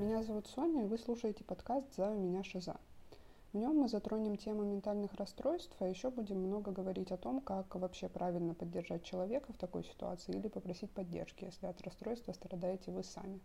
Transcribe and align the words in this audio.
Меня 0.00 0.22
зовут 0.22 0.46
Соня, 0.46 0.84
и 0.84 0.86
вы 0.86 0.96
слушаете 0.96 1.44
подкаст 1.44 1.94
«За 1.94 2.06
меня 2.06 2.42
Шиза». 2.42 2.76
В 3.52 3.58
нем 3.58 3.76
мы 3.76 3.86
затронем 3.86 4.38
тему 4.38 4.62
ментальных 4.62 5.12
расстройств, 5.12 5.76
а 5.78 5.86
еще 5.86 6.08
будем 6.08 6.38
много 6.38 6.72
говорить 6.72 7.12
о 7.12 7.18
том, 7.18 7.42
как 7.42 7.74
вообще 7.74 8.08
правильно 8.08 8.54
поддержать 8.54 9.04
человека 9.04 9.52
в 9.52 9.58
такой 9.58 9.84
ситуации 9.84 10.34
или 10.34 10.48
попросить 10.48 10.90
поддержки, 10.90 11.44
если 11.44 11.66
от 11.66 11.82
расстройства 11.82 12.32
страдаете 12.32 12.90
вы 12.92 13.04
сами. 13.04 13.40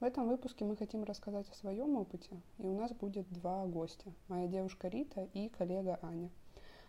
В 0.00 0.04
этом 0.04 0.26
выпуске 0.26 0.64
мы 0.64 0.76
хотим 0.76 1.04
рассказать 1.04 1.48
о 1.48 1.54
своем 1.54 1.96
опыте, 1.96 2.40
и 2.58 2.66
у 2.66 2.76
нас 2.76 2.90
будет 2.90 3.32
два 3.32 3.64
гостя. 3.64 4.12
Моя 4.26 4.48
девушка 4.48 4.88
Рита 4.88 5.28
и 5.32 5.48
коллега 5.48 6.00
Аня. 6.02 6.28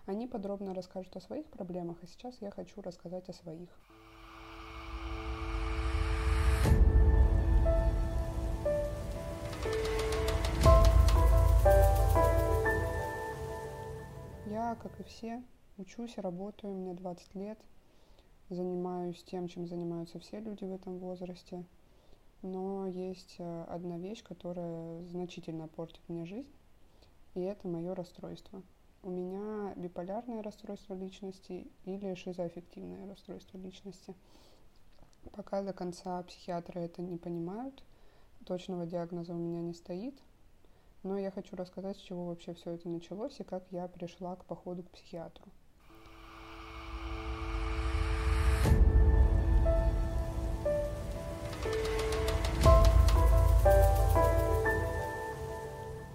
Они 0.08 0.26
подробно 0.26 0.74
расскажут 0.74 1.16
о 1.16 1.22
своих 1.22 1.46
проблемах, 1.46 1.98
а 2.02 2.08
сейчас 2.08 2.42
я 2.42 2.50
хочу 2.50 2.82
рассказать 2.82 3.30
о 3.30 3.34
своих. 3.34 3.70
Я, 14.50 14.76
как 14.82 15.00
и 15.00 15.04
все, 15.04 15.44
учусь, 15.78 16.18
работаю, 16.18 16.74
мне 16.74 16.96
20 16.96 17.36
лет, 17.36 17.60
занимаюсь 18.50 19.24
тем, 19.24 19.48
чем 19.48 19.68
занимаются 19.68 20.18
все 20.18 20.40
люди 20.40 20.64
в 20.64 20.74
этом 20.74 20.98
возрасте. 20.98 21.64
Но 22.42 22.88
есть 22.88 23.36
э, 23.38 23.66
одна 23.68 24.00
вещь, 24.00 24.24
которая 24.24 25.04
значительно 25.04 25.68
портит 25.68 26.02
мне 26.08 26.26
жизнь, 26.26 26.52
и 27.36 27.42
это 27.42 27.68
мое 27.68 27.94
расстройство. 27.94 28.64
У 29.04 29.12
меня 29.12 29.76
биполярное 29.76 30.42
расстройство 30.42 30.96
личности 30.96 31.68
или 31.86 32.16
шизоаффективное 32.16 33.08
расстройство 33.08 33.60
личности. 33.60 34.16
Пока 35.32 35.62
до 35.62 35.74
конца 35.74 36.24
психиатры 36.24 36.82
это 36.82 37.04
не 37.04 37.18
понимают, 37.18 37.84
точного 38.48 38.88
диагноза 38.88 39.36
у 39.36 39.38
меня 39.38 39.62
не 39.62 39.76
стоит, 39.76 40.20
но 41.04 41.18
я 41.18 41.32
хочу 41.32 41.56
рассказать, 41.56 41.98
с 41.98 42.02
чего 42.02 42.28
вообще 42.28 42.54
все 42.54 42.72
это 42.72 42.90
началось 42.90 43.40
и 43.40 43.44
как 43.44 43.64
я 43.72 43.88
пришла 43.88 44.36
к 44.36 44.46
походу 44.46 44.84
к 44.84 44.90
психиатру. 44.92 45.46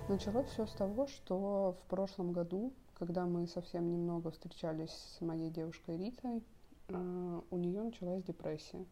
Началось 0.09 0.47
все 0.49 0.67
с 0.67 0.73
того, 0.73 1.07
что 1.07 1.77
в 1.83 1.91
прошлом 1.91 2.33
году, 2.33 2.73
когда 2.99 3.25
мы 3.25 3.49
совсем 3.49 3.91
немного 3.91 4.31
встречались 4.31 4.91
с 4.91 5.21
моей 5.21 5.51
девушкой 5.51 5.97
Ритой, 5.97 6.45
э, 6.89 7.41
у 7.51 7.57
нее 7.57 7.83
началась 7.83 8.23
депрессия. 8.23 8.85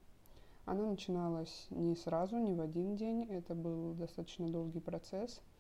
Она 0.65 0.87
начиналась 0.87 1.67
не 1.70 1.95
сразу, 1.95 2.39
не 2.39 2.55
в 2.55 2.61
один 2.61 2.97
день, 2.97 3.25
это 3.25 3.55
был 3.55 3.93
достаточно 3.93 4.48
долгий 4.48 4.81
процесс– 4.81 5.41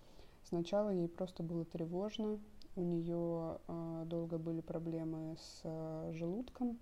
Сначала 0.52 0.90
ей 0.90 1.08
просто 1.08 1.42
было 1.42 1.64
тревожно, 1.64 2.38
у 2.76 2.82
нее 2.82 3.58
э, 3.66 4.02
долго 4.04 4.36
были 4.36 4.60
проблемы 4.60 5.34
с 5.38 5.62
э, 5.64 6.12
желудком, 6.12 6.78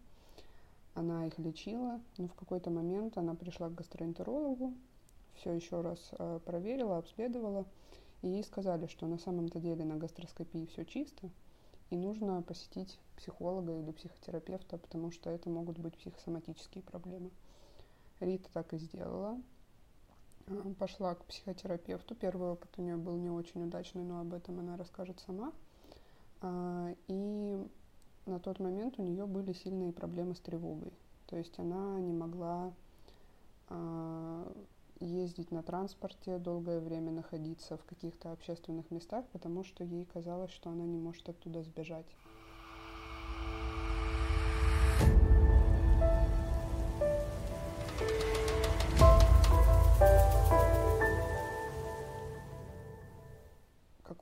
она 0.95 1.29
их 1.29 1.39
лечила, 1.39 2.01
но 2.19 2.27
в 2.27 2.35
какой-то 2.35 2.71
момент 2.71 3.17
она 3.17 3.37
пришла 3.37 3.69
к 3.69 3.77
гастроэнтерологу, 3.77 4.75
все 5.35 5.53
еще 5.53 5.83
раз 5.83 6.11
э, 6.19 6.41
проверила, 6.45 6.99
обследовала, 6.99 7.65
и 8.23 8.29
ей 8.31 8.43
сказали, 8.43 8.89
что 8.89 9.07
на 9.07 9.19
самом-то 9.19 9.61
деле 9.61 9.85
на 9.85 9.95
гастроскопии 9.95 10.67
все 10.67 10.85
чисто, 10.85 11.31
и 11.91 11.97
нужно 11.97 12.43
посетить 12.43 12.99
психолога 13.17 13.79
или 13.79 13.93
психотерапевта, 13.93 14.79
потому 14.79 15.13
что 15.13 15.31
это 15.31 15.49
могут 15.49 15.79
быть 15.79 15.97
психосоматические 15.97 16.83
проблемы. 16.83 17.31
Рита 18.19 18.51
так 18.53 18.73
и 18.75 18.79
сделала 18.79 19.41
пошла 20.79 21.15
к 21.15 21.25
психотерапевту. 21.25 22.15
Первый 22.15 22.51
опыт 22.51 22.71
у 22.77 22.83
нее 22.83 22.97
был 22.97 23.17
не 23.17 23.31
очень 23.31 23.65
удачный, 23.65 24.03
но 24.03 24.21
об 24.21 24.35
этом 24.35 24.59
она 24.59 24.77
расскажет 24.77 25.21
сама. 25.21 25.53
А, 26.41 26.95
и 27.09 27.67
на 28.27 28.41
тот 28.41 28.61
момент 28.61 28.95
у 28.99 29.03
нее 29.03 29.27
были 29.27 29.53
сильные 29.53 29.93
проблемы 29.93 30.35
с 30.35 30.41
тревогой. 30.41 30.93
То 31.27 31.37
есть 31.37 31.59
она 31.59 32.01
не 32.01 32.13
могла 32.13 32.73
а, 33.69 34.53
ездить 35.01 35.51
на 35.51 35.63
транспорте, 35.63 36.39
долгое 36.39 36.81
время 36.81 37.11
находиться 37.11 37.77
в 37.77 37.85
каких-то 37.85 38.33
общественных 38.33 38.91
местах, 38.91 39.25
потому 39.33 39.65
что 39.65 39.85
ей 39.85 40.05
казалось, 40.05 40.51
что 40.51 40.71
она 40.71 40.85
не 40.85 40.99
может 40.99 41.29
оттуда 41.29 41.63
сбежать. 41.63 42.07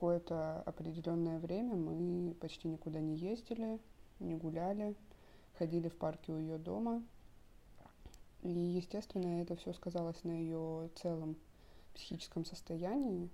Какое-то 0.09 0.63
определенное 0.65 1.37
время 1.37 1.75
мы 1.75 2.33
почти 2.33 2.67
никуда 2.67 2.99
не 2.99 3.15
ездили, 3.15 3.79
не 4.19 4.33
гуляли, 4.33 4.95
ходили 5.59 5.87
в 5.87 5.95
парке 5.95 6.31
у 6.31 6.39
ее 6.39 6.57
дома. 6.57 7.03
И, 8.41 8.49
естественно, 8.49 9.39
это 9.39 9.55
все 9.55 9.71
сказалось 9.71 10.23
на 10.23 10.31
ее 10.31 10.89
целом 10.95 11.35
психическом 11.93 12.43
состоянии. 12.43 13.29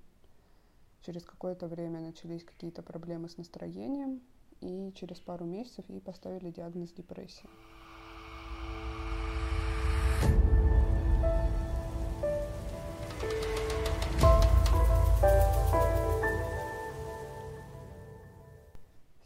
Через 1.05 1.23
какое-то 1.23 1.67
время 1.67 2.01
начались 2.01 2.43
какие-то 2.43 2.83
проблемы 2.83 3.29
с 3.29 3.37
настроением, 3.37 4.19
и 4.59 4.91
через 4.95 5.21
пару 5.21 5.45
месяцев 5.45 5.85
ей 5.87 6.01
поставили 6.01 6.51
диагноз 6.51 6.91
депрессия. 6.91 7.47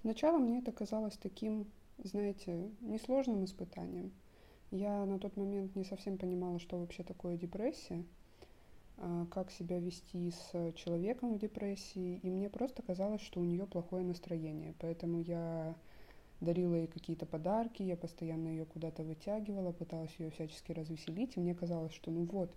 Сначала 0.09 0.39
мне 0.39 0.57
это 0.57 0.71
казалось 0.71 1.17
таким, 1.17 1.67
знаете, 2.03 2.71
несложным 2.81 3.45
испытанием. 3.45 4.11
Я 4.71 5.05
на 5.05 5.19
тот 5.19 5.37
момент 5.37 5.75
не 5.75 5.83
совсем 5.83 6.17
понимала, 6.17 6.57
что 6.57 6.79
вообще 6.79 7.03
такое 7.03 7.37
депрессия, 7.37 8.03
а, 8.97 9.27
как 9.27 9.51
себя 9.51 9.77
вести 9.77 10.31
с 10.31 10.73
человеком 10.73 11.35
в 11.35 11.37
депрессии, 11.37 12.19
и 12.23 12.29
мне 12.31 12.49
просто 12.49 12.81
казалось, 12.81 13.21
что 13.21 13.39
у 13.39 13.43
нее 13.43 13.67
плохое 13.67 14.03
настроение, 14.03 14.73
поэтому 14.79 15.19
я 15.19 15.75
дарила 16.41 16.73
ей 16.73 16.87
какие-то 16.87 17.27
подарки, 17.27 17.83
я 17.83 17.95
постоянно 17.95 18.47
ее 18.47 18.65
куда-то 18.65 19.03
вытягивала, 19.03 19.73
пыталась 19.73 20.15
ее 20.17 20.31
всячески 20.31 20.71
развеселить, 20.71 21.37
и 21.37 21.39
мне 21.39 21.53
казалось, 21.53 21.93
что 21.93 22.09
ну 22.09 22.23
вот, 22.23 22.51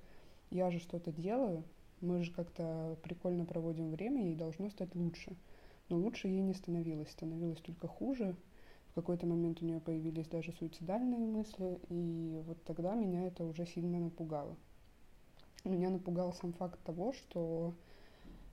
я 0.48 0.70
же 0.70 0.78
что-то 0.78 1.12
делаю, 1.12 1.64
мы 2.00 2.22
же 2.22 2.32
как-то 2.32 2.96
прикольно 3.02 3.44
проводим 3.44 3.90
время, 3.90 4.24
ей 4.24 4.36
должно 4.36 4.70
стать 4.70 4.94
лучше– 4.94 5.36
но 5.92 5.98
лучше 5.98 6.26
ей 6.26 6.40
не 6.40 6.54
становилось, 6.54 7.10
становилось 7.10 7.60
только 7.60 7.86
хуже. 7.86 8.34
В 8.88 8.94
какой-то 8.94 9.26
момент 9.26 9.60
у 9.60 9.66
нее 9.66 9.78
появились 9.78 10.26
даже 10.26 10.50
суицидальные 10.52 11.26
мысли, 11.26 11.78
и 11.90 12.42
вот 12.46 12.64
тогда 12.64 12.94
меня 12.94 13.26
это 13.26 13.44
уже 13.44 13.66
сильно 13.66 14.00
напугало. 14.00 14.56
Меня 15.64 15.90
напугал 15.90 16.32
сам 16.32 16.54
факт 16.54 16.80
того, 16.82 17.12
что 17.12 17.74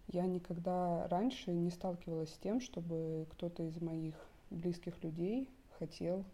я 0.09 0.25
никогда 0.25 1.07
раньше 1.07 1.53
не 1.53 1.71
сталкивалась 1.71 2.33
с 2.33 2.37
тем, 2.39 2.59
чтобы 2.59 3.25
кто-то 3.31 3.63
из 3.63 3.79
моих 3.79 4.15
близких 4.49 5.01
людей 5.01 5.47
хотел 5.77 6.25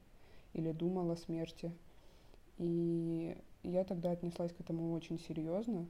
или 0.53 0.71
думал 0.71 1.11
о 1.11 1.17
смерти. 1.17 1.71
И 2.57 3.37
я 3.61 3.83
тогда 3.83 4.09
отнеслась 4.09 4.53
к 4.53 4.59
этому 4.59 4.91
очень 4.93 5.19
серьезно. 5.19 5.85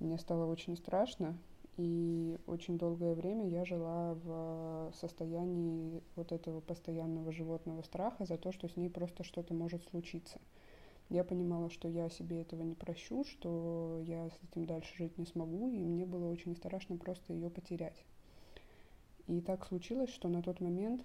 Мне 0.00 0.18
стало 0.18 0.46
очень 0.46 0.76
страшно, 0.76 1.38
и 1.80 2.36
очень 2.46 2.76
долгое 2.76 3.14
время 3.14 3.48
я 3.48 3.64
жила 3.64 4.14
в 4.22 4.92
состоянии 5.00 6.02
вот 6.14 6.30
этого 6.30 6.60
постоянного 6.60 7.32
животного 7.32 7.80
страха 7.80 8.26
за 8.26 8.36
то, 8.36 8.52
что 8.52 8.68
с 8.68 8.76
ней 8.76 8.90
просто 8.90 9.24
что-то 9.24 9.54
может 9.54 9.82
случиться. 9.84 10.38
Я 11.08 11.24
понимала, 11.24 11.70
что 11.70 11.88
я 11.88 12.10
себе 12.10 12.42
этого 12.42 12.62
не 12.62 12.74
прощу, 12.74 13.24
что 13.24 13.98
я 14.04 14.28
с 14.28 14.38
этим 14.44 14.66
дальше 14.66 14.94
жить 14.98 15.16
не 15.16 15.24
смогу, 15.24 15.70
и 15.70 15.78
мне 15.78 16.04
было 16.04 16.30
очень 16.30 16.54
страшно 16.54 16.98
просто 16.98 17.32
ее 17.32 17.48
потерять. 17.48 18.04
И 19.26 19.40
так 19.40 19.64
случилось, 19.64 20.10
что 20.10 20.28
на 20.28 20.42
тот 20.42 20.60
момент 20.60 21.02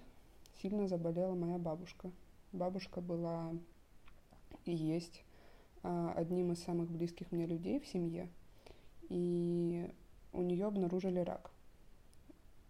сильно 0.60 0.88
заболела 0.88 1.34
моя 1.34 1.56
бабушка. 1.56 2.10
Бабушка 2.52 3.00
была 3.00 3.50
и 4.66 4.74
есть 4.74 5.24
а, 5.82 6.12
одним 6.14 6.52
из 6.52 6.62
самых 6.62 6.90
близких 6.90 7.32
мне 7.32 7.46
людей 7.46 7.80
в 7.80 7.86
семье. 7.86 8.28
И 9.08 9.90
у 10.36 10.42
нее 10.42 10.66
обнаружили 10.66 11.20
рак. 11.20 11.50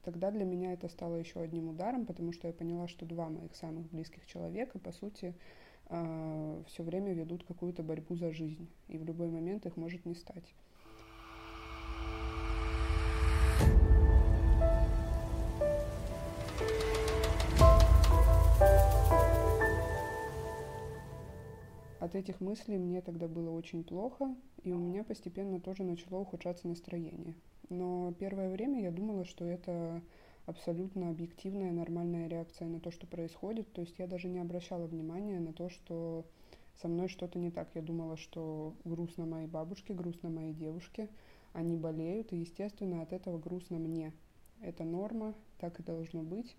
Тогда 0.04 0.30
для 0.30 0.44
меня 0.44 0.72
это 0.72 0.88
стало 0.88 1.16
еще 1.16 1.40
одним 1.40 1.68
ударом, 1.68 2.06
потому 2.06 2.32
что 2.32 2.46
я 2.46 2.54
поняла, 2.54 2.86
что 2.86 3.04
два 3.04 3.28
моих 3.28 3.56
самых 3.56 3.90
близких 3.90 4.24
человека, 4.26 4.78
по 4.78 4.92
сути, 4.92 5.34
э, 5.88 6.62
все 6.68 6.82
время 6.84 7.12
ведут 7.12 7.44
какую-то 7.44 7.82
борьбу 7.82 8.14
за 8.14 8.30
жизнь, 8.30 8.68
и 8.86 8.98
в 8.98 9.04
любой 9.04 9.30
момент 9.30 9.66
их 9.66 9.76
может 9.76 10.06
не 10.06 10.14
стать. 10.14 10.54
от 22.06 22.14
этих 22.14 22.40
мыслей 22.40 22.78
мне 22.78 23.02
тогда 23.02 23.28
было 23.28 23.50
очень 23.50 23.84
плохо, 23.84 24.34
и 24.62 24.72
у 24.72 24.78
меня 24.78 25.04
постепенно 25.04 25.60
тоже 25.60 25.82
начало 25.82 26.20
ухудшаться 26.20 26.68
настроение. 26.68 27.34
Но 27.68 28.12
первое 28.18 28.50
время 28.50 28.82
я 28.82 28.90
думала, 28.90 29.24
что 29.24 29.44
это 29.44 30.02
абсолютно 30.46 31.10
объективная, 31.10 31.72
нормальная 31.72 32.28
реакция 32.28 32.68
на 32.68 32.80
то, 32.80 32.90
что 32.90 33.06
происходит. 33.06 33.72
То 33.72 33.80
есть 33.80 33.98
я 33.98 34.06
даже 34.06 34.28
не 34.28 34.38
обращала 34.38 34.86
внимания 34.86 35.40
на 35.40 35.52
то, 35.52 35.68
что 35.68 36.24
со 36.80 36.88
мной 36.88 37.08
что-то 37.08 37.38
не 37.38 37.50
так. 37.50 37.68
Я 37.74 37.82
думала, 37.82 38.16
что 38.16 38.74
грустно 38.84 39.26
моей 39.26 39.48
бабушке, 39.48 39.94
грустно 39.94 40.30
моей 40.30 40.52
девушке, 40.52 41.08
они 41.52 41.76
болеют, 41.76 42.32
и, 42.32 42.36
естественно, 42.36 43.02
от 43.02 43.12
этого 43.12 43.38
грустно 43.38 43.78
мне. 43.78 44.12
Это 44.60 44.84
норма, 44.84 45.34
так 45.58 45.80
и 45.80 45.82
должно 45.82 46.22
быть. 46.22 46.56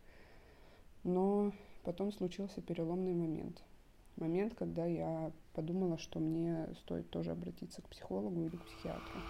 Но 1.04 1.54
потом 1.84 2.12
случился 2.12 2.62
переломный 2.62 3.14
момент. 3.14 3.64
Момент, 4.18 4.56
когда 4.56 4.86
я 4.86 5.32
подумала, 5.54 5.98
что 5.98 6.20
мне 6.20 6.68
стоит 6.80 7.10
тоже 7.12 7.32
обратиться 7.32 7.82
к 7.82 7.90
психологу 7.90 8.44
или 8.44 8.58
к 8.58 8.66
психиатру. 8.66 9.24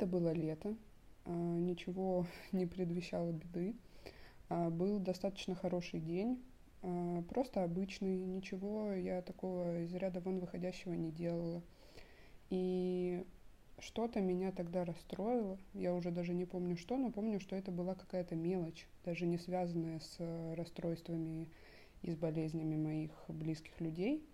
Это 0.00 0.06
было 0.06 0.32
лето, 0.32 0.74
а, 1.26 1.30
ничего 1.30 2.24
не 2.52 2.64
предвещало 2.64 3.32
беды. 3.32 3.74
А, 4.48 4.70
был 4.70 4.98
достаточно 4.98 5.54
хороший 5.54 6.00
день, 6.00 6.42
а, 6.80 7.20
просто 7.24 7.62
обычный, 7.62 8.16
ничего 8.24 8.94
я 8.94 9.20
такого 9.20 9.82
из 9.82 9.94
ряда 9.94 10.20
вон 10.20 10.38
выходящего 10.38 10.94
не 10.94 11.10
делала. 11.10 11.62
И 12.48 13.26
что-то 13.78 14.22
меня 14.22 14.52
тогда 14.52 14.86
расстроило, 14.86 15.58
я 15.74 15.94
уже 15.94 16.10
даже 16.10 16.32
не 16.32 16.46
помню 16.46 16.78
что, 16.78 16.96
но 16.96 17.10
помню, 17.10 17.38
что 17.38 17.54
это 17.54 17.70
была 17.70 17.94
какая-то 17.94 18.34
мелочь, 18.34 18.86
даже 19.04 19.26
не 19.26 19.36
связанная 19.36 20.00
с 20.00 20.54
расстройствами 20.56 21.46
и 22.00 22.10
с 22.10 22.16
болезнями 22.16 22.76
моих 22.76 23.12
близких 23.28 23.78
людей. 23.82 24.24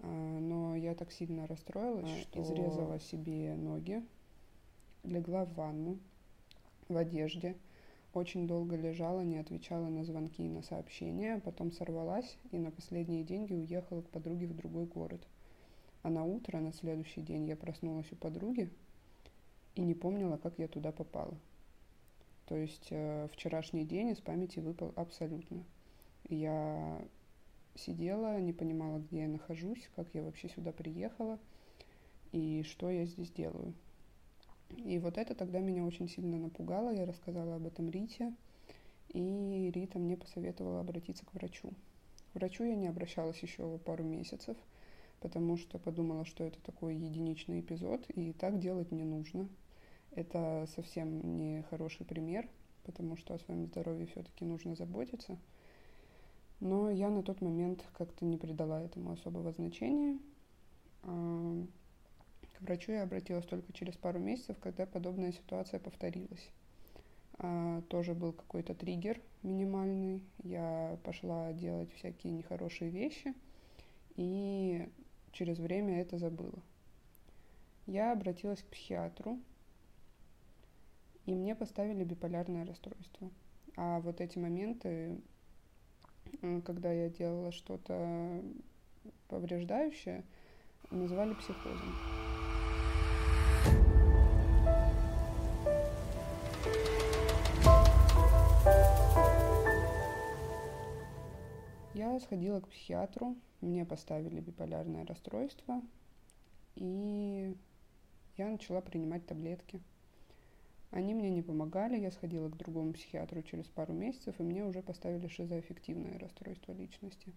Но 0.00 0.76
я 0.76 0.94
так 0.94 1.12
сильно 1.12 1.46
расстроилась, 1.46 2.10
что 2.24 2.42
изрезала 2.42 2.98
себе 3.00 3.54
ноги, 3.54 4.02
легла 5.04 5.44
в 5.44 5.54
ванну 5.54 5.98
в 6.88 6.96
одежде, 6.96 7.56
очень 8.14 8.46
долго 8.46 8.76
лежала, 8.76 9.22
не 9.22 9.38
отвечала 9.38 9.88
на 9.88 10.04
звонки 10.04 10.44
и 10.44 10.48
на 10.48 10.62
сообщения, 10.62 11.40
потом 11.44 11.72
сорвалась 11.72 12.36
и 12.50 12.58
на 12.58 12.70
последние 12.70 13.24
деньги 13.24 13.54
уехала 13.54 14.02
к 14.02 14.10
подруге 14.10 14.46
в 14.46 14.54
другой 14.54 14.86
город. 14.86 15.26
А 16.02 16.10
на 16.10 16.24
утро, 16.24 16.58
на 16.58 16.72
следующий 16.72 17.22
день, 17.22 17.46
я 17.46 17.56
проснулась 17.56 18.10
у 18.12 18.16
подруги 18.16 18.68
и 19.74 19.82
не 19.82 19.94
помнила, 19.94 20.36
как 20.36 20.58
я 20.58 20.68
туда 20.68 20.92
попала. 20.92 21.34
То 22.46 22.56
есть 22.56 22.88
э, 22.90 23.28
вчерашний 23.32 23.84
день 23.84 24.10
из 24.10 24.20
памяти 24.20 24.58
выпал 24.58 24.92
абсолютно. 24.96 25.64
Я 26.28 27.00
сидела, 27.76 28.38
не 28.40 28.52
понимала, 28.52 28.98
где 28.98 29.20
я 29.20 29.28
нахожусь, 29.28 29.88
как 29.96 30.08
я 30.12 30.22
вообще 30.22 30.48
сюда 30.48 30.72
приехала 30.72 31.38
и 32.32 32.62
что 32.64 32.90
я 32.90 33.06
здесь 33.06 33.30
делаю. 33.30 33.72
И 34.76 34.98
вот 34.98 35.18
это 35.18 35.34
тогда 35.34 35.60
меня 35.60 35.84
очень 35.84 36.08
сильно 36.08 36.38
напугало. 36.38 36.90
Я 36.90 37.06
рассказала 37.06 37.56
об 37.56 37.66
этом 37.66 37.90
Рите, 37.90 38.32
и 39.08 39.70
Рита 39.74 39.98
мне 39.98 40.16
посоветовала 40.16 40.80
обратиться 40.80 41.24
к 41.26 41.34
врачу. 41.34 41.72
К 42.32 42.36
врачу 42.36 42.64
я 42.64 42.74
не 42.74 42.88
обращалась 42.88 43.38
еще 43.38 43.78
пару 43.78 44.04
месяцев, 44.04 44.56
потому 45.20 45.56
что 45.56 45.78
подумала, 45.78 46.24
что 46.24 46.44
это 46.44 46.60
такой 46.62 46.96
единичный 46.96 47.60
эпизод, 47.60 48.08
и 48.10 48.32
так 48.32 48.58
делать 48.58 48.90
не 48.90 49.04
нужно. 49.04 49.48
Это 50.12 50.66
совсем 50.74 51.36
не 51.38 51.62
хороший 51.70 52.04
пример, 52.04 52.48
потому 52.84 53.16
что 53.16 53.34
о 53.34 53.38
своем 53.38 53.66
здоровье 53.66 54.06
все-таки 54.06 54.44
нужно 54.44 54.74
заботиться. 54.74 55.38
Но 56.60 56.90
я 56.90 57.10
на 57.10 57.22
тот 57.22 57.40
момент 57.40 57.84
как-то 57.96 58.24
не 58.24 58.36
придала 58.36 58.82
этому 58.82 59.12
особого 59.12 59.52
значения 59.52 60.18
врачу 62.62 62.92
я 62.92 63.02
обратилась 63.02 63.44
только 63.44 63.72
через 63.72 63.96
пару 63.96 64.18
месяцев, 64.18 64.56
когда 64.60 64.86
подобная 64.86 65.32
ситуация 65.32 65.80
повторилась. 65.80 66.50
А, 67.38 67.82
тоже 67.82 68.14
был 68.14 68.32
какой-то 68.32 68.74
триггер 68.74 69.20
минимальный. 69.42 70.22
Я 70.42 70.98
пошла 71.04 71.52
делать 71.52 71.92
всякие 71.94 72.32
нехорошие 72.32 72.90
вещи 72.90 73.34
и 74.16 74.88
через 75.32 75.58
время 75.58 76.00
это 76.00 76.18
забыла. 76.18 76.62
Я 77.86 78.12
обратилась 78.12 78.62
к 78.62 78.66
психиатру, 78.66 79.40
и 81.26 81.34
мне 81.34 81.54
поставили 81.56 82.04
биполярное 82.04 82.64
расстройство. 82.64 83.30
А 83.76 84.00
вот 84.00 84.20
эти 84.20 84.38
моменты, 84.38 85.20
когда 86.64 86.92
я 86.92 87.08
делала 87.08 87.50
что-то 87.50 88.42
повреждающее, 89.28 90.24
называли 90.90 91.34
психозом. 91.34 92.31
Я 102.02 102.18
сходила 102.18 102.58
к 102.58 102.66
психиатру, 102.66 103.36
мне 103.60 103.84
поставили 103.84 104.40
биполярное 104.40 105.06
расстройство, 105.06 105.80
и 106.74 107.54
я 108.36 108.48
начала 108.48 108.80
принимать 108.80 109.24
таблетки. 109.24 109.80
Они 110.90 111.14
мне 111.14 111.30
не 111.30 111.42
помогали, 111.42 111.96
я 111.96 112.10
сходила 112.10 112.48
к 112.48 112.56
другому 112.56 112.92
психиатру 112.92 113.40
через 113.42 113.66
пару 113.66 113.92
месяцев, 113.92 114.34
и 114.40 114.42
мне 114.42 114.64
уже 114.64 114.82
поставили 114.82 115.28
шизоаффективное 115.28 116.18
расстройство 116.18 116.72
личности. 116.72 117.32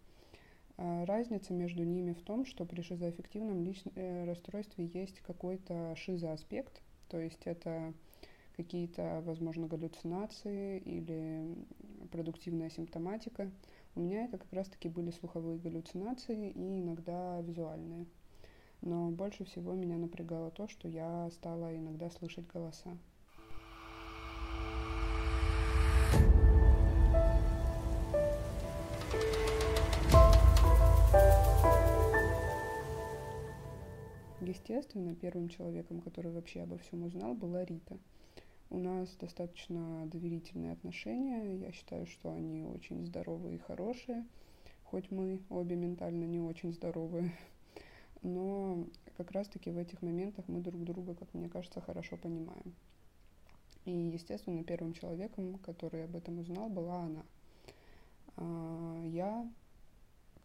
А 0.78 1.06
разница 1.06 1.54
между 1.54 1.84
ними 1.84 2.14
в 2.14 2.24
том, 2.24 2.44
что 2.44 2.66
при 2.66 2.82
шизоаффективном 2.82 3.64
лич... 3.64 3.84
Э, 3.94 4.26
расстройстве 4.26 4.88
есть 4.88 5.20
какой-то 5.20 5.96
шизоаспект, 5.96 6.82
то 7.10 7.20
есть 7.20 7.46
это 7.46 7.94
какие-то, 8.58 9.22
возможно, 9.26 9.68
галлюцинации 9.68 10.80
или 10.80 11.56
продуктивная 12.12 12.72
симптоматика. 12.72 13.52
У 13.98 14.02
меня 14.02 14.26
это 14.26 14.38
как 14.38 14.52
раз-таки 14.52 14.90
были 14.90 15.10
слуховые 15.10 15.58
галлюцинации 15.58 16.50
и 16.50 16.82
иногда 16.82 17.40
визуальные. 17.40 18.06
Но 18.82 19.10
больше 19.10 19.46
всего 19.46 19.74
меня 19.74 19.98
напрягало 19.98 20.52
то, 20.52 20.68
что 20.68 20.90
я 20.90 21.30
стала 21.32 21.74
иногда 21.74 22.10
слышать 22.10 22.46
голоса. 22.46 22.98
Естественно, 34.42 35.16
первым 35.16 35.48
человеком, 35.48 36.02
который 36.02 36.34
вообще 36.34 36.64
обо 36.64 36.78
всем 36.80 37.04
узнал, 37.04 37.34
была 37.34 37.64
Рита– 37.64 37.98
у 38.70 38.78
нас 38.78 39.16
достаточно 39.16 40.06
доверительные 40.08 40.74
отношения. 40.74 41.58
Я 41.58 41.72
считаю, 41.72 42.08
что 42.08 42.32
они 42.32 42.64
очень 42.64 43.06
здоровые 43.06 43.56
и 43.56 43.60
хорошие, 43.60 44.26
хоть 44.84 45.12
мы 45.12 45.42
обе 45.50 45.76
ментально 45.76 46.26
не 46.26 46.40
очень 46.40 46.74
здоровые. 46.74 47.32
Но 48.22 48.88
как 49.18 49.32
раз-таки 49.32 49.70
в 49.70 49.78
этих 49.78 50.02
моментах 50.02 50.46
мы 50.48 50.60
друг 50.60 50.84
друга, 50.84 51.14
как 51.14 51.34
мне 51.34 51.48
кажется, 51.48 51.80
хорошо 51.80 52.18
понимаем. 52.18 52.74
И, 53.86 53.92
естественно, 53.92 54.64
первым 54.64 54.94
человеком, 54.94 55.60
который 55.60 56.04
об 56.06 56.16
этом 56.16 56.40
узнал, 56.40 56.70
была 56.70 57.04
она. 57.04 57.24
А, 58.38 59.04
я, 59.06 59.48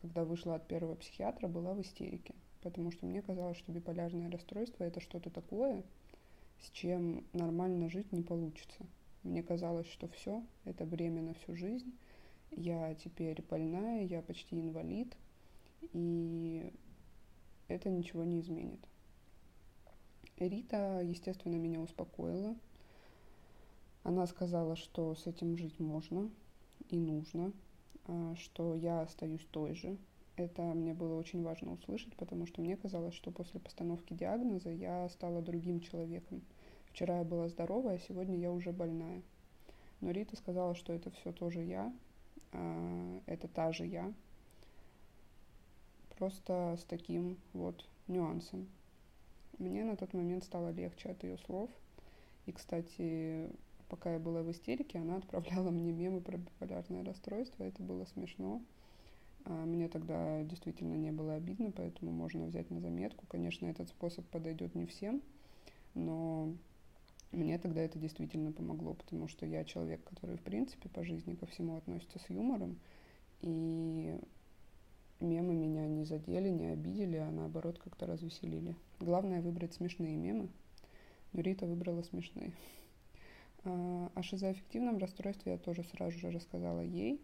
когда 0.03 0.25
вышла 0.25 0.57
от 0.57 0.69
первого 0.69 0.95
психиатра, 0.95 1.49
была 1.49 1.73
в 1.73 1.81
истерике, 1.81 2.35
потому 2.61 2.91
что 2.93 3.07
мне 3.07 3.23
казалось, 3.23 3.57
что 3.57 3.73
биполярное 3.73 4.31
расстройство 4.31 4.85
это 4.85 5.01
что-то 5.01 5.31
такое, 5.31 5.83
с 6.63 6.71
чем 6.71 7.25
нормально 7.33 7.89
жить 7.89 8.13
не 8.13 8.23
получится. 8.23 8.87
Мне 9.23 9.43
казалось, 9.43 9.87
что 9.89 10.09
все, 10.09 10.43
это 10.65 10.85
бремя 10.85 11.23
на 11.23 11.35
всю 11.35 11.55
жизнь. 11.55 11.93
Я 12.51 12.95
теперь 12.95 13.43
больная, 13.49 14.05
я 14.05 14.23
почти 14.23 14.61
инвалид, 14.61 15.17
и 15.93 16.73
это 17.69 17.91
ничего 17.91 18.25
не 18.25 18.41
изменит. 18.41 18.81
Рита, 20.39 21.01
естественно, 21.03 21.57
меня 21.57 21.81
успокоила. 21.81 22.57
Она 24.03 24.27
сказала, 24.27 24.77
что 24.77 25.15
с 25.15 25.27
этим 25.27 25.57
жить 25.57 25.79
можно 25.79 26.31
и 26.89 26.97
нужно, 26.97 27.53
а, 28.07 28.35
что 28.37 28.75
я 28.75 29.03
остаюсь 29.03 29.47
той 29.51 29.75
же, 29.75 29.99
это 30.41 30.63
мне 30.63 30.95
было 30.95 31.17
очень 31.17 31.43
важно 31.43 31.75
услышать, 31.75 32.17
потому 32.17 32.47
что 32.47 32.63
мне 32.63 32.75
казалось, 32.75 33.15
что 33.15 33.31
после 33.31 33.61
постановки 33.61 34.15
диагноза 34.15 34.71
я 34.71 35.07
стала 35.11 35.43
другим 35.43 35.81
человеком. 35.81 36.41
Вчера 36.93 37.19
я 37.19 37.25
была 37.25 37.49
здоровая, 37.49 37.97
а 37.97 37.99
сегодня 37.99 38.39
я 38.39 38.51
уже 38.51 38.73
больная. 38.73 39.23
Но 40.01 40.11
Рита 40.11 40.37
сказала, 40.37 40.75
что 40.75 40.93
это 40.93 41.11
все 41.11 41.33
тоже 41.33 41.63
я, 41.63 41.93
а, 42.53 43.21
это 43.27 43.49
та 43.49 43.73
же 43.73 43.87
я, 43.87 44.13
просто 46.21 46.77
с 46.79 46.85
таким 46.85 47.39
вот 47.55 47.87
нюансом. 48.07 48.69
Мне 49.59 49.85
на 49.85 49.97
тот 49.97 50.13
момент 50.15 50.45
стало 50.45 50.71
легче 50.71 51.11
от 51.11 51.23
ее 51.23 51.39
слов, 51.39 51.71
И, 52.47 52.53
кстати, 52.53 53.51
пока 53.89 54.13
я 54.15 54.19
была 54.19 54.43
в 54.43 54.51
истерике, 54.51 54.99
она 54.99 55.17
отправляла 55.17 55.71
мне 55.71 55.93
мемы 55.93 56.21
про 56.21 56.39
биполярное 56.39 57.05
расстройство. 57.05 57.65
Это 57.65 57.83
было 57.83 58.05
смешно. 58.05 58.63
А 59.45 59.51
мне 59.65 59.89
тогда 59.89 60.43
действительно 60.45 60.95
не 60.95 61.11
было 61.11 61.35
обидно, 61.35 61.71
поэтому 61.71 62.11
можно 62.13 62.47
взять 62.47 62.71
на 62.71 62.81
заметку. 62.81 63.27
Конечно, 63.27 63.67
этот 63.67 63.89
способ 63.89 64.27
подойдет 64.27 64.75
не 64.75 64.87
всем, 64.87 65.23
но 65.95 66.53
мне 67.33 67.59
тогда 67.59 67.81
это 67.81 67.99
действительно 67.99 68.53
помогло, 68.53 68.95
потому 68.95 69.29
что 69.29 69.47
я 69.47 69.65
человек, 69.65 70.03
который, 70.05 70.37
в 70.37 70.43
принципе, 70.43 70.89
по 70.89 71.05
жизни 71.05 71.35
ко 71.35 71.47
всему 71.47 71.77
относится 71.77 72.19
с 72.19 72.29
юмором, 72.29 72.79
и 73.41 74.19
мемы 75.21 75.55
меня 75.55 75.87
не 75.87 76.05
задели, 76.05 76.49
не 76.49 76.67
обидели, 76.67 77.17
а 77.17 77.31
наоборот 77.31 77.79
как-то 77.79 78.07
развеселили. 78.07 78.75
Главное 78.99 79.43
выбрать 79.43 79.75
смешные 79.75 80.17
мемы, 80.17 80.49
но 81.33 81.41
Рита 81.41 81.67
выбрала 81.67 82.03
смешные. 82.03 82.53
А, 83.63 84.11
о 84.15 84.23
шизоаффективном 84.23 84.97
расстройстве 84.97 85.53
я 85.53 85.59
тоже 85.59 85.85
сразу 85.85 86.19
же 86.19 86.31
рассказала 86.31 86.81
ей. 86.81 87.21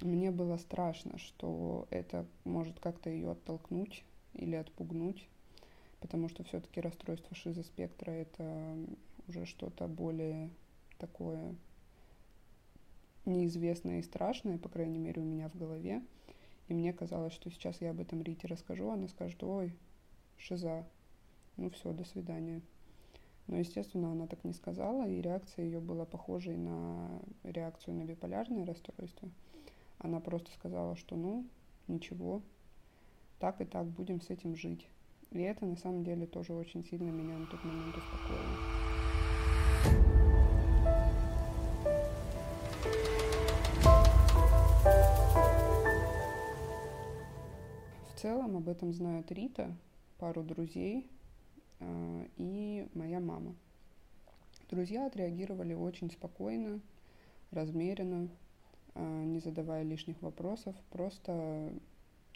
Мне 0.00 0.32
было 0.32 0.56
страшно, 0.56 1.16
что 1.18 1.86
это 1.90 2.26
может 2.44 2.80
как-то 2.80 3.08
ее 3.08 3.30
оттолкнуть 3.30 4.04
или 4.34 4.56
отпугнуть, 4.56 5.28
потому 6.00 6.28
что 6.28 6.44
все-таки 6.44 6.80
расстройство 6.80 7.34
шизоспектра 7.34 8.10
это 8.10 8.76
уже 9.28 9.46
что-то 9.46 9.86
более 9.86 10.50
такое 10.98 11.54
неизвестное 13.24 13.98
и 13.98 14.02
страшное, 14.02 14.58
по 14.58 14.68
крайней 14.68 14.98
мере, 14.98 15.20
у 15.20 15.24
меня 15.24 15.48
в 15.48 15.56
голове. 15.56 16.02
И 16.68 16.74
мне 16.74 16.92
казалось, 16.92 17.32
что 17.32 17.50
сейчас 17.50 17.80
я 17.80 17.90
об 17.90 18.00
этом 18.00 18.22
Рите 18.22 18.46
расскажу, 18.46 18.90
она 18.90 19.08
скажет, 19.08 19.42
ой, 19.42 19.72
шиза, 20.36 20.86
ну 21.56 21.70
все, 21.70 21.92
до 21.92 22.04
свидания. 22.04 22.62
Но, 23.46 23.56
естественно, 23.58 24.12
она 24.12 24.26
так 24.26 24.42
не 24.44 24.52
сказала, 24.52 25.08
и 25.08 25.20
реакция 25.20 25.64
ее 25.64 25.80
была 25.80 26.04
похожей 26.04 26.56
на 26.56 27.20
реакцию 27.44 27.94
на 27.94 28.04
биполярное 28.04 28.66
расстройство– 28.66 29.28
она 29.98 30.20
просто 30.20 30.50
сказала, 30.52 30.96
что 30.96 31.16
ну, 31.16 31.46
ничего, 31.88 32.42
так 33.38 33.60
и 33.60 33.64
так 33.64 33.86
будем 33.86 34.20
с 34.20 34.30
этим 34.30 34.56
жить. 34.56 34.88
И 35.32 35.40
это 35.40 35.66
на 35.66 35.76
самом 35.76 36.04
деле 36.04 36.26
тоже 36.26 36.54
очень 36.54 36.84
сильно 36.84 37.10
меня 37.10 37.36
на 37.36 37.46
тот 37.46 37.62
момент 37.64 37.94
успокоило. 37.96 38.86
В 48.08 48.20
целом 48.20 48.56
об 48.56 48.68
этом 48.68 48.92
знают 48.92 49.30
Рита, 49.30 49.76
пару 50.18 50.42
друзей 50.42 51.06
э, 51.80 52.26
и 52.36 52.88
моя 52.94 53.20
мама. 53.20 53.54
Друзья 54.70 55.06
отреагировали 55.06 55.74
очень 55.74 56.10
спокойно, 56.10 56.80
размеренно, 57.52 58.28
а, 58.94 59.24
не 59.24 59.38
задавая 59.38 59.82
лишних 59.84 60.20
вопросов, 60.22 60.74
просто 60.90 61.72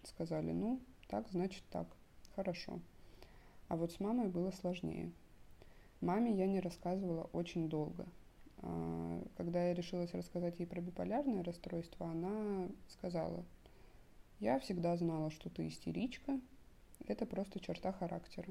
сказали, 0.04 0.52
ну, 0.52 0.80
так, 1.08 1.26
значит 1.30 1.64
так, 1.70 1.88
хорошо. 2.40 2.80
А 3.68 3.76
вот 3.76 3.92
с 3.92 4.00
мамой 4.00 4.28
было 4.28 4.50
сложнее. 4.50 5.12
Маме 6.00 6.32
я 6.32 6.46
не 6.46 6.60
рассказывала 6.60 7.28
очень 7.34 7.68
долго. 7.68 8.06
А, 8.62 9.22
когда 9.36 9.68
я 9.68 9.74
решилась 9.74 10.14
рассказать 10.14 10.58
ей 10.58 10.64
про 10.64 10.80
биполярное 10.80 11.44
расстройство, 11.44 12.06
она 12.06 12.66
сказала, 12.88 13.44
я 14.38 14.58
всегда 14.58 14.96
знала, 14.96 15.30
что 15.30 15.50
ты 15.50 15.68
истеричка, 15.68 16.40
это 17.06 17.26
просто 17.26 17.60
черта 17.60 17.92
характера. 17.92 18.50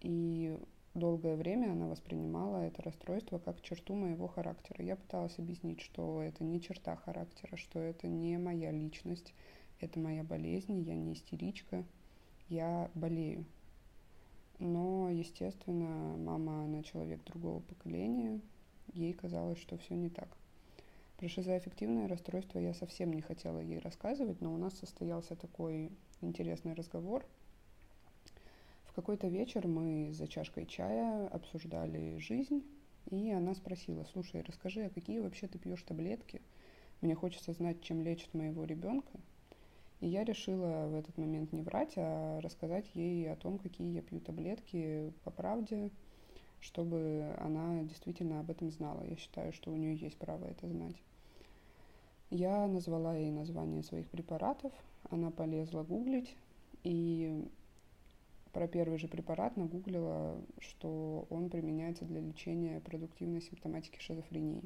И 0.00 0.58
долгое 0.94 1.36
время 1.36 1.72
она 1.72 1.86
воспринимала 1.86 2.62
это 2.62 2.80
расстройство 2.80 3.38
как 3.38 3.60
черту 3.60 3.94
моего 3.94 4.26
характера. 4.26 4.82
Я 4.82 4.96
пыталась 4.96 5.38
объяснить, 5.38 5.82
что 5.82 6.22
это 6.22 6.42
не 6.44 6.62
черта 6.62 6.96
характера, 6.96 7.56
что 7.56 7.78
это 7.78 8.06
не 8.06 8.38
моя 8.38 8.70
личность, 8.70 9.34
это 9.80 9.98
моя 9.98 10.24
болезнь, 10.24 10.80
я 10.80 10.94
не 10.94 11.12
истеричка, 11.12 11.84
я 12.48 12.90
болею. 12.94 13.44
Но, 14.58 15.10
естественно, 15.10 16.16
мама, 16.16 16.64
она 16.64 16.82
человек 16.82 17.22
другого 17.24 17.60
поколения, 17.60 18.40
ей 18.92 19.12
казалось, 19.12 19.58
что 19.58 19.76
все 19.78 19.94
не 19.94 20.10
так. 20.10 20.28
Про 21.16 21.28
шизоаффективное 21.28 22.08
расстройство 22.08 22.58
я 22.58 22.74
совсем 22.74 23.12
не 23.12 23.22
хотела 23.22 23.58
ей 23.58 23.78
рассказывать, 23.78 24.40
но 24.40 24.52
у 24.52 24.56
нас 24.56 24.78
состоялся 24.78 25.36
такой 25.36 25.90
интересный 26.20 26.74
разговор– 26.74 27.24
какой-то 28.94 29.26
вечер 29.26 29.66
мы 29.66 30.12
за 30.12 30.28
чашкой 30.28 30.66
чая 30.66 31.26
обсуждали 31.28 32.16
жизнь, 32.18 32.62
и 33.10 33.30
она 33.32 33.54
спросила, 33.54 34.04
слушай, 34.12 34.42
расскажи, 34.42 34.84
а 34.84 34.90
какие 34.90 35.18
вообще 35.18 35.48
ты 35.48 35.58
пьешь 35.58 35.82
таблетки? 35.82 36.40
Мне 37.00 37.16
хочется 37.16 37.52
знать, 37.52 37.82
чем 37.82 38.02
лечат 38.02 38.32
моего 38.34 38.64
ребенка. 38.64 39.10
И 40.04 40.06
я 40.06 40.22
решила 40.22 40.86
в 40.86 40.96
этот 40.96 41.16
момент 41.16 41.54
не 41.54 41.62
врать, 41.62 41.94
а 41.96 42.38
рассказать 42.42 42.84
ей 42.92 43.32
о 43.32 43.36
том, 43.36 43.56
какие 43.56 43.94
я 43.94 44.02
пью 44.02 44.20
таблетки 44.20 45.10
по 45.24 45.30
правде, 45.30 45.90
чтобы 46.60 47.34
она 47.38 47.82
действительно 47.84 48.40
об 48.40 48.50
этом 48.50 48.70
знала. 48.70 49.02
Я 49.02 49.16
считаю, 49.16 49.54
что 49.54 49.72
у 49.72 49.76
нее 49.76 49.96
есть 49.96 50.18
право 50.18 50.44
это 50.44 50.68
знать. 50.68 50.96
Я 52.28 52.66
назвала 52.66 53.16
ей 53.16 53.30
название 53.30 53.82
своих 53.82 54.06
препаратов, 54.10 54.74
она 55.08 55.30
полезла 55.30 55.84
гуглить, 55.84 56.36
и 56.82 57.42
про 58.52 58.68
первый 58.68 58.98
же 58.98 59.08
препарат 59.08 59.56
нагуглила, 59.56 60.38
что 60.58 61.26
он 61.30 61.48
применяется 61.48 62.04
для 62.04 62.20
лечения 62.20 62.78
продуктивной 62.80 63.40
симптоматики 63.40 63.98
шизофрении. 64.00 64.60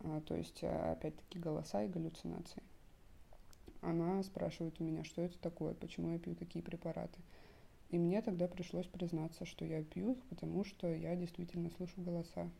А, 0.00 0.20
то 0.20 0.36
есть, 0.36 0.62
а, 0.64 0.92
опять-таки, 0.92 1.38
голоса 1.38 1.82
и 1.82 1.88
галлюцинации. 1.88 2.62
Она 3.80 4.22
спрашивает 4.22 4.80
у 4.80 4.84
меня, 4.84 5.04
что 5.04 5.22
это 5.22 5.38
такое, 5.38 5.74
почему 5.74 6.12
я 6.12 6.18
пью 6.18 6.34
такие 6.34 6.62
препараты. 6.62 7.18
И 7.90 7.98
мне 7.98 8.20
тогда 8.20 8.48
пришлось 8.48 8.86
признаться, 8.86 9.46
что 9.46 9.64
я 9.64 9.82
пью 9.82 10.12
их, 10.12 10.22
потому 10.24 10.64
что 10.64 10.92
я 10.92 11.16
действительно 11.16 11.70
слышу 11.70 12.00
голоса. 12.00 12.50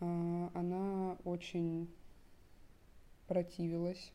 А, 0.00 0.50
она 0.54 1.16
очень 1.24 1.88
противилась, 3.26 4.12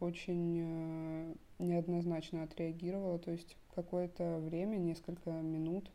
очень 0.00 0.58
э, 0.60 1.34
неоднозначно 1.58 2.44
отреагировала, 2.44 3.18
то 3.18 3.30
есть 3.30 3.56
какое-то 3.74 4.38
время, 4.38 4.76
несколько 4.76 5.30
минут, 5.30 5.90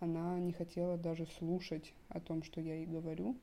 она 0.00 0.38
не 0.38 0.52
хотела 0.52 0.96
даже 0.96 1.26
слушать 1.38 1.94
о 2.08 2.20
том, 2.20 2.42
что 2.42 2.60
я 2.60 2.74
ей 2.74 2.86
говорю. 2.86 3.36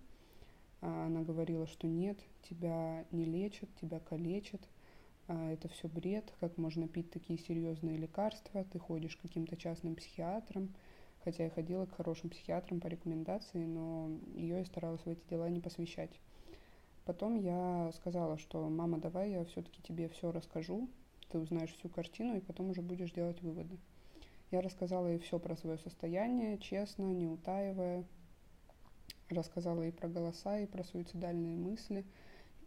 А 0.81 1.05
она 1.05 1.21
говорила, 1.21 1.67
что 1.67 1.87
нет, 1.87 2.17
тебя 2.41 3.05
не 3.11 3.25
лечат, 3.25 3.69
тебя 3.79 3.99
калечат, 3.99 4.61
а 5.31 5.51
это 5.51 5.69
все 5.69 5.87
бред, 5.87 6.33
как 6.41 6.57
можно 6.57 6.89
пить 6.89 7.09
такие 7.09 7.39
серьезные 7.39 7.95
лекарства, 7.95 8.65
ты 8.65 8.79
ходишь 8.79 9.15
к 9.15 9.21
каким-то 9.21 9.55
частным 9.55 9.95
психиатрам, 9.95 10.73
хотя 11.23 11.45
я 11.45 11.49
ходила 11.49 11.85
к 11.85 11.95
хорошим 11.95 12.29
психиатрам 12.29 12.81
по 12.81 12.87
рекомендации, 12.87 13.63
но 13.63 14.09
ее 14.35 14.57
я 14.59 14.65
старалась 14.65 14.99
в 15.05 15.07
эти 15.07 15.21
дела 15.29 15.47
не 15.49 15.61
посвящать. 15.61 16.11
Потом 17.05 17.39
я 17.39 17.91
сказала, 17.95 18.37
что 18.37 18.67
мама, 18.67 18.97
давай 18.97 19.31
я 19.31 19.45
все-таки 19.45 19.81
тебе 19.81 20.09
все 20.09 20.33
расскажу, 20.33 20.89
ты 21.29 21.39
узнаешь 21.39 21.73
всю 21.75 21.87
картину 21.87 22.35
и 22.35 22.41
потом 22.41 22.71
уже 22.71 22.81
будешь 22.81 23.13
делать 23.13 23.41
выводы. 23.41 23.77
Я 24.51 24.59
рассказала 24.59 25.07
ей 25.07 25.19
все 25.19 25.39
про 25.39 25.55
свое 25.55 25.77
состояние, 25.77 26.57
честно, 26.57 27.03
не 27.03 27.27
утаивая. 27.27 28.03
Рассказала 29.29 29.83
ей 29.83 29.93
про 29.93 30.09
голоса, 30.09 30.59
и 30.59 30.65
про 30.65 30.83
суицидальные 30.83 31.55
мысли, 31.55 32.03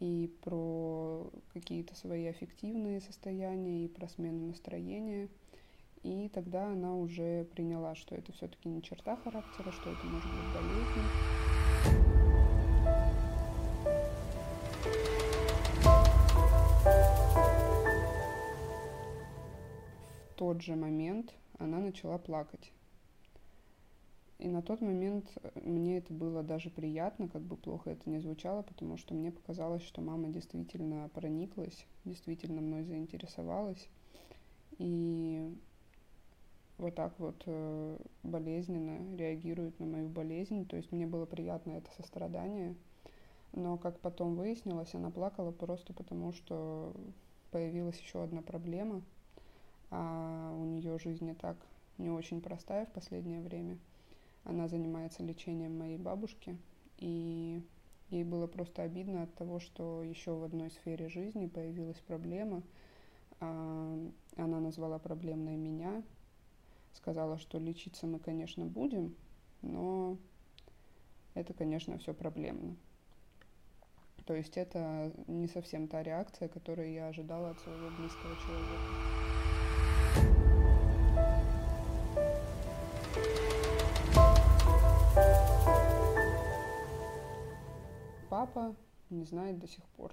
и 0.00 0.32
про 0.42 1.30
какие-то 1.52 1.94
свои 1.94 2.26
аффективные 2.26 3.00
состояния, 3.00 3.84
и 3.84 3.88
про 3.88 4.08
смену 4.08 4.46
настроения. 4.48 5.28
И 6.02 6.28
тогда 6.28 6.68
она 6.68 6.94
уже 6.94 7.44
приняла, 7.54 7.94
что 7.94 8.14
это 8.14 8.32
все-таки 8.32 8.68
не 8.68 8.82
черта 8.82 9.16
характера, 9.16 9.72
что 9.72 9.90
это 9.90 10.04
может 10.04 10.30
быть 10.30 10.54
болезнь. 10.54 12.04
тот 20.44 20.60
же 20.60 20.76
момент 20.76 21.34
она 21.58 21.78
начала 21.78 22.18
плакать. 22.18 22.70
И 24.38 24.48
на 24.48 24.62
тот 24.62 24.80
момент 24.80 25.26
э, 25.42 25.60
мне 25.60 25.98
это 25.98 26.12
было 26.12 26.42
даже 26.42 26.70
приятно, 26.70 27.28
как 27.28 27.42
бы 27.42 27.56
плохо 27.56 27.90
это 27.90 28.08
не 28.10 28.18
звучало, 28.18 28.62
потому 28.62 28.96
что 28.96 29.14
мне 29.14 29.30
показалось, 29.30 29.82
что 29.82 30.00
мама 30.00 30.28
действительно 30.28 31.08
прониклась, 31.14 31.86
действительно 32.04 32.60
мной 32.60 32.84
заинтересовалась. 32.84 33.88
И 34.78 35.54
вот 36.78 36.94
так 36.94 37.14
вот 37.18 37.42
э, 37.46 37.98
болезненно 38.22 39.16
реагирует 39.16 39.78
на 39.78 39.86
мою 39.86 40.08
болезнь. 40.08 40.66
То 40.66 40.76
есть 40.76 40.90
мне 40.90 41.06
было 41.06 41.26
приятно 41.26 41.72
это 41.72 41.90
сострадание. 41.96 42.74
Но, 43.52 43.78
как 43.78 44.00
потом 44.00 44.34
выяснилось, 44.34 44.94
она 44.94 45.10
плакала 45.10 45.52
просто 45.52 45.92
потому, 45.92 46.32
что 46.32 46.92
появилась 47.52 48.00
еще 48.00 48.22
одна 48.22 48.42
проблема– 48.42 49.02
а 49.96 50.52
у 50.58 50.64
нее 50.64 50.98
жизнь 50.98 51.24
не 51.24 51.34
так 51.34 51.56
не 51.98 52.10
очень 52.10 52.40
простая 52.40 52.86
в 52.86 52.92
последнее 52.92 53.40
время. 53.40 53.78
Она 54.44 54.68
занимается 54.68 55.22
лечением 55.22 55.78
моей 55.78 55.96
бабушки, 55.96 56.56
и 56.98 57.62
ей 58.10 58.24
было 58.24 58.46
просто 58.46 58.82
обидно 58.82 59.22
от 59.22 59.34
того, 59.34 59.58
что 59.58 60.02
еще 60.02 60.32
в 60.32 60.44
одной 60.44 60.70
сфере 60.70 61.08
жизни 61.08 61.46
появилась 61.46 61.98
проблема. 62.06 62.62
А, 63.40 63.98
она 64.36 64.60
назвала 64.60 64.98
проблемной 64.98 65.56
меня, 65.56 66.02
сказала, 66.92 67.38
что 67.38 67.58
лечиться 67.58 68.06
мы, 68.06 68.18
конечно, 68.18 68.66
будем, 68.66 69.14
но 69.62 70.18
это, 71.34 71.52
конечно, 71.54 71.98
все 71.98 72.12
проблемно. 72.12 72.76
То 74.26 74.34
есть 74.34 74.56
это 74.56 75.12
не 75.26 75.48
совсем 75.48 75.88
та 75.88 76.02
реакция, 76.02 76.48
которую 76.48 76.92
я 76.92 77.08
ожидала 77.08 77.50
от 77.50 77.60
своего 77.60 77.90
близкого 77.90 78.36
человека. 78.36 79.53
Папа 88.34 88.74
не 89.10 89.24
знает 89.24 89.60
до 89.60 89.68
сих 89.68 89.84
пор. 89.90 90.12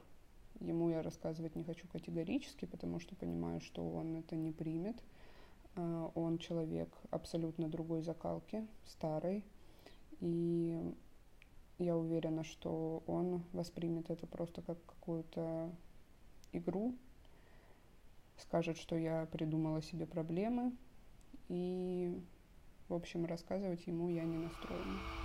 Ему 0.59 0.91
я 0.91 1.01
рассказывать 1.01 1.55
не 1.55 1.63
хочу 1.63 1.87
категорически, 1.87 2.65
потому 2.65 2.99
что 2.99 3.15
понимаю, 3.15 3.61
что 3.61 3.81
он 3.81 4.15
это 4.15 4.35
не 4.35 4.51
примет. 4.51 4.95
А, 5.75 6.11
он 6.13 6.37
человек 6.37 6.89
абсолютно 7.09 7.67
другой 7.67 8.03
закалки, 8.03 8.67
старый. 8.85 9.43
И 10.19 10.79
я 11.79 11.97
уверена, 11.97 12.43
что 12.43 13.01
он 13.07 13.41
воспримет 13.53 14.11
это 14.11 14.27
просто 14.27 14.61
как 14.61 14.77
какую-то 14.85 15.71
игру, 16.51 16.93
скажет, 18.37 18.77
что 18.77 18.95
я 18.95 19.25
придумала 19.31 19.81
себе 19.81 20.05
проблемы, 20.05 20.73
и, 21.49 22.15
в 22.87 22.93
общем, 22.93 23.25
рассказывать 23.25 23.87
ему 23.87 24.09
я 24.09 24.25
не 24.25 24.37
настроена. 24.37 25.20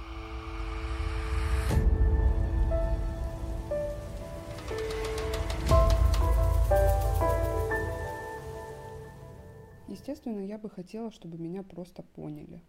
Естественно, 9.97 10.41
я 10.41 10.59
бы 10.59 10.69
хотела, 10.69 11.11
чтобы 11.11 11.39
меня 11.39 11.63
просто 11.63 12.03
поняли. 12.03 12.61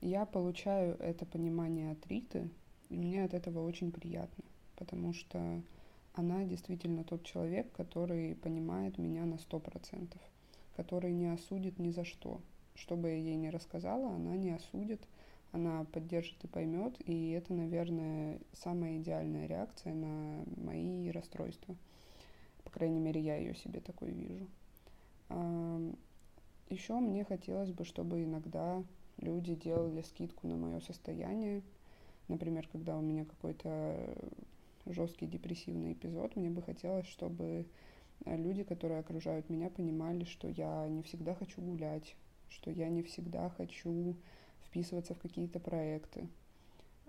Я 0.00 0.26
получаю 0.26 0.96
это 0.98 1.24
понимание 1.24 1.92
от 1.92 2.04
Риты, 2.08 2.50
и 2.88 2.96
мне 2.96 3.22
от 3.22 3.32
этого 3.32 3.64
очень 3.64 3.92
приятно, 3.92 4.42
потому 4.74 5.12
что 5.12 5.62
она 6.14 6.42
действительно 6.46 7.04
тот 7.04 7.22
человек, 7.22 7.70
который 7.70 8.34
понимает 8.34 8.98
меня 8.98 9.24
на 9.24 9.38
сто 9.38 9.60
процентов, 9.60 10.20
который 10.74 11.12
не 11.12 11.32
осудит 11.32 11.78
ни 11.78 11.90
за 11.90 12.04
что. 12.04 12.40
Что 12.74 12.96
бы 12.96 13.10
я 13.10 13.16
ей 13.16 13.36
не 13.36 13.50
рассказала, 13.50 14.16
она 14.16 14.36
не 14.36 14.50
осудит, 14.50 15.00
она 15.52 15.84
поддержит 15.84 16.42
и 16.42 16.48
поймет, 16.48 16.96
и 17.08 17.30
это, 17.30 17.54
наверное, 17.54 18.40
самая 18.52 18.98
идеальная 18.98 19.46
реакция 19.46 19.94
на 19.94 20.44
мои 20.56 21.08
расстройства. 21.10 21.76
По 22.64 22.70
крайней 22.70 22.98
мере, 22.98 23.20
я 23.20 23.36
ее 23.36 23.54
себе 23.54 23.78
такой 23.80 24.10
вижу. 24.10 24.48
Еще 25.28 26.94
мне 26.94 27.24
хотелось 27.24 27.70
бы, 27.70 27.84
чтобы 27.84 28.24
иногда 28.24 28.82
люди 29.18 29.54
делали 29.54 30.02
скидку 30.02 30.46
на 30.46 30.56
мое 30.56 30.80
состояние. 30.80 31.62
Например, 32.28 32.66
когда 32.72 32.96
у 32.96 33.00
меня 33.00 33.24
какой-то 33.24 34.16
жесткий 34.86 35.26
депрессивный 35.26 35.92
эпизод, 35.92 36.36
мне 36.36 36.50
бы 36.50 36.62
хотелось, 36.62 37.06
чтобы 37.06 37.66
люди, 38.26 38.62
которые 38.64 39.00
окружают 39.00 39.50
меня, 39.50 39.70
понимали, 39.70 40.24
что 40.24 40.48
я 40.48 40.88
не 40.88 41.02
всегда 41.02 41.34
хочу 41.34 41.60
гулять, 41.60 42.16
что 42.48 42.70
я 42.70 42.88
не 42.88 43.02
всегда 43.02 43.50
хочу 43.50 44.16
вписываться 44.66 45.14
в 45.14 45.18
какие-то 45.18 45.60
проекты, 45.60 46.28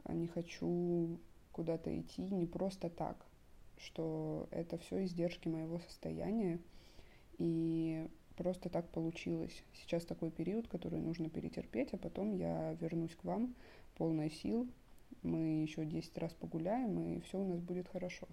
а 0.04 0.14
не 0.14 0.28
хочу 0.28 1.20
куда-то 1.52 1.98
идти 1.98 2.24
не 2.24 2.46
просто 2.46 2.90
так, 2.90 3.26
что 3.78 4.48
это 4.52 4.78
все 4.78 5.06
издержки 5.06 5.48
моего 5.48 5.80
состояния, 5.80 6.60
и 7.38 8.08
просто 8.36 8.70
так 8.70 8.90
получилось. 8.90 9.64
Сейчас 9.74 10.06
такой 10.06 10.32
период, 10.32 10.68
который 10.68 11.00
нужно 11.00 11.30
перетерпеть, 11.30 11.94
а 11.94 11.98
потом 11.98 12.36
я 12.36 12.74
вернусь 12.74 13.16
к 13.16 13.24
вам 13.24 13.56
полной 13.98 14.30
сил, 14.30 14.68
мы 15.24 15.62
еще 15.62 15.86
10 15.86 16.18
раз 16.18 16.34
погуляем, 16.34 17.00
и 17.00 17.20
все 17.22 17.40
у 17.40 17.48
нас 17.48 17.60
будет 17.60 17.88
хорошо. 17.88 18.28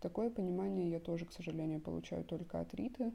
Такое 0.00 0.28
понимание 0.30 0.90
я 0.90 1.00
тоже, 1.00 1.24
к 1.24 1.32
сожалению, 1.32 1.80
получаю 1.80 2.24
только 2.24 2.60
от 2.60 2.74
Риты. 2.74 3.12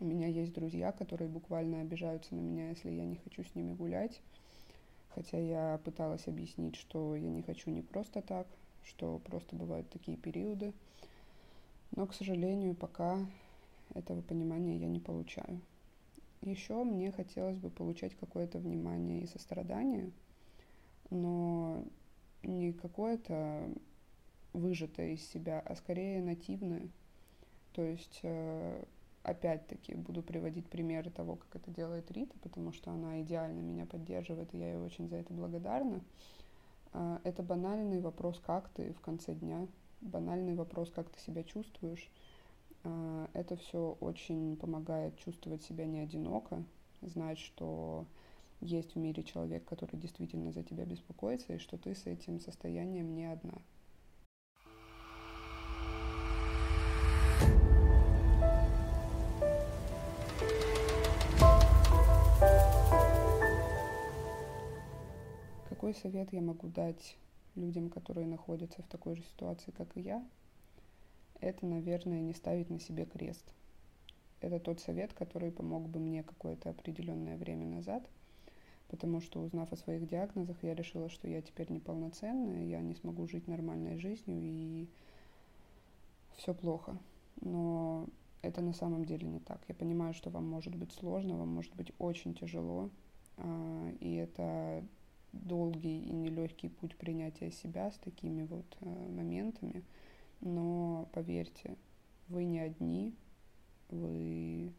У 0.00 0.04
меня 0.04 0.26
есть 0.26 0.52
друзья, 0.52 0.92
которые 0.92 1.28
буквально 1.28 1.80
обижаются 1.80 2.34
на 2.34 2.40
меня, 2.40 2.70
если 2.70 2.90
я 2.90 3.04
не 3.04 3.16
хочу 3.16 3.44
с 3.44 3.54
ними 3.54 3.74
гулять. 3.74 4.20
Хотя 5.10 5.38
я 5.38 5.80
пыталась 5.84 6.28
объяснить, 6.28 6.76
что 6.76 7.16
я 7.16 7.28
не 7.28 7.42
хочу 7.42 7.70
не 7.70 7.82
просто 7.82 8.22
так, 8.22 8.46
что 8.84 9.18
просто 9.18 9.56
бывают 9.56 9.88
такие 9.90 10.16
периоды. 10.16 10.72
Но, 11.94 12.06
к 12.06 12.14
сожалению, 12.14 12.74
пока 12.74 13.18
этого 13.94 14.22
понимания 14.22 14.76
я 14.76 14.88
не 14.88 15.00
получаю. 15.00 15.60
Еще 16.42 16.84
мне 16.84 17.10
хотелось 17.10 17.56
бы 17.56 17.70
получать 17.70 18.14
какое-то 18.14 18.58
внимание 18.58 19.22
и 19.22 19.26
сострадание, 19.26 20.10
но 21.10 21.84
не 22.42 22.72
какое-то 22.72 23.68
выжатое 24.52 25.12
из 25.12 25.26
себя, 25.28 25.60
а 25.60 25.74
скорее 25.74 26.22
нативное. 26.22 26.88
То 27.72 27.82
есть, 27.82 28.20
э, 28.22 28.84
опять-таки, 29.22 29.94
буду 29.94 30.22
приводить 30.22 30.66
примеры 30.68 31.10
того, 31.10 31.36
как 31.36 31.56
это 31.56 31.70
делает 31.70 32.10
Рита, 32.10 32.34
потому 32.42 32.72
что 32.72 32.90
она 32.90 33.20
идеально 33.22 33.60
меня 33.60 33.86
поддерживает, 33.86 34.54
и 34.54 34.58
я 34.58 34.74
ей 34.74 34.78
очень 34.78 35.08
за 35.08 35.16
это 35.16 35.32
благодарна. 35.34 36.00
А, 36.92 37.20
это 37.24 37.42
банальный 37.42 38.00
вопрос, 38.00 38.40
как 38.44 38.68
ты 38.70 38.92
в 38.92 39.00
конце 39.00 39.34
дня, 39.34 39.66
банальный 40.00 40.54
вопрос, 40.54 40.90
как 40.90 41.10
ты 41.10 41.20
себя 41.20 41.42
чувствуешь, 41.42 42.08
это 43.32 43.56
все 43.56 43.96
очень 44.00 44.56
помогает 44.56 45.16
чувствовать 45.18 45.62
себя 45.62 45.86
не 45.86 46.00
одиноко, 46.00 46.64
знать, 47.02 47.38
что 47.38 48.06
есть 48.60 48.94
в 48.94 48.98
мире 48.98 49.22
человек, 49.22 49.64
который 49.64 49.96
действительно 49.96 50.52
за 50.52 50.62
тебя 50.62 50.84
беспокоится, 50.84 51.54
и 51.54 51.58
что 51.58 51.76
ты 51.76 51.94
с 51.94 52.06
этим 52.06 52.40
состоянием 52.40 53.14
не 53.14 53.26
одна. 53.26 53.54
Какой 65.68 65.94
совет 65.94 66.32
я 66.32 66.40
могу 66.40 66.68
дать 66.68 67.16
людям, 67.54 67.90
которые 67.90 68.26
находятся 68.26 68.82
в 68.82 68.88
такой 68.88 69.14
же 69.14 69.22
ситуации, 69.22 69.70
как 69.70 69.96
и 69.96 70.00
я? 70.00 70.24
Это, 71.40 71.66
наверное, 71.66 72.20
не 72.20 72.34
ставить 72.34 72.70
на 72.70 72.80
себе 72.80 73.04
крест. 73.04 73.44
Это 74.40 74.58
тот 74.58 74.80
совет, 74.80 75.12
который 75.12 75.50
помог 75.50 75.88
бы 75.88 75.98
мне 75.98 76.22
какое-то 76.22 76.70
определенное 76.70 77.36
время 77.36 77.66
назад, 77.66 78.06
потому 78.88 79.20
что, 79.20 79.40
узнав 79.40 79.72
о 79.72 79.76
своих 79.76 80.06
диагнозах, 80.08 80.56
я 80.62 80.74
решила, 80.74 81.08
что 81.08 81.28
я 81.28 81.42
теперь 81.42 81.70
неполноценная, 81.72 82.66
я 82.66 82.80
не 82.80 82.94
смогу 82.94 83.26
жить 83.26 83.48
нормальной 83.48 83.98
жизнью, 83.98 84.38
и 84.42 84.88
все 86.36 86.54
плохо. 86.54 86.96
Но 87.40 88.06
это 88.42 88.60
на 88.60 88.72
самом 88.72 89.04
деле 89.04 89.26
не 89.26 89.40
так. 89.40 89.60
Я 89.68 89.74
понимаю, 89.74 90.14
что 90.14 90.30
вам 90.30 90.48
может 90.48 90.74
быть 90.74 90.92
сложно, 90.92 91.36
вам 91.36 91.48
может 91.48 91.74
быть 91.74 91.92
очень 91.98 92.34
тяжело, 92.34 92.90
а, 93.38 93.92
и 94.00 94.14
это 94.14 94.84
долгий 95.32 96.04
и 96.04 96.12
нелегкий 96.12 96.68
путь 96.68 96.96
принятия 96.96 97.50
себя 97.50 97.90
с 97.90 97.98
такими 97.98 98.44
вот 98.44 98.64
э, 98.80 99.08
моментами– 99.08 99.82
но 100.40 101.08
поверьте, 101.12 101.76
вы 102.28 102.44
не 102.44 102.60
одни, 102.60 103.14
вы 103.88 104.72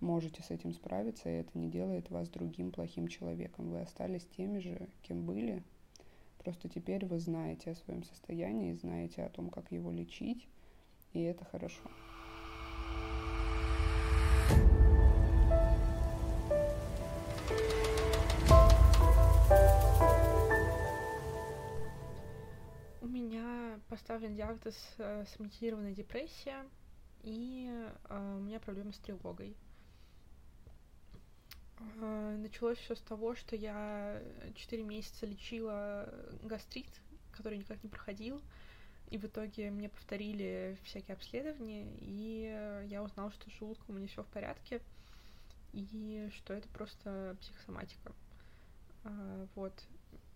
можете 0.00 0.42
с 0.42 0.50
этим 0.50 0.72
справиться, 0.72 1.28
и 1.28 1.40
это 1.40 1.58
не 1.58 1.68
делает 1.68 2.10
вас 2.10 2.28
другим 2.28 2.70
плохим 2.70 3.08
человеком. 3.08 3.70
Вы 3.70 3.80
остались 3.80 4.26
теми 4.36 4.58
же, 4.58 4.88
кем 5.02 5.24
были, 5.24 5.62
просто 6.38 6.68
теперь 6.68 7.04
вы 7.06 7.18
знаете 7.18 7.70
о 7.70 7.76
своем 7.76 8.04
состоянии, 8.04 8.72
знаете 8.72 9.22
о 9.22 9.30
том, 9.30 9.50
как 9.50 9.72
его 9.72 9.90
лечить, 9.90 10.48
и 11.12 11.20
это 11.20 11.44
хорошо. 11.44 11.82
Поставлен 23.88 24.34
диагноз 24.34 24.76
э, 24.98 25.24
соматизированная 25.36 25.94
депрессия, 25.94 26.64
и 27.22 27.68
э, 28.08 28.36
у 28.36 28.40
меня 28.40 28.60
проблемы 28.60 28.92
с 28.92 28.98
тревогой. 28.98 29.56
Э, 32.00 32.36
началось 32.38 32.78
все 32.78 32.94
с 32.94 33.00
того, 33.00 33.34
что 33.34 33.56
я 33.56 34.22
4 34.54 34.82
месяца 34.82 35.26
лечила 35.26 36.12
гастрит, 36.42 36.90
который 37.32 37.58
никак 37.58 37.82
не 37.82 37.90
проходил, 37.90 38.42
и 39.10 39.18
в 39.18 39.24
итоге 39.24 39.70
мне 39.70 39.88
повторили 39.88 40.76
всякие 40.84 41.14
обследования, 41.14 41.86
и 42.00 42.86
я 42.88 43.02
узнала, 43.02 43.30
что 43.32 43.48
с 43.50 43.54
желудком 43.54 43.94
у 43.94 43.98
меня 43.98 44.08
все 44.08 44.22
в 44.22 44.26
порядке. 44.26 44.80
и 45.72 46.28
что 46.34 46.54
это 46.54 46.68
просто 46.68 47.36
психосоматика. 47.40 48.12
А, 49.04 49.46
вот. 49.54 49.72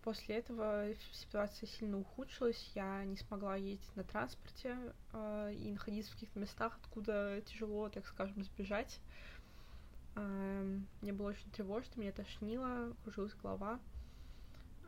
После 0.02 0.38
этого 0.38 0.88
ситуация 1.12 1.68
сильно 1.68 1.98
ухудшилась, 1.98 2.72
я 2.74 3.04
не 3.04 3.16
смогла 3.16 3.54
ездить 3.54 3.94
на 3.94 4.02
транспорте 4.02 4.76
э, 5.12 5.54
и 5.54 5.70
находиться 5.70 6.10
в 6.10 6.14
каких-то 6.14 6.40
местах, 6.40 6.76
откуда 6.82 7.40
тяжело, 7.42 7.88
так 7.88 8.04
скажем, 8.06 8.42
сбежать. 8.42 8.98
Э, 10.16 10.78
мне 11.00 11.12
было 11.12 11.28
очень 11.28 11.48
тревожно, 11.52 12.00
меня 12.00 12.10
тошнило, 12.10 12.96
кружилась 13.04 13.34
голова. 13.34 13.78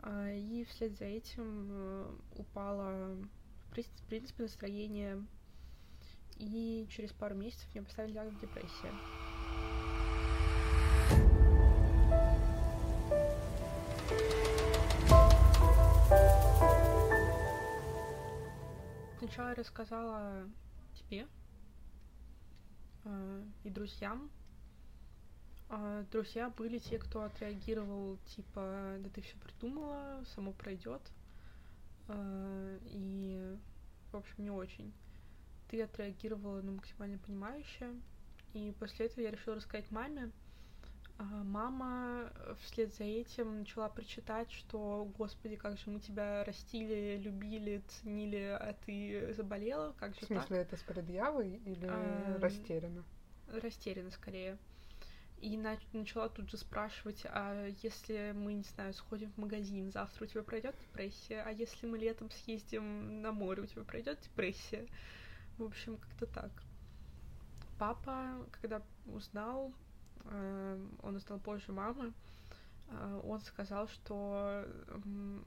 Э, 0.03 0.37
и 0.37 0.65
вслед 0.65 0.99
за 0.99 1.05
этим 1.05 1.69
э, 1.71 2.17
упало, 2.37 3.17
в 3.71 4.07
принципе, 4.09 4.43
настроение. 4.43 5.25
И 6.39 6.89
через 6.91 7.13
пару 7.13 7.37
месяцев 7.37 7.69
мне 7.73 7.85
поставили 7.85 8.15
диагноз 8.15 8.41
депрессия. 8.41 8.93
Сначала 19.25 19.55
рассказала 19.55 20.47
тебе 20.93 21.27
э, 23.05 23.45
и 23.65 23.71
друзьям. 23.71 24.31
А 25.71 26.05
друзья 26.13 26.51
были 26.51 26.77
те, 26.77 26.99
кто 26.99 27.23
отреагировал, 27.23 28.19
типа, 28.27 28.97
да 28.99 29.09
ты 29.09 29.23
все 29.23 29.35
придумала, 29.39 30.23
само 30.35 30.53
пройдет. 30.53 31.01
Э, 32.09 32.79
и, 32.91 33.57
в 34.13 34.17
общем, 34.19 34.45
не 34.45 34.51
очень. 34.51 34.93
Ты 35.71 35.81
отреагировала, 35.81 36.61
ну, 36.61 36.73
максимально 36.73 37.17
понимающе. 37.17 37.95
И 38.53 38.75
после 38.79 39.07
этого 39.07 39.25
я 39.25 39.31
решила 39.31 39.57
рассказать 39.57 39.91
маме, 39.91 40.33
мама 41.19 42.31
э, 42.35 42.55
вслед 42.63 42.95
за 42.95 43.05
этим 43.05 43.61
начала 43.61 43.89
прочитать, 43.89 44.51
что, 44.51 45.09
господи, 45.17 45.57
как 45.57 45.79
же 45.79 45.91
мы 45.91 46.01
тебя 46.01 46.45
растили, 46.45 47.21
любили, 47.23 47.83
ценили, 47.89 48.57
а 48.59 48.75
ты 48.85 49.33
заболела, 49.35 49.95
как 49.99 50.15
же 50.15 50.21
В 50.23 50.25
смысле, 50.25 50.65
так? 50.65 50.67
это 50.67 50.77
с 50.77 50.83
предъявой 50.83 51.61
или 51.65 51.87
а, 51.89 52.39
растеряна? 52.41 53.05
Растеряна, 53.49 54.11
скорее. 54.11 54.59
И 55.41 55.57
на 55.57 55.79
начала 55.93 56.29
тут 56.29 56.51
же 56.51 56.57
спрашивать, 56.57 57.23
а 57.27 57.69
если 57.83 58.33
мы, 58.35 58.55
не 58.55 58.63
знаю, 58.63 58.95
сходим 58.95 59.31
в 59.33 59.37
магазин, 59.37 59.93
завтра 59.93 60.25
у 60.25 60.27
тебя 60.27 60.43
пройдет 60.43 60.75
депрессия, 60.81 61.43
а 61.43 61.51
если 61.51 61.87
мы 61.87 61.99
летом 61.99 62.31
съездим 62.31 63.21
на 63.21 63.31
море, 63.31 63.63
у 63.63 63.67
тебя 63.67 63.85
пройдет 63.85 64.21
депрессия? 64.21 64.87
В 65.59 65.65
общем, 65.65 65.99
как-то 65.99 66.27
так. 66.27 66.51
Папа, 67.79 68.47
когда 68.53 68.83
узнал, 69.07 69.73
он 70.27 71.17
узнал 71.17 71.39
позже 71.39 71.73
мамы, 71.73 72.13
э, 72.89 73.21
он 73.25 73.41
сказал, 73.41 73.89
что 73.89 74.67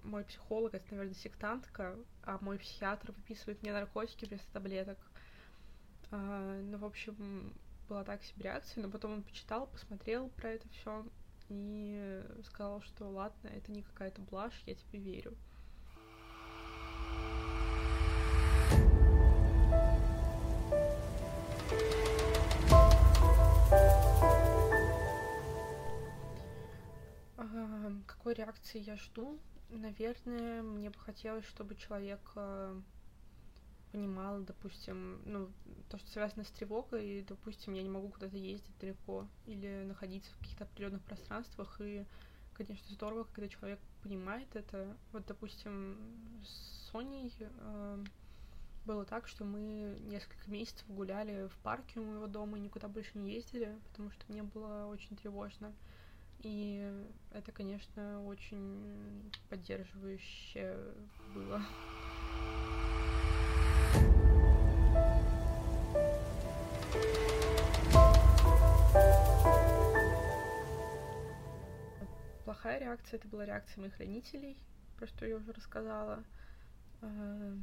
мой 0.03 0.23
психолог 0.25 0.73
это, 0.73 0.85
наверное, 0.91 1.15
сектантка, 1.15 1.95
а 2.23 2.37
мой 2.41 2.59
психиатр 2.59 3.11
выписывает 3.11 3.61
мне 3.61 3.73
наркотики 3.73 4.25
вместо 4.25 4.51
таблеток. 4.51 4.97
Э, 6.11 6.61
ну, 6.63 6.77
в 6.77 6.85
общем, 6.85 7.53
была 7.89 8.03
так 8.03 8.23
себе 8.23 8.45
реакция, 8.45 8.83
но 8.83 8.89
потом 8.89 9.13
он 9.13 9.23
почитал, 9.23 9.67
посмотрел 9.67 10.29
про 10.29 10.49
это 10.49 10.67
все 10.69 11.05
и 11.49 12.23
сказал, 12.45 12.81
что 12.81 13.09
ладно, 13.09 13.47
это 13.47 13.71
не 13.71 13.81
какая-то 13.81 14.21
блажь, 14.21 14.61
я 14.65 14.75
тебе 14.75 14.99
верю. 14.99 15.37
Реакции 28.37 28.79
я 28.79 28.95
жду? 28.95 29.39
Наверное, 29.69 30.61
мне 30.61 30.89
бы 30.89 30.99
хотелось, 30.99 31.45
чтобы 31.45 31.75
человек 31.75 32.21
э, 32.35 32.81
понимал, 33.91 34.41
допустим, 34.41 35.21
ну, 35.25 35.51
то, 35.89 35.97
что 35.97 36.09
связано 36.09 36.43
с 36.43 36.51
тревогой, 36.51 37.05
и, 37.05 37.21
допустим, 37.23 37.73
я 37.73 37.83
не 37.83 37.89
могу 37.89 38.09
куда-то 38.09 38.37
ездить 38.37 38.77
далеко 38.79 39.27
или 39.45 39.83
находиться 39.85 40.31
в 40.31 40.37
каких-то 40.39 40.63
определенных 40.63 41.01
пространствах, 41.03 41.81
и, 41.81 42.05
конечно, 42.53 42.87
здорово, 42.89 43.25
когда 43.25 43.49
человек 43.49 43.79
понимает 44.01 44.55
это. 44.55 44.95
Вот, 45.11 45.25
допустим, 45.25 45.97
с 46.45 46.89
Соней 46.91 47.33
э, 47.39 48.03
было 48.85 49.03
так, 49.03 49.27
что 49.27 49.43
мы 49.43 49.97
несколько 50.05 50.49
месяцев 50.49 50.85
гуляли 50.87 51.47
в 51.47 51.57
парке 51.57 51.99
у 51.99 52.05
моего 52.05 52.27
дома 52.27 52.57
и 52.57 52.61
никуда 52.61 52.87
больше 52.87 53.17
не 53.17 53.33
ездили, 53.33 53.77
потому 53.89 54.11
что 54.11 54.23
мне 54.29 54.43
было 54.43 54.85
очень 54.85 55.17
тревожно. 55.17 55.73
И 56.39 57.05
это, 57.31 57.51
конечно, 57.51 58.23
очень 58.25 59.31
поддерживающе 59.49 60.77
было. 61.33 61.61
Плохая 72.45 72.79
реакция 72.79 73.17
это 73.17 73.27
была 73.27 73.45
реакция 73.45 73.81
моих 73.81 73.97
родителей, 73.97 74.57
про 74.97 75.07
что 75.07 75.25
я 75.25 75.35
уже 75.35 75.51
рассказала. 75.51 76.23
А, 77.01 77.53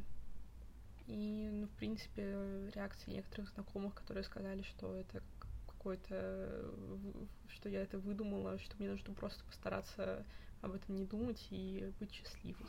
и, 1.06 1.48
ну, 1.52 1.66
в 1.66 1.72
принципе, 1.72 2.70
реакции 2.74 3.12
некоторых 3.12 3.50
знакомых, 3.50 3.94
которые 3.94 4.24
сказали, 4.24 4.62
что 4.62 4.94
это 4.94 5.22
какой-то, 5.84 6.72
что 7.48 7.68
я 7.68 7.82
это 7.82 7.98
выдумала, 7.98 8.58
что 8.58 8.74
мне 8.78 8.88
нужно 8.88 9.12
просто 9.12 9.44
постараться 9.44 10.24
об 10.62 10.72
этом 10.72 10.96
не 10.96 11.04
думать 11.04 11.46
и 11.50 11.92
быть 12.00 12.10
счастливой. 12.10 12.66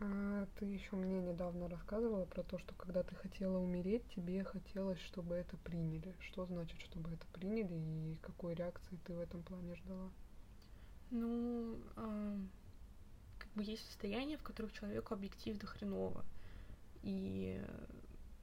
А 0.00 0.46
ты 0.58 0.64
еще 0.64 0.96
мне 0.96 1.20
недавно 1.20 1.68
рассказывала 1.68 2.24
про 2.24 2.42
то, 2.42 2.58
что 2.58 2.74
когда 2.74 3.04
ты 3.04 3.14
хотела 3.14 3.58
умереть, 3.58 4.02
тебе 4.08 4.42
хотелось, 4.42 4.98
чтобы 4.98 5.36
это 5.36 5.56
приняли. 5.58 6.16
Что 6.18 6.46
значит, 6.46 6.80
чтобы 6.80 7.12
это 7.12 7.24
приняли, 7.32 7.74
и 7.74 8.18
какой 8.22 8.54
реакции 8.54 8.98
ты 9.04 9.14
в 9.14 9.20
этом 9.20 9.44
плане 9.44 9.76
ждала? 9.76 10.10
Ну, 11.12 11.78
э, 11.96 12.38
как 13.38 13.52
бы 13.52 13.62
есть 13.62 13.84
состояния, 13.86 14.38
в 14.38 14.42
которых 14.42 14.72
человеку 14.72 15.12
объективно 15.12 15.66
хреново. 15.66 16.24
И 17.02 17.62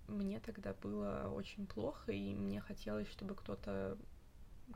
мне 0.08 0.40
тогда 0.40 0.76
было 0.76 1.32
очень 1.34 1.66
плохо, 1.66 2.12
и 2.12 2.36
мне 2.36 2.62
хотелось, 2.62 3.10
чтобы 3.10 3.34
кто-то 3.34 3.98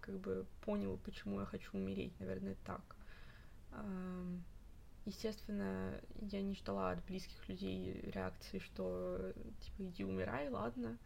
как 0.01 0.19
бы 0.19 0.47
понял, 0.61 0.97
почему 1.05 1.39
я 1.39 1.45
хочу 1.45 1.77
умереть, 1.77 2.19
наверное, 2.19 2.57
так. 2.65 2.95
Естественно, 5.05 6.01
я 6.21 6.41
не 6.41 6.55
ждала 6.55 6.91
от 6.91 7.05
близких 7.05 7.47
людей 7.47 8.01
реакции, 8.11 8.57
что 8.57 9.33
типа 9.61 9.83
иди 9.83 10.03
умирай, 10.03 10.49
ладно 10.49 10.97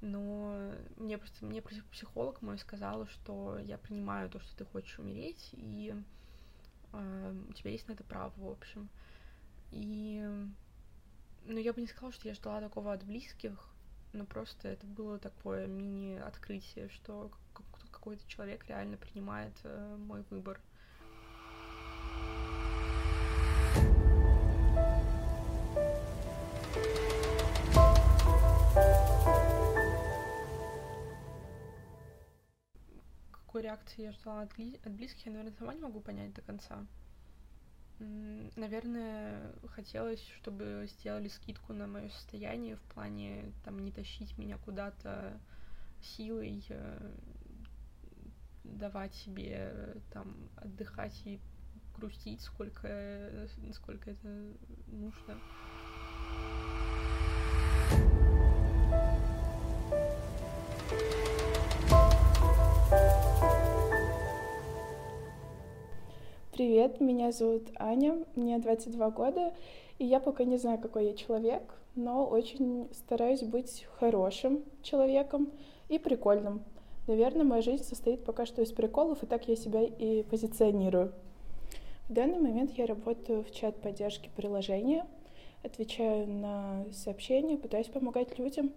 но 0.00 0.72
мне 0.96 1.18
просто 1.18 1.44
мне 1.44 1.62
психолог 1.62 2.42
мой 2.42 2.58
сказала, 2.58 3.06
что 3.06 3.58
я 3.58 3.78
принимаю 3.78 4.28
то, 4.28 4.40
что 4.40 4.56
ты 4.56 4.64
хочешь 4.64 4.98
умереть, 4.98 5.50
и 5.52 5.94
у 6.92 7.52
тебя 7.52 7.70
есть 7.70 7.88
на 7.88 7.92
это 7.92 8.04
право, 8.04 8.32
в 8.36 8.48
общем. 8.48 8.88
И 9.70 10.24
ну, 11.44 11.58
я 11.58 11.72
бы 11.72 11.80
не 11.80 11.86
сказала, 11.86 12.12
что 12.12 12.28
я 12.28 12.34
ждала 12.34 12.60
такого 12.60 12.92
от 12.92 13.04
близких, 13.04 13.68
но 14.12 14.24
просто 14.24 14.68
это 14.68 14.86
было 14.86 15.18
такое 15.18 15.66
мини-открытие, 15.66 16.88
что 16.88 17.30
какой-то 17.90 18.26
человек 18.28 18.66
реально 18.68 18.96
принимает 18.96 19.54
э, 19.64 19.96
мой 19.98 20.24
выбор. 20.30 20.60
Какой 33.56 33.70
реакции 33.70 34.02
я 34.02 34.12
ждала 34.12 34.42
от, 34.42 34.52
от 34.52 34.92
близких, 34.92 35.24
я, 35.24 35.32
наверное, 35.32 35.56
сама 35.58 35.72
не 35.72 35.80
могу 35.80 36.00
понять 36.00 36.34
до 36.34 36.42
конца. 36.42 36.86
Наверное, 37.98 39.50
хотелось, 39.68 40.20
чтобы 40.36 40.86
сделали 40.90 41.28
скидку 41.28 41.72
на 41.72 41.86
мое 41.86 42.10
состояние 42.10 42.76
в 42.76 42.82
плане 42.92 43.50
там 43.64 43.82
не 43.82 43.92
тащить 43.92 44.36
меня 44.36 44.58
куда-то 44.58 45.40
силой, 46.02 46.62
э, 46.68 47.14
давать 48.64 49.14
себе 49.14 50.02
там 50.12 50.50
отдыхать 50.56 51.18
и 51.24 51.40
грустить, 51.96 52.42
сколько, 52.42 53.48
сколько 53.72 54.10
это 54.10 54.52
нужно. 54.88 55.40
Привет, 66.56 67.02
меня 67.02 67.32
зовут 67.32 67.64
Аня, 67.78 68.24
мне 68.34 68.58
22 68.58 69.10
года, 69.10 69.52
и 69.98 70.06
я 70.06 70.20
пока 70.20 70.44
не 70.44 70.56
знаю, 70.56 70.78
какой 70.78 71.08
я 71.08 71.12
человек, 71.12 71.62
но 71.94 72.24
очень 72.24 72.88
стараюсь 72.94 73.42
быть 73.42 73.86
хорошим 73.98 74.64
человеком 74.82 75.52
и 75.90 75.98
прикольным. 75.98 76.64
Наверное, 77.08 77.44
моя 77.44 77.60
жизнь 77.60 77.84
состоит 77.84 78.24
пока 78.24 78.46
что 78.46 78.62
из 78.62 78.72
приколов, 78.72 79.22
и 79.22 79.26
так 79.26 79.46
я 79.48 79.54
себя 79.54 79.82
и 79.82 80.22
позиционирую. 80.22 81.12
В 82.08 82.14
данный 82.14 82.38
момент 82.38 82.70
я 82.78 82.86
работаю 82.86 83.44
в 83.44 83.50
чат 83.50 83.76
поддержки 83.82 84.30
приложения, 84.34 85.06
отвечаю 85.62 86.26
на 86.26 86.86
сообщения, 86.90 87.58
пытаюсь 87.58 87.88
помогать 87.88 88.38
людям. 88.38 88.72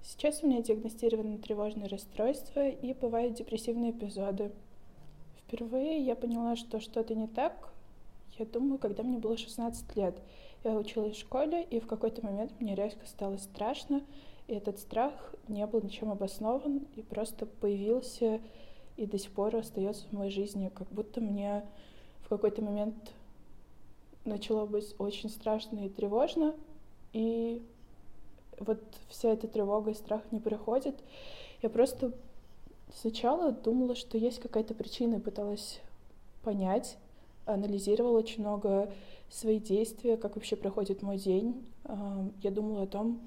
Сейчас 0.00 0.44
у 0.44 0.46
меня 0.46 0.62
диагностировано 0.62 1.38
тревожное 1.38 1.88
расстройство 1.88 2.68
и 2.68 2.94
бывают 2.94 3.34
депрессивные 3.34 3.90
эпизоды— 3.90 4.52
Впервые 5.46 6.00
я 6.00 6.16
поняла, 6.16 6.56
что 6.56 6.80
что-то 6.80 7.14
не 7.14 7.28
так, 7.28 7.72
я 8.38 8.44
думаю, 8.46 8.78
когда 8.78 9.02
мне 9.02 9.18
было 9.18 9.36
16 9.36 9.96
лет. 9.96 10.20
Я 10.64 10.72
училась 10.72 11.16
в 11.16 11.20
школе, 11.20 11.62
и 11.62 11.78
в 11.78 11.86
какой-то 11.86 12.24
момент 12.24 12.52
мне 12.58 12.74
резко 12.74 13.06
стало 13.06 13.36
страшно, 13.36 14.02
и 14.48 14.54
этот 14.54 14.80
страх 14.80 15.12
не 15.46 15.64
был 15.66 15.80
ничем 15.80 16.10
обоснован, 16.10 16.86
и 16.96 17.02
просто 17.02 17.46
появился 17.46 18.40
и 18.96 19.06
до 19.06 19.18
сих 19.18 19.30
пор 19.30 19.54
остается 19.54 20.06
в 20.08 20.12
моей 20.12 20.30
жизни, 20.30 20.70
как 20.74 20.88
будто 20.88 21.20
мне 21.20 21.64
в 22.22 22.28
какой-то 22.28 22.62
момент 22.62 22.96
начало 24.24 24.66
быть 24.66 24.94
очень 24.98 25.30
страшно 25.30 25.86
и 25.86 25.88
тревожно, 25.88 26.54
и 27.12 27.62
вот 28.58 28.82
вся 29.08 29.30
эта 29.30 29.46
тревога 29.46 29.92
и 29.92 29.94
страх 29.94 30.22
не 30.32 30.40
приходит. 30.40 30.96
Я 31.62 31.70
просто 31.70 32.12
Сначала 32.94 33.52
думала, 33.52 33.94
что 33.94 34.18
есть 34.18 34.40
какая-то 34.40 34.74
причина, 34.74 35.20
пыталась 35.20 35.80
понять, 36.42 36.96
анализировала 37.44 38.18
очень 38.18 38.42
много 38.42 38.92
свои 39.30 39.58
действия, 39.58 40.16
как 40.16 40.36
вообще 40.36 40.56
проходит 40.56 41.02
мой 41.02 41.18
день. 41.18 41.64
Я 42.42 42.50
думала 42.50 42.84
о 42.84 42.86
том, 42.86 43.20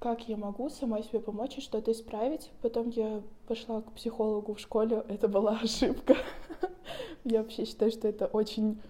как 0.00 0.28
я 0.28 0.36
могу 0.36 0.70
сама 0.70 1.02
себе 1.02 1.20
помочь 1.20 1.58
и 1.58 1.60
что-то 1.60 1.92
исправить. 1.92 2.50
Потом 2.62 2.88
я 2.88 3.22
пошла 3.46 3.82
к 3.82 3.92
психологу 3.92 4.54
в 4.54 4.60
школе, 4.60 5.04
это 5.08 5.28
была 5.28 5.58
ошибка. 5.58 6.16
Я 7.24 7.42
вообще 7.42 7.66
считаю, 7.66 7.92
что 7.92 8.08
это 8.08 8.26
очень 8.26 8.80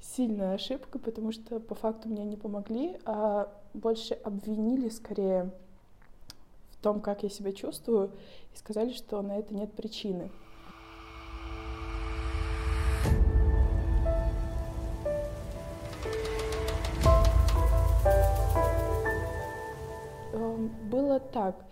сильная 0.00 0.54
ошибка, 0.54 0.98
потому 0.98 1.32
что 1.32 1.60
по 1.60 1.74
факту 1.74 2.08
мне 2.08 2.24
не 2.24 2.36
помогли, 2.36 2.96
а 3.04 3.52
больше 3.74 4.14
обвинили 4.14 4.88
скорее 4.88 5.50
том, 6.84 7.00
как 7.00 7.22
я 7.22 7.30
себя 7.30 7.52
чувствую, 7.52 8.10
и 8.52 8.58
сказали, 8.58 8.92
что 8.92 9.22
на 9.22 9.38
это 9.38 9.54
нет 9.54 9.72
причины. 9.72 10.30
Эм, 20.34 20.70
было 20.90 21.18
так. 21.20 21.64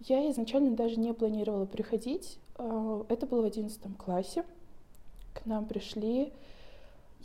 Я 0.00 0.30
изначально 0.30 0.74
даже 0.74 0.98
не 0.98 1.12
планировала 1.12 1.66
приходить. 1.66 2.38
Э, 2.56 3.04
это 3.10 3.26
было 3.26 3.42
в 3.42 3.44
одиннадцатом 3.44 3.92
классе. 3.92 4.42
К 5.34 5.44
нам 5.44 5.66
пришли 5.66 6.32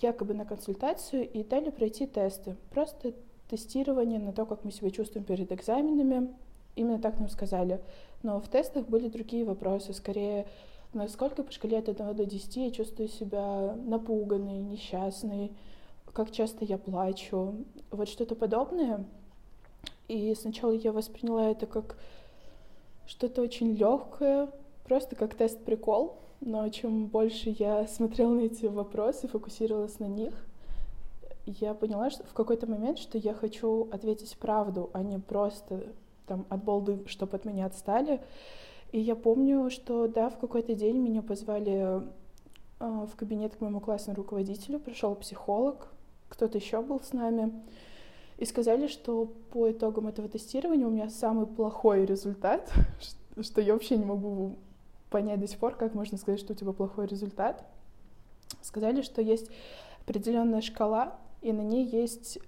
якобы 0.02 0.34
на 0.34 0.44
консультацию 0.44 1.30
и 1.32 1.46
дали 1.46 1.70
пройти 1.70 2.08
тесты. 2.08 2.58
Просто 2.72 3.14
тестирование 3.50 4.20
на 4.20 4.34
то, 4.34 4.46
как 4.46 4.66
мы 4.66 4.72
себя 4.74 4.90
чувствуем 4.90 5.24
перед 5.24 5.50
экзаменами, 5.54 6.36
Именно 6.76 7.00
так 7.00 7.20
нам 7.20 7.30
сказали. 7.30 7.82
Но 8.24 8.40
в 8.40 8.48
тестах 8.48 8.88
были 8.88 9.10
другие 9.10 9.46
вопросы, 9.46 9.94
скорее, 9.94 10.48
насколько 10.94 11.44
по 11.44 11.52
шкале 11.52 11.80
от 11.80 11.90
1 11.90 12.16
до 12.16 12.26
10 12.26 12.58
я 12.58 12.72
чувствую 12.72 13.10
себя 13.10 13.76
напуганной, 13.86 14.60
несчастной, 14.60 15.52
как 16.14 16.32
часто 16.32 16.66
я 16.66 16.78
плачу, 16.78 17.56
вот 17.90 18.10
что-то 18.10 18.36
подобное. 18.36 19.06
И 20.08 20.36
сначала 20.36 20.72
я 20.72 20.92
восприняла 20.92 21.50
это 21.50 21.66
как 21.66 21.98
что-то 23.06 23.42
очень 23.42 23.74
легкое, 23.74 24.50
просто 24.84 25.16
как 25.16 25.36
тест-прикол, 25.36 26.18
но 26.42 26.68
чем 26.70 27.08
больше 27.08 27.56
я 27.58 27.88
смотрела 27.88 28.34
на 28.34 28.42
эти 28.42 28.66
вопросы, 28.66 29.28
фокусировалась 29.28 30.00
на 30.00 30.06
них, 30.06 30.34
я 31.46 31.74
поняла 31.74 32.10
что 32.10 32.24
в 32.24 32.34
какой-то 32.34 32.68
момент, 32.68 33.00
что 33.00 33.18
я 33.18 33.34
хочу 33.34 33.90
ответить 33.92 34.38
правду, 34.38 34.90
а 34.94 35.02
не 35.02 35.18
просто 35.18 35.84
там 36.28 36.46
от 36.50 36.64
балды, 36.64 37.04
чтобы 37.08 37.36
от 37.36 37.46
меня 37.46 37.66
отстали. 37.66 38.22
И 38.92 39.00
я 39.00 39.16
помню, 39.16 39.70
что 39.70 40.08
да, 40.08 40.30
в 40.30 40.38
какой-то 40.38 40.76
день 40.76 40.98
меня 40.98 41.22
позвали 41.22 42.02
э, 42.02 42.02
в 42.80 43.16
кабинет 43.16 43.56
к 43.56 43.62
моему 43.62 43.80
классному 43.80 44.18
руководителю, 44.18 44.80
пришел 44.80 45.16
психолог, 45.16 45.88
кто-то 46.28 46.58
еще 46.58 46.82
был 46.82 47.00
с 47.00 47.14
нами, 47.14 47.54
и 48.38 48.46
сказали, 48.46 48.88
что 48.88 49.28
по 49.52 49.72
итогам 49.72 50.08
этого 50.08 50.28
тестирования 50.28 50.88
у 50.88 50.90
меня 50.90 51.10
самый 51.10 51.46
плохой 51.46 52.06
результат, 52.06 52.72
что 53.40 53.62
я 53.62 53.74
вообще 53.74 53.98
не 53.98 54.06
могу 54.06 54.58
понять 55.10 55.40
до 55.40 55.48
сих 55.48 55.60
пор, 55.60 55.76
как 55.76 55.94
можно 55.94 56.18
сказать, 56.18 56.40
что 56.40 56.54
у 56.54 56.56
тебя 56.56 56.72
плохой 56.72 57.06
результат. 57.06 57.64
Сказали, 58.62 59.02
что 59.02 59.22
есть 59.22 59.50
определенная 60.04 60.62
шкала, 60.62 61.18
и 61.42 61.54
на 61.54 61.62
ней 61.62 61.86
есть 61.86 62.40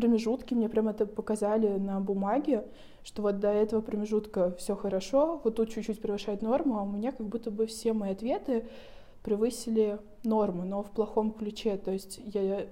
промежутки, 0.00 0.54
мне 0.54 0.68
прям 0.68 0.88
это 0.88 1.06
показали 1.06 1.78
на 1.78 2.00
бумаге, 2.00 2.64
что 3.02 3.22
вот 3.22 3.40
до 3.40 3.48
этого 3.48 3.80
промежутка 3.80 4.52
все 4.58 4.74
хорошо, 4.74 5.40
вот 5.44 5.56
тут 5.56 5.70
чуть-чуть 5.70 6.00
превышает 6.00 6.42
норму, 6.42 6.78
а 6.78 6.82
у 6.82 6.90
меня 6.90 7.12
как 7.12 7.26
будто 7.26 7.50
бы 7.50 7.66
все 7.66 7.92
мои 7.92 8.12
ответы 8.12 8.64
превысили 9.22 9.98
норму, 10.24 10.64
но 10.64 10.82
в 10.82 10.90
плохом 10.90 11.32
ключе. 11.32 11.76
То 11.76 11.90
есть 11.90 12.20
я 12.24 12.42
э, 12.60 12.66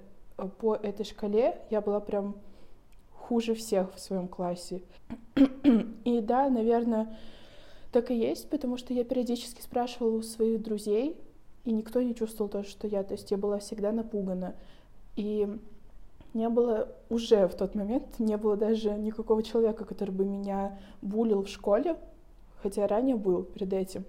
по 0.59 0.75
этой 0.75 1.05
шкале 1.05 1.61
я 1.69 1.81
была 1.81 1.99
прям 1.99 2.35
хуже 3.11 3.53
всех 3.53 3.93
в 3.93 3.99
своем 3.99 4.27
классе. 4.27 4.81
И 6.03 6.21
да, 6.21 6.49
наверное, 6.49 7.15
так 7.91 8.11
и 8.11 8.15
есть, 8.15 8.49
потому 8.49 8.77
что 8.77 8.93
я 8.93 9.03
периодически 9.03 9.61
спрашивала 9.61 10.17
у 10.17 10.21
своих 10.21 10.61
друзей, 10.61 11.17
и 11.65 11.71
никто 11.71 12.01
не 12.01 12.15
чувствовал 12.15 12.49
то, 12.49 12.63
что 12.63 12.87
я. 12.87 13.03
То 13.03 13.13
есть 13.13 13.31
я 13.31 13.37
была 13.37 13.59
всегда 13.59 13.91
напугана. 13.91 14.55
И 15.15 15.47
не 16.33 16.49
было 16.49 16.89
уже 17.09 17.47
в 17.47 17.55
тот 17.55 17.75
момент, 17.75 18.19
не 18.19 18.37
было 18.37 18.55
даже 18.55 18.91
никакого 18.91 19.43
человека, 19.43 19.85
который 19.85 20.11
бы 20.11 20.25
меня 20.25 20.77
булил 21.01 21.43
в 21.43 21.49
школе, 21.49 21.97
хотя 22.61 22.87
ранее 22.87 23.15
был 23.15 23.43
перед 23.43 23.73
этим. 23.73 24.05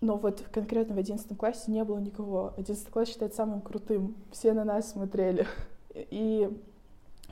Но 0.00 0.16
вот 0.16 0.42
конкретно 0.52 0.94
в 0.94 0.98
одиннадцатом 0.98 1.36
классе 1.36 1.70
не 1.70 1.82
было 1.82 1.98
никого. 1.98 2.52
Одиннадцатый 2.58 2.92
класс 2.92 3.08
считается 3.08 3.38
самым 3.38 3.62
крутым. 3.62 4.14
Все 4.30 4.52
на 4.52 4.62
нас 4.64 4.90
смотрели. 4.90 5.46
И 5.94 6.50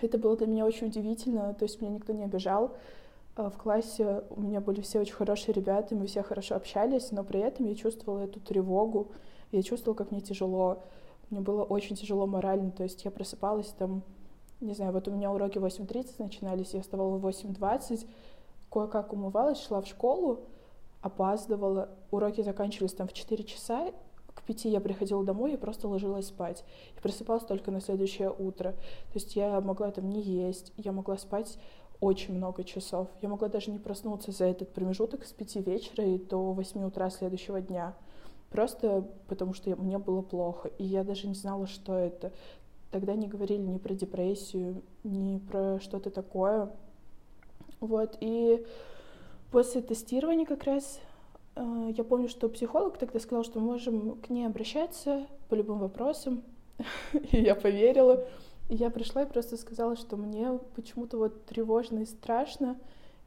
это 0.01 0.17
было 0.17 0.37
для 0.38 0.47
меня 0.47 0.65
очень 0.65 0.87
удивительно. 0.87 1.53
То 1.53 1.65
есть 1.65 1.83
меня 1.83 1.93
никто 1.93 2.15
не 2.15 2.25
обижал. 2.25 2.73
А 3.37 3.51
в 3.51 3.57
классе 3.59 4.23
у 4.31 4.41
меня 4.41 4.61
были 4.61 4.81
все 4.81 5.01
очень 5.01 5.15
хорошие 5.15 5.55
ребята, 5.55 5.95
мы 5.95 6.07
все 6.07 6.23
хорошо 6.23 6.55
общались, 6.55 7.12
но 7.12 7.25
при 7.25 7.41
этом 7.41 7.67
я 7.67 7.75
чувствовала 7.75 8.25
эту 8.25 8.41
тревогу. 8.41 9.09
Я 9.53 9.62
чувствовала, 9.62 9.97
как 9.97 10.11
мне 10.11 10.21
тяжело. 10.21 10.83
Мне 11.33 11.40
было 11.40 11.64
очень 11.64 11.97
тяжело 11.97 12.27
морально, 12.27 12.71
то 12.73 12.83
есть 12.83 13.07
я 13.07 13.11
просыпалась 13.11 13.68
там, 13.68 14.03
не 14.61 14.75
знаю, 14.75 14.92
вот 14.92 15.09
у 15.09 15.11
меня 15.11 15.33
уроки 15.33 15.57
в 15.57 15.64
8.30 15.64 16.16
начинались, 16.18 16.75
я 16.75 16.83
вставала 16.83 17.16
в 17.16 17.27
8.20, 17.27 18.07
кое-как 18.71 19.14
умывалась, 19.14 19.59
шла 19.59 19.81
в 19.81 19.87
школу, 19.87 20.40
опаздывала, 21.01 21.88
уроки 22.11 22.42
заканчивались 22.42 22.92
там 22.92 23.09
в 23.09 23.14
4 23.14 23.45
часа, 23.45 23.92
к 24.35 24.42
пяти 24.42 24.68
я 24.68 24.81
приходила 24.83 25.25
домой 25.25 25.55
и 25.55 25.57
просто 25.57 25.88
ложилась 25.88 26.27
спать. 26.27 26.64
И 26.97 27.01
просыпалась 27.01 27.45
только 27.45 27.71
на 27.71 27.81
следующее 27.81 28.31
утро. 28.31 28.73
То 28.73 29.14
есть 29.14 29.35
я 29.35 29.59
могла 29.62 29.90
там 29.90 30.11
не 30.11 30.21
есть, 30.21 30.73
я 30.77 30.92
могла 30.92 31.16
спать 31.16 31.59
очень 32.01 32.35
много 32.35 32.62
часов. 32.62 33.09
Я 33.23 33.31
могла 33.31 33.49
даже 33.49 33.71
не 33.71 33.79
проснуться 33.79 34.33
за 34.33 34.47
этот 34.47 34.73
промежуток 34.75 35.25
с 35.25 35.33
пяти 35.33 35.61
вечера 35.61 36.05
и 36.05 36.18
до 36.18 36.53
восьми 36.53 36.85
утра 36.85 37.09
следующего 37.09 37.62
дня. 37.62 37.95
Просто 38.53 39.09
потому 39.29 39.55
что 39.55 39.75
мне 39.77 39.99
было 39.99 40.21
плохо, 40.21 40.69
и 40.79 40.85
я 40.85 41.05
даже 41.05 41.27
не 41.27 41.35
знала, 41.35 41.67
что 41.67 41.95
это. 41.95 42.33
Тогда 42.91 43.15
не 43.15 43.27
говорили 43.27 43.62
ни 43.62 43.79
про 43.79 43.95
депрессию, 43.95 44.83
ни 45.05 45.38
про 45.38 45.81
что-то 45.81 46.11
такое. 46.11 46.71
Вот, 47.81 48.19
и 48.21 48.65
после 49.51 49.81
тестирования 49.81 50.45
как 50.45 50.65
раз 50.65 51.01
э, 51.57 51.93
я 51.97 52.05
помню, 52.05 52.29
что 52.29 52.51
психолог 52.51 52.99
тогда 52.99 53.19
сказал, 53.19 53.43
что 53.43 53.59
мы 53.59 53.73
можем 53.73 54.17
к 54.21 54.29
ней 54.29 54.45
обращаться 54.45 55.27
по 55.49 55.55
любым 55.55 55.79
вопросам, 55.79 56.43
и 57.33 57.41
я 57.41 57.55
поверила. 57.55 58.27
И 58.69 58.75
я 58.75 58.91
пришла 58.91 59.23
и 59.23 59.27
просто 59.27 59.57
сказала, 59.57 59.97
что 59.97 60.19
мне 60.19 60.61
почему-то 60.77 61.17
вот 61.17 61.47
тревожно 61.47 62.01
и 62.01 62.07
страшно, 62.07 62.79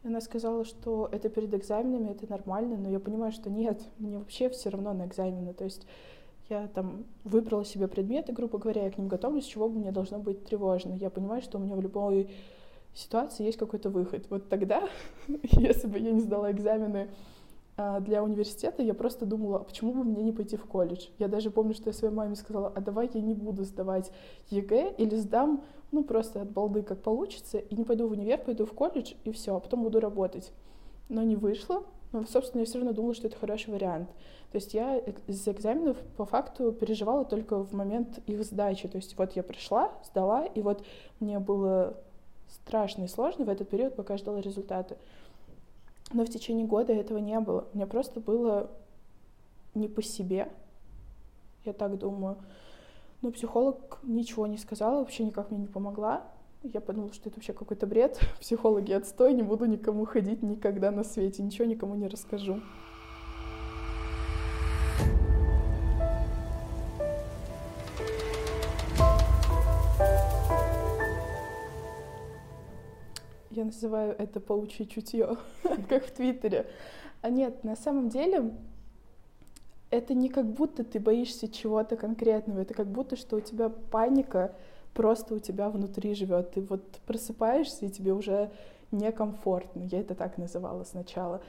она 0.06 0.22
сказала, 0.22 0.66
что 0.66 1.10
это 1.12 1.30
перед 1.30 1.54
экзаменами, 1.54 2.12
это 2.12 2.30
нормально, 2.30 2.78
но 2.78 2.90
я 2.90 3.00
понимаю, 3.00 3.32
что 3.32 3.50
нет, 3.50 3.82
мне 3.98 4.18
вообще 4.18 4.50
все 4.50 4.70
равно 4.70 4.94
на 4.94 5.06
экзамены. 5.06 5.54
То 5.54 5.64
есть 5.64 5.86
я 6.50 6.68
там 6.68 7.06
выбрала 7.24 7.66
себе 7.66 7.88
предметы, 7.88 8.32
грубо 8.32 8.60
говоря, 8.60 8.84
я 8.84 8.92
к 8.92 8.98
ним 8.98 9.08
готовлюсь, 9.08 9.46
чего 9.46 9.68
бы 9.68 9.80
мне 9.80 9.92
должно 9.92 10.20
быть 10.20 10.46
тревожно. 10.46 10.94
Я 10.94 11.10
понимаю, 11.10 11.42
что 11.42 11.58
у 11.58 11.62
меня 11.62 11.76
в 11.76 11.82
любой 11.82 12.30
ситуации 12.94 13.46
есть 13.46 13.58
какой-то 13.58 13.90
выход. 13.90 14.26
Вот 14.30 14.48
тогда, 14.48 14.88
если 15.28 15.88
бы 15.88 16.00
я 16.00 16.12
не 16.12 16.22
сдала 16.22 16.52
экзамены 16.52 17.10
а 17.78 18.00
для 18.00 18.24
университета 18.24 18.82
я 18.82 18.94
просто 18.94 19.26
думала, 19.26 19.58
а 19.58 19.64
почему 19.64 19.94
бы 19.94 20.06
мне 20.06 20.24
не 20.24 20.32
пойти 20.32 20.56
в 20.56 20.66
колледж. 20.66 21.08
Я 21.20 21.28
даже 21.28 21.52
помню, 21.52 21.74
что 21.74 21.90
я 21.90 21.94
своей 21.94 22.14
маме 22.14 22.36
сказала, 22.36 22.72
а 22.74 22.80
давай 22.80 23.10
я 23.14 23.20
не 23.20 23.34
буду 23.34 23.66
сдавать 23.66 24.12
ЕГЭ 24.50 24.94
или 24.98 25.16
сдам, 25.16 25.62
ну, 25.92 26.04
просто 26.04 26.42
от 26.42 26.52
балды 26.52 26.84
как 26.84 27.02
получится, 27.02 27.58
и 27.58 27.76
не 27.76 27.84
пойду 27.84 28.08
в 28.08 28.12
универ, 28.12 28.40
пойду 28.40 28.66
в 28.66 28.74
колледж, 28.74 29.14
и 29.24 29.32
все, 29.32 29.56
а 29.56 29.60
потом 29.60 29.84
буду 29.84 30.00
работать. 30.00 30.52
Но 31.10 31.24
не 31.24 31.36
вышло, 31.36 31.84
но, 32.12 32.26
собственно, 32.26 32.62
я 32.62 32.66
все 32.66 32.78
равно 32.78 32.94
думала, 32.94 33.14
что 33.14 33.28
это 33.28 33.38
хороший 33.38 33.72
вариант. 33.72 34.10
То 34.52 34.56
есть 34.56 34.74
я 34.74 34.98
из 35.00 35.48
экзаменов 35.48 35.98
по 36.16 36.26
факту 36.26 36.72
переживала 36.72 37.26
только 37.26 37.58
в 37.62 37.74
момент 37.74 38.20
их 38.26 38.44
сдачи. 38.46 38.88
То 38.88 38.98
есть 38.98 39.18
вот 39.18 39.34
я 39.34 39.44
пришла, 39.44 39.92
сдала, 40.04 40.46
и 40.46 40.62
вот 40.62 40.86
мне 41.20 41.40
было 41.40 41.98
страшно 42.48 43.04
и 43.04 43.08
сложно 43.08 43.44
в 43.46 43.50
этот 43.50 43.70
период, 43.70 43.96
пока 43.96 44.16
ждала 44.18 44.40
результаты. 44.40 44.96
Но 46.14 46.24
в 46.24 46.30
течение 46.30 46.66
года 46.66 46.94
этого 46.94 47.18
не 47.18 47.38
было. 47.40 47.68
Мне 47.74 47.86
просто 47.86 48.20
было 48.20 48.70
не 49.74 49.90
по 49.90 50.02
себе, 50.02 50.50
я 51.66 51.74
так 51.74 51.98
думаю. 51.98 52.38
Но 53.26 53.32
психолог 53.32 53.98
ничего 54.04 54.46
не 54.46 54.56
сказала, 54.56 55.00
вообще 55.00 55.24
никак 55.24 55.50
мне 55.50 55.60
не 55.62 55.66
помогла. 55.66 56.28
Я 56.62 56.80
подумала, 56.80 57.12
что 57.12 57.28
это 57.28 57.40
вообще 57.40 57.54
какой-то 57.54 57.88
бред. 57.88 58.20
Психологи 58.40 58.92
отстой, 58.92 59.34
не 59.34 59.42
буду 59.42 59.66
никому 59.66 60.06
ходить 60.06 60.44
никогда 60.44 60.92
на 60.92 61.04
свете, 61.04 61.42
ничего 61.42 61.66
никому 61.66 61.96
не 61.96 62.08
расскажу. 62.08 62.62
Я 73.50 73.66
называю 73.66 74.16
это 74.20 74.40
паучье 74.40 74.86
чутье, 74.86 75.38
как 75.90 76.06
в 76.06 76.12
Твиттере. 76.12 76.68
А 77.24 77.32
нет, 77.32 77.64
на 77.64 77.76
самом 77.76 78.10
деле 78.10 78.52
это 79.96 80.14
не 80.14 80.30
как 80.30 80.46
будто 80.46 80.84
ты 80.84 81.00
боишься 81.00 81.48
чего-то 81.48 81.96
конкретного, 81.96 82.60
это 82.60 82.74
как 82.74 82.88
будто, 82.88 83.16
что 83.16 83.38
у 83.38 83.42
тебя 83.42 83.70
паника 83.70 84.56
просто 84.94 85.36
у 85.36 85.40
тебя 85.40 85.70
внутри 85.70 86.16
живет. 86.16 86.52
Ты 86.52 86.62
вот 86.62 86.84
просыпаешься, 87.06 87.86
и 87.86 87.90
тебе 87.90 88.14
уже 88.14 88.50
некомфортно. 88.92 89.84
Я 89.84 90.00
это 90.00 90.16
так 90.16 90.38
называла 90.38 90.84
сначала. 90.84 91.42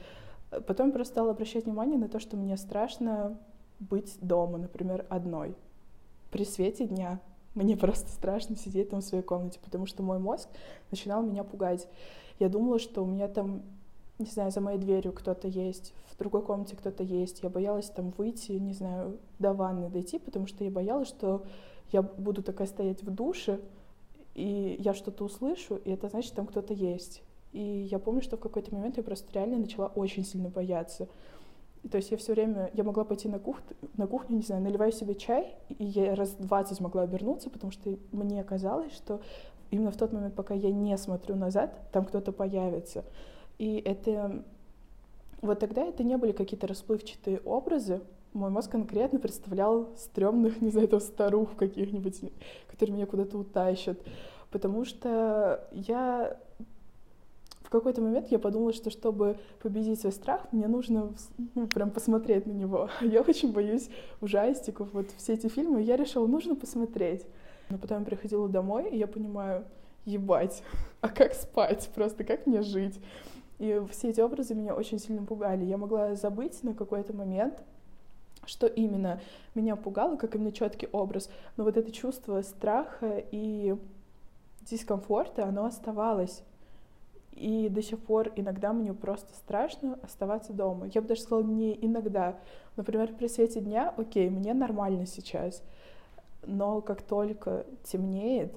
Потом 0.66 0.92
просто 0.92 1.14
стала 1.14 1.30
обращать 1.30 1.64
внимание 1.64 1.98
на 1.98 2.08
то, 2.08 2.18
что 2.18 2.36
мне 2.36 2.56
страшно 2.56 3.38
быть 3.78 4.16
дома, 4.20 4.58
например, 4.58 5.06
одной. 5.08 5.54
При 6.30 6.44
свете 6.44 6.86
дня 6.86 7.20
мне 7.54 7.76
просто 7.76 8.10
страшно 8.10 8.56
сидеть 8.56 8.90
там 8.90 9.00
в 9.00 9.04
своей 9.04 9.24
комнате, 9.24 9.60
потому 9.64 9.86
что 9.86 10.02
мой 10.02 10.18
мозг 10.18 10.48
начинал 10.90 11.22
меня 11.22 11.44
пугать. 11.44 11.88
Я 12.38 12.48
думала, 12.48 12.78
что 12.78 13.02
у 13.02 13.06
меня 13.06 13.28
там, 13.28 13.62
не 14.18 14.26
знаю, 14.26 14.50
за 14.50 14.60
моей 14.60 14.78
дверью 14.78 15.12
кто-то 15.12 15.48
есть, 15.48 15.94
в 16.10 16.18
другой 16.18 16.42
комнате 16.42 16.76
кто-то 16.76 17.02
есть. 17.02 17.42
Я 17.42 17.50
боялась 17.50 17.90
там 17.90 18.12
выйти, 18.16 18.52
не 18.52 18.72
знаю, 18.72 19.18
до 19.38 19.52
ванны 19.52 19.90
дойти, 19.90 20.18
потому 20.18 20.46
что 20.46 20.64
я 20.64 20.70
боялась, 20.70 21.08
что 21.08 21.44
я 21.92 22.02
буду 22.02 22.42
такая 22.42 22.66
стоять 22.66 23.02
в 23.02 23.10
душе, 23.10 23.60
и 24.34 24.76
я 24.78 24.94
что-то 24.94 25.24
услышу, 25.24 25.76
и 25.76 25.90
это 25.90 26.08
значит, 26.08 26.34
там 26.34 26.46
кто-то 26.46 26.74
есть. 26.74 27.22
И 27.52 27.88
я 27.90 27.98
помню, 27.98 28.22
что 28.22 28.36
в 28.36 28.40
какой-то 28.40 28.74
момент 28.74 28.96
я 28.96 29.02
просто 29.02 29.32
реально 29.32 29.58
начала 29.58 29.86
очень 29.88 30.24
сильно 30.24 30.48
бояться. 30.48 31.08
То 31.90 31.98
есть 31.98 32.10
я 32.10 32.16
все 32.16 32.32
время, 32.32 32.70
я 32.74 32.84
могла 32.84 33.04
пойти 33.04 33.28
на, 33.28 33.38
кух, 33.38 33.60
на 33.96 34.06
кухню, 34.06 34.36
не 34.36 34.42
знаю, 34.42 34.62
наливаю 34.62 34.92
себе 34.92 35.14
чай, 35.14 35.54
и 35.68 35.84
я 35.84 36.14
раз 36.14 36.34
20 36.34 36.80
могла 36.80 37.02
обернуться, 37.02 37.48
потому 37.48 37.70
что 37.70 37.96
мне 38.12 38.42
казалось, 38.42 38.92
что 38.92 39.20
именно 39.70 39.90
в 39.90 39.96
тот 39.96 40.12
момент, 40.12 40.34
пока 40.34 40.54
я 40.54 40.70
не 40.70 40.96
смотрю 40.98 41.36
назад, 41.36 41.72
там 41.92 42.04
кто-то 42.04 42.32
появится. 42.32 43.04
И 43.58 43.76
это... 43.78 44.44
Вот 45.42 45.60
тогда 45.60 45.84
это 45.84 46.02
не 46.02 46.16
были 46.16 46.32
какие-то 46.32 46.66
расплывчатые 46.66 47.40
образы, 47.44 48.00
мой 48.36 48.50
мозг 48.50 48.70
конкретно 48.70 49.18
представлял 49.18 49.88
стрёмных, 49.96 50.60
не 50.60 50.70
знаю, 50.70 50.88
там, 50.88 51.00
старух 51.00 51.56
каких-нибудь, 51.56 52.20
которые 52.68 52.94
меня 52.94 53.06
куда-то 53.06 53.38
утащат. 53.38 53.98
Потому 54.50 54.84
что 54.84 55.68
я 55.72 56.38
в 57.62 57.68
какой-то 57.68 58.00
момент 58.00 58.28
я 58.30 58.38
подумала, 58.38 58.72
что 58.72 58.90
чтобы 58.90 59.38
победить 59.60 60.00
свой 60.00 60.12
страх, 60.12 60.46
мне 60.52 60.68
нужно 60.68 61.12
ну, 61.54 61.66
прям 61.66 61.90
посмотреть 61.90 62.46
на 62.46 62.52
него. 62.52 62.88
Я 63.00 63.22
очень 63.22 63.52
боюсь 63.52 63.90
ужастиков, 64.20 64.88
вот 64.92 65.06
все 65.16 65.32
эти 65.32 65.48
фильмы. 65.48 65.82
Я 65.82 65.96
решила, 65.96 66.28
нужно 66.28 66.54
посмотреть. 66.54 67.26
Но 67.68 67.78
потом 67.78 67.98
я 67.98 68.04
приходила 68.04 68.48
домой, 68.48 68.88
и 68.90 68.96
я 68.96 69.08
понимаю, 69.08 69.64
ебать, 70.04 70.62
а 71.00 71.08
как 71.08 71.34
спать? 71.34 71.90
Просто 71.92 72.22
как 72.22 72.46
мне 72.46 72.62
жить? 72.62 73.00
И 73.58 73.82
все 73.90 74.10
эти 74.10 74.20
образы 74.20 74.54
меня 74.54 74.74
очень 74.74 74.98
сильно 74.98 75.24
пугали. 75.24 75.64
Я 75.64 75.78
могла 75.78 76.14
забыть 76.14 76.62
на 76.62 76.74
какой-то 76.74 77.14
момент, 77.14 77.62
что 78.44 78.66
именно 78.66 79.20
меня 79.54 79.76
пугало, 79.76 80.16
как 80.16 80.34
именно 80.34 80.52
четкий 80.52 80.88
образ. 80.92 81.30
Но 81.56 81.64
вот 81.64 81.76
это 81.76 81.90
чувство 81.90 82.42
страха 82.42 83.22
и 83.30 83.76
дискомфорта, 84.62 85.44
оно 85.44 85.64
оставалось. 85.64 86.42
И 87.32 87.68
до 87.68 87.82
сих 87.82 87.98
пор 87.98 88.32
иногда 88.34 88.72
мне 88.72 88.94
просто 88.94 89.34
страшно 89.34 89.98
оставаться 90.02 90.52
дома. 90.52 90.86
Я 90.94 91.02
бы 91.02 91.08
даже 91.08 91.22
сказала, 91.22 91.44
не 91.44 91.76
иногда. 91.84 92.38
Например, 92.76 93.12
при 93.14 93.28
свете 93.28 93.60
дня, 93.60 93.92
окей, 93.96 94.30
мне 94.30 94.54
нормально 94.54 95.06
сейчас. 95.06 95.62
Но 96.46 96.80
как 96.80 97.02
только 97.02 97.66
темнеет, 97.84 98.54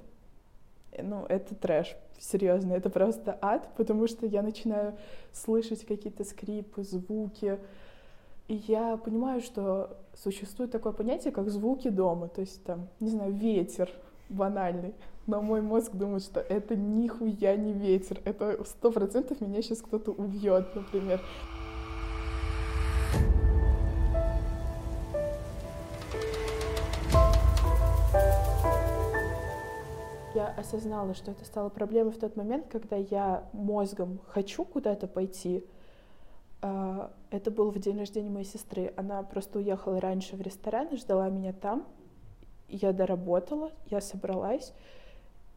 ну, 0.98 1.24
это 1.28 1.54
трэш, 1.54 1.96
серьезно, 2.18 2.72
это 2.72 2.90
просто 2.90 3.38
ад, 3.40 3.68
потому 3.76 4.06
что 4.06 4.26
я 4.26 4.42
начинаю 4.42 4.96
слышать 5.32 5.84
какие-то 5.84 6.24
скрипы, 6.24 6.82
звуки, 6.82 7.58
и 8.48 8.54
я 8.66 8.96
понимаю, 8.96 9.40
что 9.40 9.96
существует 10.14 10.72
такое 10.72 10.92
понятие, 10.92 11.32
как 11.32 11.50
звуки 11.50 11.88
дома, 11.88 12.28
то 12.28 12.40
есть 12.40 12.62
там, 12.64 12.88
не 12.98 13.08
знаю, 13.08 13.32
ветер 13.32 13.90
банальный 14.28 14.94
но 15.30 15.40
мой 15.40 15.60
мозг 15.60 15.92
думает, 15.92 16.24
что 16.24 16.40
это 16.40 16.74
нихуя 16.74 17.56
не 17.56 17.72
ветер, 17.72 18.20
это 18.24 18.62
сто 18.64 18.90
процентов 18.90 19.40
меня 19.40 19.62
сейчас 19.62 19.80
кто-то 19.80 20.10
убьет, 20.10 20.74
например. 20.74 21.20
Я 30.34 30.46
осознала, 30.46 31.14
что 31.14 31.32
это 31.32 31.44
стало 31.44 31.70
проблемой 31.70 32.12
в 32.12 32.18
тот 32.18 32.36
момент, 32.36 32.66
когда 32.68 32.96
я 32.96 33.48
мозгом 33.52 34.20
хочу 34.28 34.64
куда-то 34.64 35.08
пойти. 35.08 35.64
А, 36.62 37.10
это 37.30 37.50
был 37.50 37.70
в 37.70 37.78
день 37.80 37.98
рождения 37.98 38.30
моей 38.30 38.46
сестры. 38.46 38.92
Она 38.96 39.22
просто 39.24 39.58
уехала 39.58 40.00
раньше 40.00 40.36
в 40.36 40.40
ресторан 40.40 40.86
и 40.88 40.96
ждала 40.96 41.28
меня 41.30 41.52
там. 41.52 41.84
Я 42.68 42.92
доработала, 42.92 43.72
я 43.86 44.00
собралась, 44.00 44.72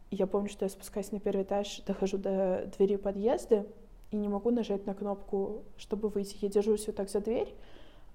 я 0.10 0.26
помню, 0.26 0.50
что 0.50 0.66
я 0.66 0.70
спускаюсь 0.70 1.12
на 1.12 1.20
первый 1.20 1.44
этаж, 1.44 1.82
дохожу 1.86 2.18
до 2.18 2.70
двери 2.76 2.96
подъезда 2.96 3.68
и 4.10 4.16
не 4.16 4.28
могу 4.28 4.50
нажать 4.50 4.88
на 4.88 4.96
кнопку, 4.96 5.64
чтобы 5.78 6.10
выйти. 6.10 6.38
Я 6.42 6.50
держусь 6.50 6.88
вот 6.88 6.96
так 6.96 7.10
за 7.10 7.20
дверь, 7.20 7.54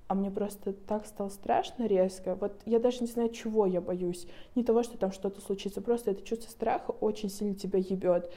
а 0.09 0.15
мне 0.15 0.31
просто 0.31 0.73
так 0.73 1.07
стало 1.07 1.29
страшно 1.29 1.87
резко. 1.87 2.35
Вот 2.35 2.61
я 2.65 2.81
даже 2.81 3.01
не 3.01 3.07
знаю, 3.07 3.29
чего 3.29 3.67
я 3.67 3.81
боюсь. 3.81 4.27
Не 4.55 4.65
того, 4.65 4.83
что 4.83 4.97
там 4.97 5.13
что-то 5.13 5.41
случится, 5.41 5.83
просто 5.83 6.11
это 6.11 6.23
чувство 6.23 6.51
страха 6.51 6.91
очень 6.93 7.29
сильно 7.29 7.55
тебя 7.55 7.79
ебет. 7.79 8.33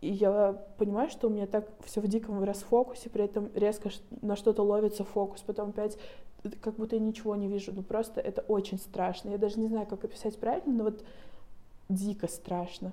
И 0.00 0.12
я 0.12 0.52
понимаю, 0.78 1.10
что 1.10 1.26
у 1.26 1.30
меня 1.30 1.48
так 1.48 1.68
все 1.84 2.00
в 2.00 2.06
диком 2.06 2.42
расфокусе, 2.44 3.10
при 3.10 3.24
этом 3.24 3.50
резко 3.54 3.90
на 4.22 4.36
что-то 4.36 4.62
ловится 4.62 5.02
фокус, 5.02 5.42
потом 5.42 5.70
опять 5.70 5.98
как 6.60 6.76
будто 6.76 6.94
я 6.94 7.02
ничего 7.02 7.34
не 7.34 7.48
вижу. 7.48 7.72
Ну 7.74 7.82
просто 7.82 8.20
это 8.20 8.42
очень 8.42 8.78
страшно. 8.78 9.30
Я 9.30 9.38
даже 9.38 9.58
не 9.58 9.66
знаю, 9.66 9.86
как 9.86 10.04
описать 10.04 10.38
правильно, 10.38 10.72
но 10.72 10.84
вот 10.84 11.04
дико 11.88 12.28
страшно. 12.28 12.92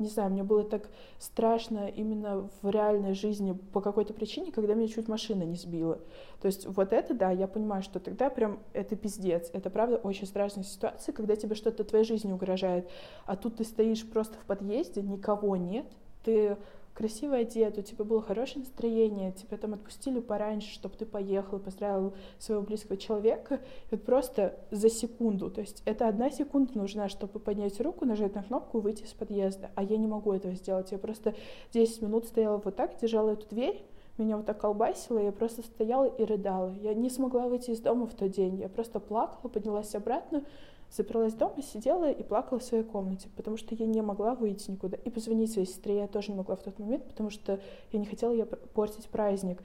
Не 0.00 0.08
знаю, 0.08 0.30
мне 0.30 0.42
было 0.42 0.64
так 0.64 0.88
страшно 1.18 1.86
именно 1.86 2.48
в 2.62 2.70
реальной 2.70 3.12
жизни 3.12 3.52
по 3.52 3.82
какой-то 3.82 4.14
причине, 4.14 4.50
когда 4.50 4.72
меня 4.72 4.88
чуть 4.88 5.08
машина 5.08 5.42
не 5.42 5.56
сбила. 5.56 6.00
То 6.40 6.46
есть 6.46 6.66
вот 6.66 6.94
это, 6.94 7.12
да, 7.12 7.30
я 7.30 7.46
понимаю, 7.46 7.82
что 7.82 8.00
тогда 8.00 8.30
прям 8.30 8.60
это 8.72 8.96
пиздец. 8.96 9.50
Это 9.52 9.68
правда 9.68 9.96
очень 9.96 10.26
страшная 10.26 10.64
ситуация, 10.64 11.12
когда 11.12 11.36
тебе 11.36 11.54
что-то 11.54 11.84
твоей 11.84 12.04
жизни 12.04 12.32
угрожает. 12.32 12.88
А 13.26 13.36
тут 13.36 13.56
ты 13.56 13.64
стоишь 13.64 14.08
просто 14.08 14.38
в 14.38 14.46
подъезде, 14.46 15.02
никого 15.02 15.54
нет, 15.56 15.86
ты 16.24 16.56
красиво 17.00 17.36
одет, 17.36 17.78
у 17.78 17.82
тебя 17.82 18.04
было 18.04 18.20
хорошее 18.20 18.58
настроение, 18.58 19.32
тебя 19.32 19.56
там 19.56 19.72
отпустили 19.72 20.20
пораньше, 20.20 20.70
чтобы 20.70 20.96
ты 20.98 21.06
поехал 21.06 21.56
и 21.56 21.62
поздравил 21.62 22.12
своего 22.38 22.62
близкого 22.62 22.98
человека, 22.98 23.60
вот 23.90 24.02
просто 24.02 24.58
за 24.70 24.90
секунду, 24.90 25.50
то 25.50 25.62
есть 25.62 25.82
это 25.86 26.08
одна 26.08 26.30
секунда 26.30 26.76
нужна, 26.76 27.08
чтобы 27.08 27.40
поднять 27.40 27.80
руку, 27.80 28.04
нажать 28.04 28.34
на 28.34 28.42
кнопку 28.42 28.78
и 28.78 28.80
выйти 28.82 29.04
из 29.04 29.14
подъезда, 29.14 29.70
а 29.76 29.82
я 29.82 29.96
не 29.96 30.06
могу 30.06 30.30
этого 30.34 30.54
сделать, 30.54 30.92
я 30.92 30.98
просто 30.98 31.34
10 31.72 32.02
минут 32.02 32.26
стояла 32.26 32.60
вот 32.62 32.76
так, 32.76 32.98
держала 33.00 33.30
эту 33.30 33.48
дверь, 33.48 33.82
меня 34.18 34.36
вот 34.36 34.44
так 34.44 34.60
колбасило, 34.60 35.18
я 35.18 35.32
просто 35.32 35.62
стояла 35.62 36.04
и 36.04 36.24
рыдала. 36.24 36.74
Я 36.82 36.92
не 36.92 37.08
смогла 37.08 37.48
выйти 37.48 37.70
из 37.70 37.80
дома 37.80 38.06
в 38.06 38.14
тот 38.14 38.30
день. 38.32 38.56
Я 38.56 38.68
просто 38.68 39.00
плакала, 39.00 39.48
поднялась 39.48 39.94
обратно, 39.94 40.44
заперлась 40.90 41.34
дома, 41.34 41.62
сидела 41.62 42.10
и 42.10 42.22
плакала 42.22 42.58
в 42.58 42.64
своей 42.64 42.84
комнате, 42.84 43.28
потому 43.36 43.56
что 43.56 43.74
я 43.74 43.86
не 43.86 44.02
могла 44.02 44.34
выйти 44.34 44.70
никуда. 44.70 44.96
И 44.96 45.10
позвонить 45.10 45.52
своей 45.52 45.66
сестре 45.66 45.98
я 45.98 46.08
тоже 46.08 46.32
не 46.32 46.36
могла 46.36 46.56
в 46.56 46.62
тот 46.62 46.78
момент, 46.78 47.04
потому 47.04 47.30
что 47.30 47.60
я 47.92 47.98
не 47.98 48.06
хотела 48.06 48.32
ей 48.32 48.44
портить 48.44 49.08
праздник. 49.08 49.62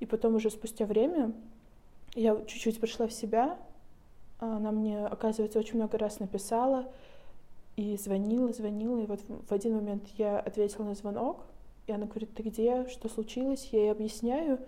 И 0.00 0.06
потом 0.06 0.34
уже 0.34 0.50
спустя 0.50 0.84
время 0.84 1.32
я 2.14 2.36
чуть-чуть 2.46 2.80
пришла 2.80 3.06
в 3.06 3.12
себя, 3.12 3.58
она 4.38 4.72
мне, 4.72 5.06
оказывается, 5.06 5.58
очень 5.58 5.76
много 5.76 5.96
раз 5.96 6.18
написала 6.18 6.86
и 7.76 7.96
звонила, 7.96 8.52
звонила, 8.52 9.00
и 9.00 9.06
вот 9.06 9.20
в 9.48 9.52
один 9.52 9.76
момент 9.76 10.08
я 10.16 10.38
ответила 10.38 10.84
на 10.84 10.94
звонок, 10.94 11.46
и 11.86 11.92
она 11.92 12.06
говорит, 12.06 12.34
ты 12.34 12.42
где, 12.42 12.88
что 12.88 13.08
случилось? 13.08 13.68
Я 13.72 13.80
ей 13.80 13.92
объясняю, 13.92 14.58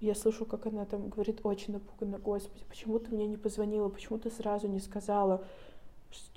я 0.00 0.14
слышу, 0.14 0.44
как 0.44 0.66
она 0.66 0.84
там 0.84 1.08
говорит 1.08 1.40
очень 1.42 1.72
напуганно, 1.74 2.18
Господи, 2.18 2.64
почему 2.68 2.98
ты 2.98 3.14
мне 3.14 3.26
не 3.26 3.36
позвонила, 3.36 3.88
почему 3.88 4.18
ты 4.18 4.30
сразу 4.30 4.68
не 4.68 4.80
сказала, 4.80 5.44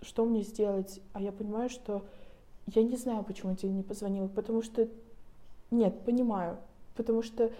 что 0.01 0.25
мне 0.25 0.43
сделать? 0.43 1.01
А 1.13 1.21
я 1.21 1.31
понимаю, 1.31 1.69
что 1.69 2.05
я 2.67 2.83
не 2.83 2.95
знаю, 2.95 3.23
почему 3.23 3.55
тебе 3.55 3.71
не 3.71 3.83
позвонила, 3.83 4.27
потому 4.27 4.61
что... 4.61 4.87
Нет, 5.71 5.99
понимаю, 6.03 6.57
потому 6.95 7.21
что 7.21 7.51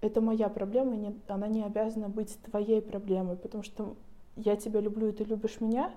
это 0.00 0.20
моя 0.20 0.48
проблема, 0.48 0.96
не, 0.96 1.14
она 1.28 1.46
не 1.46 1.62
обязана 1.62 2.08
быть 2.08 2.38
твоей 2.50 2.80
проблемой, 2.80 3.36
потому 3.36 3.62
что 3.62 3.94
я 4.36 4.56
тебя 4.56 4.80
люблю, 4.80 5.08
и 5.08 5.12
ты 5.12 5.24
любишь 5.24 5.60
меня, 5.60 5.92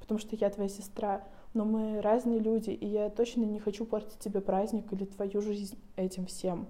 потому 0.00 0.18
что 0.18 0.36
я 0.36 0.48
твоя 0.48 0.70
сестра, 0.70 1.22
но 1.52 1.66
мы 1.66 2.00
разные 2.00 2.38
люди, 2.38 2.70
и 2.70 2.86
я 2.86 3.10
точно 3.10 3.42
не 3.42 3.58
хочу 3.58 3.84
портить 3.84 4.18
тебе 4.20 4.40
праздник 4.40 4.90
или 4.92 5.04
твою 5.04 5.42
жизнь 5.42 5.76
этим 5.96 6.26
всем. 6.26 6.66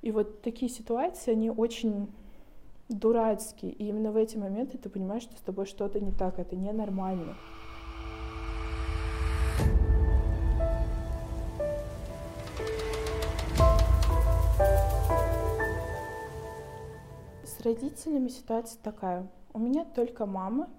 И 0.00 0.12
вот 0.12 0.42
такие 0.42 0.70
ситуации, 0.70 1.32
они 1.32 1.50
очень 1.50 2.12
дурацкие, 2.88 3.72
и 3.72 3.88
именно 3.88 4.12
в 4.12 4.16
эти 4.16 4.36
моменты 4.36 4.78
ты 4.78 4.88
понимаешь, 4.88 5.24
что 5.24 5.36
с 5.36 5.40
тобой 5.40 5.66
что-то 5.66 6.00
не 6.00 6.12
так, 6.12 6.38
это 6.38 6.56
ненормально. 6.56 7.36
С 17.44 17.60
родителями 17.62 18.28
ситуация 18.28 18.80
такая. 18.82 19.28
У 19.52 19.58
меня 19.58 19.84
только 19.84 20.26
мама 20.26 20.70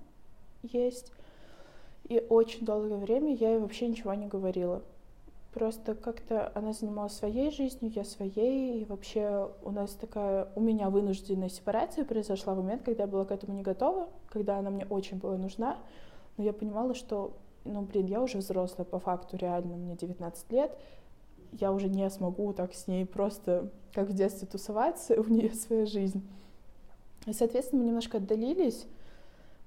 есть, 0.63 1.11
и 2.07 2.26
очень 2.30 2.65
долгое 2.65 2.97
время 2.97 3.36
я 3.36 3.51
ей 3.51 3.59
вообще 3.59 3.88
ничего 3.88 4.13
не 4.13 4.28
говорила. 4.28 4.82
Просто 5.54 5.95
как-то 5.95 6.52
она 6.54 6.74
занималась 6.74 7.14
своей 7.14 7.50
жизнью, 7.50 7.91
я 7.95 8.04
своей, 8.04 8.82
и 8.82 8.86
вообще 8.86 9.50
у 9.64 9.72
нас 9.72 9.91
такая, 9.93 10.47
у 10.56 10.62
меня 10.62 10.91
вынужденная 10.91 11.50
сепарация 11.50 12.06
произошла 12.06 12.54
в 12.54 12.58
момент, 12.58 12.84
когда 12.84 13.04
я 13.04 13.08
была 13.08 13.26
к 13.26 13.32
этому 13.32 13.54
не 13.54 13.64
готова, 13.64 14.10
когда 14.30 14.60
она 14.60 14.70
мне 14.70 14.86
очень 14.86 15.18
была 15.18 15.38
нужна, 15.38 15.80
но 16.38 16.43
я 16.43 16.54
понимала, 16.54 16.93
что, 16.93 17.36
ну, 17.66 17.82
блин, 17.82 18.06
я 18.06 18.22
уже 18.22 18.38
взрослая 18.38 18.86
по 18.86 19.00
факту, 19.00 19.38
реально, 19.38 19.76
мне 19.76 19.95
19 19.95 20.52
лет, 20.52 20.78
я 21.54 21.72
уже 21.72 21.89
не 21.89 22.08
смогу 22.12 22.54
так 22.54 22.76
с 22.76 22.88
ней 22.88 23.08
просто, 23.08 23.72
как 23.91 24.10
в 24.10 24.14
детстве, 24.14 24.47
тусоваться, 24.47 25.16
у 25.20 25.24
нее 25.26 25.54
своя 25.54 25.88
жизнь. 25.88 26.28
И, 27.26 27.34
соответственно, 27.34 27.82
мы 27.82 27.88
немножко 27.88 28.18
отдалились, 28.18 28.86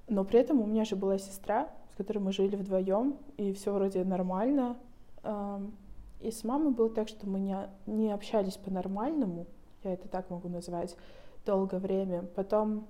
но 0.08 0.24
при 0.24 0.40
этом 0.40 0.60
у 0.60 0.66
меня 0.66 0.84
же 0.84 0.96
была 0.96 1.18
сестра, 1.18 1.68
с 1.92 1.96
которой 1.96 2.18
мы 2.18 2.32
жили 2.32 2.56
вдвоем, 2.56 3.16
и 3.36 3.52
все 3.52 3.72
вроде 3.72 4.04
нормально. 4.04 4.76
И 5.24 6.30
с 6.30 6.44
мамой 6.44 6.72
было 6.72 6.88
так, 6.88 7.08
что 7.08 7.28
мы 7.28 7.40
не, 7.40 7.56
не 7.86 8.12
общались 8.12 8.56
по-нормальному, 8.56 9.46
я 9.82 9.94
это 9.94 10.08
так 10.08 10.30
могу 10.30 10.48
назвать, 10.48 10.96
долгое 11.44 11.80
время. 11.80 12.22
Потом 12.36 12.86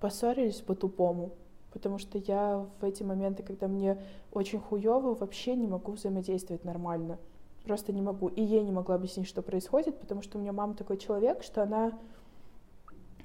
поссорились 0.00 0.60
по-тупому, 0.60 1.32
потому 1.72 1.98
что 1.98 2.18
я 2.18 2.66
в 2.80 2.84
эти 2.84 3.02
моменты, 3.02 3.42
когда 3.42 3.66
мне 3.66 3.98
очень 4.32 4.60
хуево, 4.60 5.14
вообще 5.14 5.56
не 5.56 5.66
могу 5.66 5.92
взаимодействовать 5.92 6.64
нормально. 6.64 7.18
Просто 7.64 7.92
не 7.92 8.02
могу. 8.02 8.28
И 8.28 8.42
ей 8.42 8.62
не 8.62 8.72
могла 8.72 8.96
объяснить, 8.96 9.28
что 9.28 9.42
происходит, 9.42 9.98
потому 9.98 10.22
что 10.22 10.38
у 10.38 10.40
меня 10.40 10.52
мама 10.52 10.74
такой 10.74 10.96
человек, 10.96 11.42
что 11.42 11.62
она 11.62 11.92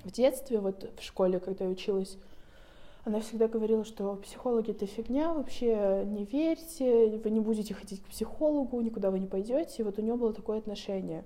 в 0.03 0.11
детстве, 0.11 0.59
вот 0.59 0.91
в 0.97 1.03
школе, 1.03 1.39
когда 1.39 1.65
я 1.65 1.71
училась, 1.71 2.17
она 3.07 3.21
всегда 3.21 3.47
говорила, 3.47 3.85
что 3.85 4.15
психологи 4.17 4.71
это 4.71 4.85
фигня, 4.85 5.33
вообще 5.33 6.03
не 6.05 6.25
верьте, 6.25 7.17
вы 7.23 7.29
не 7.29 7.39
будете 7.39 7.73
ходить 7.73 8.03
к 8.03 8.07
психологу, 8.07 8.81
никуда 8.81 9.11
вы 9.11 9.19
не 9.19 9.27
пойдете. 9.27 9.75
И 9.77 9.83
вот 9.83 9.97
у 9.97 10.01
нее 10.01 10.15
было 10.15 10.33
такое 10.33 10.57
отношение. 10.57 11.23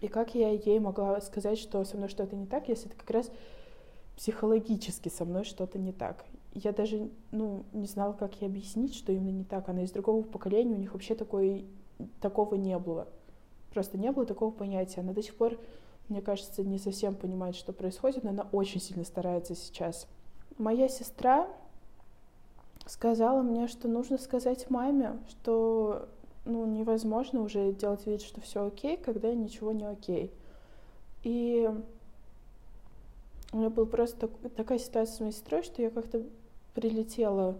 И 0.00 0.08
как 0.08 0.34
я 0.34 0.50
ей 0.50 0.80
могла 0.80 1.20
сказать, 1.20 1.58
что 1.58 1.84
со 1.84 1.96
мной 1.96 2.08
что-то 2.08 2.34
не 2.34 2.46
так, 2.46 2.68
если 2.68 2.88
это 2.88 2.96
как 2.96 3.10
раз 3.10 3.30
психологически 4.16 5.08
со 5.08 5.24
мной 5.24 5.44
что-то 5.44 5.78
не 5.78 5.92
так. 5.92 6.24
Я 6.54 6.72
даже 6.72 7.10
ну, 7.30 7.64
не 7.72 7.86
знала, 7.86 8.12
как 8.12 8.40
ей 8.40 8.48
объяснить, 8.48 8.94
что 8.96 9.12
именно 9.12 9.30
не 9.30 9.44
так. 9.44 9.68
Она 9.68 9.82
из 9.82 9.92
другого 9.92 10.22
поколения, 10.22 10.74
у 10.74 10.78
них 10.78 10.92
вообще 10.92 11.14
такой, 11.14 11.66
такого 12.20 12.56
не 12.56 12.76
было. 12.78 13.06
Просто 13.72 13.96
не 13.96 14.10
было 14.10 14.26
такого 14.26 14.50
понятия. 14.50 15.02
Она 15.02 15.12
до 15.12 15.22
сих 15.22 15.36
пор 15.36 15.56
мне 16.08 16.20
кажется, 16.20 16.64
не 16.64 16.78
совсем 16.78 17.14
понимает, 17.14 17.54
что 17.54 17.72
происходит, 17.72 18.24
но 18.24 18.30
она 18.30 18.48
очень 18.50 18.80
сильно 18.80 19.04
старается 19.04 19.54
сейчас. 19.54 20.08
Моя 20.60 20.90
сестра 20.90 21.48
сказала 22.84 23.40
мне, 23.40 23.66
что 23.66 23.88
нужно 23.88 24.18
сказать 24.18 24.68
маме, 24.68 25.18
что 25.30 26.06
ну, 26.44 26.66
невозможно 26.66 27.40
уже 27.40 27.72
делать 27.72 28.06
вид, 28.06 28.20
что 28.20 28.42
все 28.42 28.66
окей, 28.66 28.98
когда 28.98 29.32
ничего 29.32 29.72
не 29.72 29.86
окей. 29.86 30.30
И 31.22 31.66
у 33.52 33.56
меня 33.56 33.70
была 33.70 33.86
просто 33.86 34.28
такая 34.54 34.78
ситуация 34.78 35.16
с 35.16 35.20
моей 35.20 35.32
сестрой, 35.32 35.62
что 35.62 35.80
я 35.80 35.88
как-то 35.88 36.24
прилетела 36.74 37.56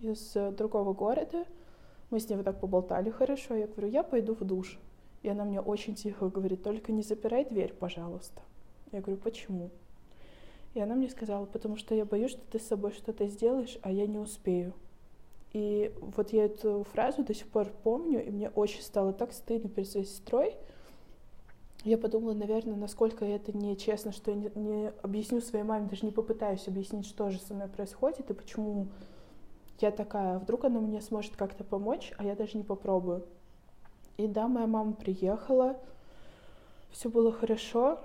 из 0.00 0.32
другого 0.56 0.94
города, 0.94 1.44
мы 2.10 2.18
с 2.18 2.28
ней 2.28 2.34
вот 2.34 2.44
так 2.44 2.58
поболтали 2.58 3.08
хорошо, 3.10 3.54
я 3.54 3.68
говорю, 3.68 3.86
я 3.86 4.02
пойду 4.02 4.34
в 4.34 4.42
душ. 4.42 4.80
И 5.22 5.28
она 5.28 5.44
мне 5.44 5.60
очень 5.60 5.94
тихо 5.94 6.28
говорит, 6.28 6.64
только 6.64 6.90
не 6.90 7.02
запирай 7.02 7.44
дверь, 7.44 7.72
пожалуйста. 7.72 8.42
Я 8.90 9.00
говорю, 9.00 9.20
почему? 9.22 9.70
И 10.76 10.80
она 10.80 10.94
мне 10.94 11.08
сказала, 11.08 11.46
потому 11.46 11.78
что 11.78 11.94
я 11.94 12.04
боюсь, 12.04 12.32
что 12.32 12.42
ты 12.50 12.58
с 12.58 12.66
собой 12.66 12.92
что-то 12.92 13.26
сделаешь, 13.28 13.78
а 13.80 13.90
я 13.90 14.06
не 14.06 14.18
успею. 14.18 14.74
И 15.54 15.90
вот 16.02 16.34
я 16.34 16.44
эту 16.44 16.84
фразу 16.92 17.24
до 17.24 17.32
сих 17.32 17.48
пор 17.48 17.70
помню, 17.82 18.22
и 18.22 18.28
мне 18.28 18.50
очень 18.50 18.82
стало 18.82 19.14
так 19.14 19.32
стыдно 19.32 19.70
перед 19.70 19.88
своей 19.88 20.04
сестрой. 20.04 20.54
Я 21.82 21.96
подумала, 21.96 22.34
наверное, 22.34 22.76
насколько 22.76 23.24
это 23.24 23.56
нечестно, 23.56 24.12
что 24.12 24.32
я 24.32 24.36
не, 24.36 24.50
не 24.54 24.88
объясню 25.00 25.40
своей 25.40 25.64
маме, 25.64 25.88
даже 25.88 26.04
не 26.04 26.12
попытаюсь 26.12 26.68
объяснить, 26.68 27.06
что 27.06 27.30
же 27.30 27.38
со 27.38 27.54
мной 27.54 27.68
происходит 27.68 28.28
и 28.28 28.34
почему 28.34 28.88
я 29.80 29.90
такая. 29.90 30.38
Вдруг 30.38 30.66
она 30.66 30.80
мне 30.80 31.00
сможет 31.00 31.36
как-то 31.36 31.64
помочь, 31.64 32.12
а 32.18 32.24
я 32.24 32.36
даже 32.36 32.58
не 32.58 32.64
попробую. 32.64 33.24
И 34.18 34.26
да, 34.26 34.46
моя 34.46 34.66
мама 34.66 34.92
приехала, 34.92 35.78
все 36.90 37.08
было 37.08 37.32
хорошо, 37.32 37.98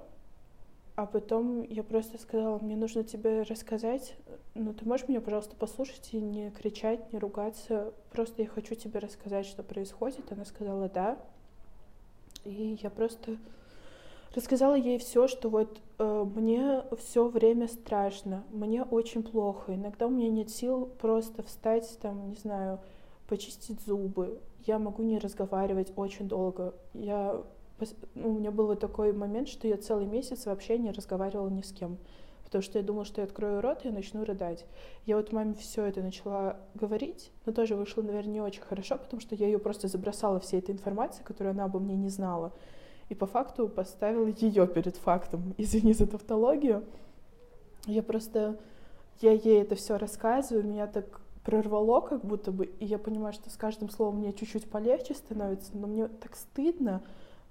а 1.02 1.08
потом 1.08 1.64
я 1.64 1.82
просто 1.82 2.20
сказала, 2.20 2.60
мне 2.60 2.76
нужно 2.76 3.04
тебе 3.04 3.42
рассказать, 3.42 4.16
ну 4.54 4.72
ты 4.72 4.88
можешь 4.88 5.08
меня, 5.08 5.20
пожалуйста, 5.20 5.56
послушать 5.56 6.10
и 6.12 6.22
не 6.22 6.52
кричать, 6.52 7.12
не 7.12 7.18
ругаться, 7.18 7.92
просто 8.12 8.44
я 8.44 8.48
хочу 8.48 8.76
тебе 8.76 9.00
рассказать, 9.00 9.48
что 9.48 9.64
происходит. 9.64 10.32
Она 10.32 10.46
сказала 10.46 10.90
да, 10.90 11.18
и 12.46 12.78
я 12.84 12.92
просто 12.92 13.38
рассказала 14.36 14.76
ей 14.76 15.00
все, 15.00 15.28
что 15.28 15.50
вот 15.50 15.82
э, 15.98 16.26
мне 16.36 16.84
все 17.00 17.28
время 17.28 17.68
страшно, 17.68 18.44
мне 18.52 18.84
очень 18.84 19.24
плохо, 19.24 19.74
иногда 19.74 20.06
у 20.06 20.12
меня 20.12 20.30
нет 20.30 20.52
сил 20.52 20.86
просто 20.86 21.42
встать, 21.42 21.98
там, 22.00 22.30
не 22.30 22.36
знаю, 22.36 22.80
почистить 23.28 23.82
зубы, 23.82 24.40
я 24.68 24.78
могу 24.78 25.02
не 25.02 25.18
разговаривать 25.18 25.94
очень 25.96 26.28
долго. 26.28 26.76
Я, 26.94 27.42
у 28.16 28.32
меня 28.32 28.52
был 28.52 28.76
такой 28.76 29.14
момент, 29.14 29.48
что 29.48 29.68
я 29.68 29.78
целый 29.78 30.06
месяц 30.06 30.46
вообще 30.46 30.78
не 30.78 30.92
разговаривала 30.92 31.50
ни 31.50 31.62
с 31.62 31.72
кем. 31.72 31.98
Потому 32.44 32.64
что 32.64 32.80
я 32.80 32.84
думала, 32.84 33.06
что 33.06 33.22
я 33.22 33.26
открою 33.26 33.62
рот, 33.62 33.86
и 33.86 33.90
начну 33.90 34.26
рыдать. 34.26 34.66
Я 35.06 35.16
вот 35.16 35.32
маме 35.32 35.54
все 35.54 35.86
это 35.86 36.02
начала 36.02 36.58
говорить, 36.74 37.32
но 37.46 37.54
тоже 37.54 37.76
вышло, 37.76 38.02
наверное, 38.02 38.34
не 38.34 38.42
очень 38.42 38.62
хорошо, 38.62 38.98
потому 38.98 39.22
что 39.22 39.36
я 39.36 39.46
ее 39.46 39.58
просто 39.58 39.88
забросала 39.88 40.42
всей 40.42 40.60
этой 40.60 40.72
информацией, 40.72 41.24
которую 41.24 41.52
она 41.52 41.64
обо 41.64 41.80
мне 41.80 41.96
не 41.96 42.10
знала. 42.10 42.52
И 43.08 43.16
по 43.16 43.26
факту 43.26 43.70
поставила 43.70 44.28
ее 44.28 44.68
перед 44.68 44.98
фактом. 44.98 45.54
Извини 45.58 45.94
за 45.94 46.08
тавтологию. 46.08 46.84
Я 47.86 48.04
просто... 48.04 48.60
Я 49.22 49.32
ей 49.32 49.62
это 49.62 49.76
все 49.76 49.98
рассказываю, 49.98 50.66
меня 50.66 50.88
так 50.88 51.22
прорвало 51.44 52.02
как 52.02 52.24
будто 52.24 52.52
бы, 52.52 52.66
и 52.66 52.86
я 52.86 52.98
понимаю, 52.98 53.34
что 53.34 53.50
с 53.50 53.56
каждым 53.56 53.90
словом 53.90 54.18
мне 54.18 54.34
чуть-чуть 54.34 54.70
полегче 54.70 55.14
становится, 55.14 55.76
но 55.76 55.88
мне 55.88 56.08
так 56.08 56.36
стыдно, 56.36 57.02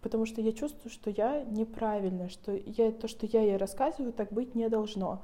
потому 0.02 0.26
что 0.26 0.40
я 0.40 0.52
чувствую, 0.52 0.90
что 0.90 1.10
я 1.10 1.44
неправильно, 1.44 2.28
что 2.28 2.52
я, 2.52 2.92
то, 2.92 3.08
что 3.08 3.26
я 3.26 3.42
ей 3.42 3.56
рассказываю, 3.56 4.12
так 4.12 4.32
быть 4.32 4.54
не 4.54 4.68
должно. 4.68 5.22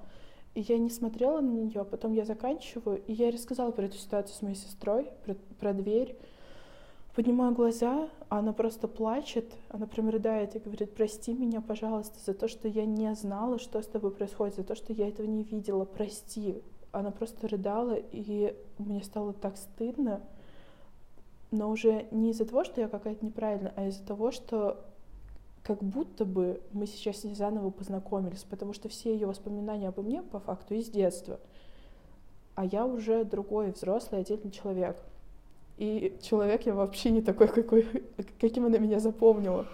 И 0.55 0.61
я 0.63 0.79
не 0.79 0.91
смотрела 0.91 1.41
на 1.41 1.51
нее, 1.51 1.85
потом 1.85 2.13
я 2.13 2.25
заканчиваю, 2.25 3.03
и 3.07 3.13
я 3.13 3.31
рассказала 3.31 3.73
про 3.73 3.85
эту 3.85 3.97
ситуацию 3.97 4.35
с 4.37 4.43
моей 4.43 4.57
сестрой, 4.57 5.11
про, 5.25 5.35
про 5.35 5.73
дверь. 5.75 6.17
Поднимаю 7.15 7.55
глаза, 7.55 8.11
а 8.29 8.39
она 8.39 8.53
просто 8.53 8.89
плачет, 8.89 9.53
она 9.71 9.87
прям 9.87 10.11
рыдает 10.11 10.55
и 10.55 10.59
говорит, 10.59 10.95
прости 10.95 11.33
меня, 11.33 11.63
пожалуйста, 11.63 12.19
за 12.25 12.35
то, 12.35 12.47
что 12.49 12.69
я 12.69 12.85
не 12.85 13.15
знала, 13.15 13.59
что 13.59 13.81
с 13.81 13.87
тобой 13.87 14.11
происходит, 14.11 14.57
за 14.57 14.65
то, 14.65 14.75
что 14.75 14.93
я 14.93 15.09
этого 15.09 15.27
не 15.27 15.43
видела, 15.43 15.87
прости, 15.87 16.63
она 16.93 17.11
просто 17.11 17.49
рыдала, 17.49 17.95
и 17.95 18.55
мне 18.79 19.03
стало 19.03 19.33
так 19.33 19.57
стыдно, 19.57 20.23
но 21.51 21.71
уже 21.71 22.07
не 22.11 22.31
из-за 22.31 22.45
того, 22.45 22.65
что 22.65 22.81
я 22.81 22.89
какая-то 22.89 23.25
неправильная, 23.25 23.73
а 23.77 23.87
из-за 23.87 24.05
того, 24.05 24.31
что 24.31 24.85
как 25.63 25.83
будто 25.83 26.25
бы 26.25 26.61
мы 26.73 26.87
сейчас 26.87 27.25
не 27.25 27.35
заново 27.35 27.71
познакомились, 27.71 28.45
потому 28.45 28.73
что 28.73 28.89
все 28.89 29.13
ее 29.13 29.27
воспоминания 29.27 29.89
обо 29.89 30.03
мне 30.03 30.23
по 30.23 30.39
факту 30.39 30.75
из 30.75 30.89
детства. 30.89 31.41
А 32.55 32.65
я 32.65 32.87
уже 32.87 33.25
другой, 33.25 33.73
взрослый, 33.73 34.21
отдельный 34.21 34.51
человек. 34.51 34.97
И 35.77 36.17
человек 36.23 36.67
я 36.67 36.75
вообще 36.75 37.11
не 37.11 37.21
такой, 37.21 37.49
какой, 37.49 37.83
каким 38.41 38.67
она 38.67 38.79
меня 38.79 39.01
запомнила. 39.01 39.67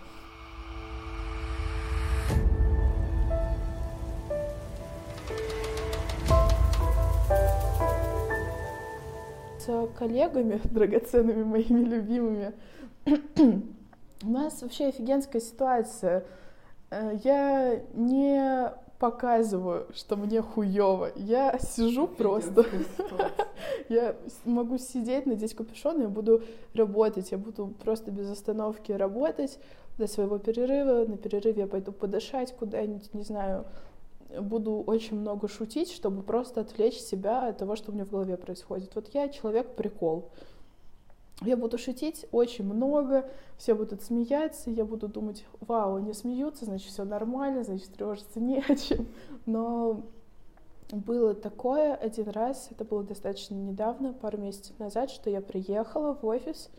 С 9.67 9.89
коллегами, 9.97 10.61
драгоценными 10.71 11.45
моими 11.45 11.85
любимыми, 11.85 12.53
у 14.25 14.29
нас 14.29 14.61
вообще 14.63 14.87
офигенская 14.87 15.41
ситуация. 15.41 16.25
Э, 16.91 17.17
я 17.23 17.81
не 17.95 18.73
показываю, 18.99 19.87
что 19.95 20.17
мне 20.17 20.43
хуево. 20.43 21.11
Я 21.17 21.59
сижу 21.61 22.07
просто. 22.09 22.65
я 23.89 24.17
могу 24.45 24.79
сидеть, 24.79 25.27
надеть 25.27 25.55
капюшон, 25.55 26.03
и 26.03 26.07
буду 26.07 26.43
работать. 26.75 27.31
Я 27.31 27.39
буду 27.39 27.69
просто 27.85 28.11
без 28.11 28.31
остановки 28.31 28.93
работать 28.93 29.59
до 29.99 30.07
своего 30.07 30.39
перерыва. 30.39 31.05
На 31.07 31.17
перерыве 31.17 31.63
я 31.63 31.67
пойду 31.69 31.93
подышать 31.93 32.55
куда-нибудь, 32.57 33.15
не 33.15 33.23
знаю. 33.23 33.65
Буду 34.41 34.83
очень 34.87 35.19
много 35.19 35.49
шутить, 35.49 35.91
чтобы 35.91 36.23
просто 36.23 36.61
отвлечь 36.61 36.99
себя 36.99 37.49
от 37.49 37.59
того, 37.59 37.77
что 37.77 37.91
у 37.91 37.95
меня 37.95 38.05
в 38.05 38.11
голове 38.11 38.37
происходит. 38.37 38.95
Вот 38.95 39.09
я 39.15 39.29
человек-прикол. 39.29 40.31
Я 41.45 41.57
буду 41.57 41.77
шутить 41.77 42.27
очень 42.31 42.65
много, 42.65 43.29
все 43.57 43.75
будут 43.75 44.03
смеяться, 44.03 44.71
я 44.71 44.85
буду 44.85 45.09
думать, 45.09 45.45
вау, 45.61 45.97
они 45.97 46.13
смеются, 46.13 46.67
значит, 46.67 46.89
все 46.89 47.05
нормально, 47.05 47.65
значит, 47.65 47.89
тревожиться 47.89 48.39
не 48.39 48.61
о 48.61 48.77
чем. 48.77 49.09
Но 49.45 50.03
было 50.93 51.35
такое 51.35 51.95
один 51.95 52.29
раз, 52.29 52.69
это 52.71 52.85
было 52.85 53.03
достаточно 53.03 53.55
недавно, 53.55 54.13
пару 54.13 54.39
месяцев 54.39 54.79
назад, 54.79 55.11
что 55.11 55.31
я 55.31 55.41
приехала 55.41 56.15
в 56.15 56.25
офис, 56.25 56.71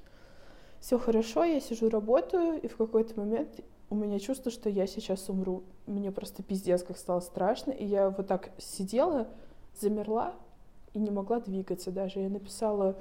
все 0.80 0.98
хорошо, 0.98 1.44
я 1.44 1.60
сижу, 1.60 1.90
работаю, 1.90 2.62
и 2.62 2.68
в 2.68 2.78
какой-то 2.78 3.20
момент 3.20 3.60
у 3.94 3.96
меня 3.96 4.18
чувство, 4.18 4.50
что 4.50 4.72
я 4.72 4.88
сейчас 4.88 5.30
умру. 5.30 5.62
Мне 5.86 6.12
просто 6.12 6.42
пиздец 6.42 6.82
как 6.82 6.98
стало 6.98 7.20
страшно, 7.20 7.70
и 7.70 7.86
я 7.86 8.10
вот 8.10 8.26
так 8.26 8.50
сидела, 8.58 9.28
замерла 9.80 10.34
и 10.96 11.00
не 11.00 11.12
могла 11.12 11.40
двигаться 11.40 11.92
даже. 11.92 12.20
Я 12.20 12.30
написала 12.30 12.96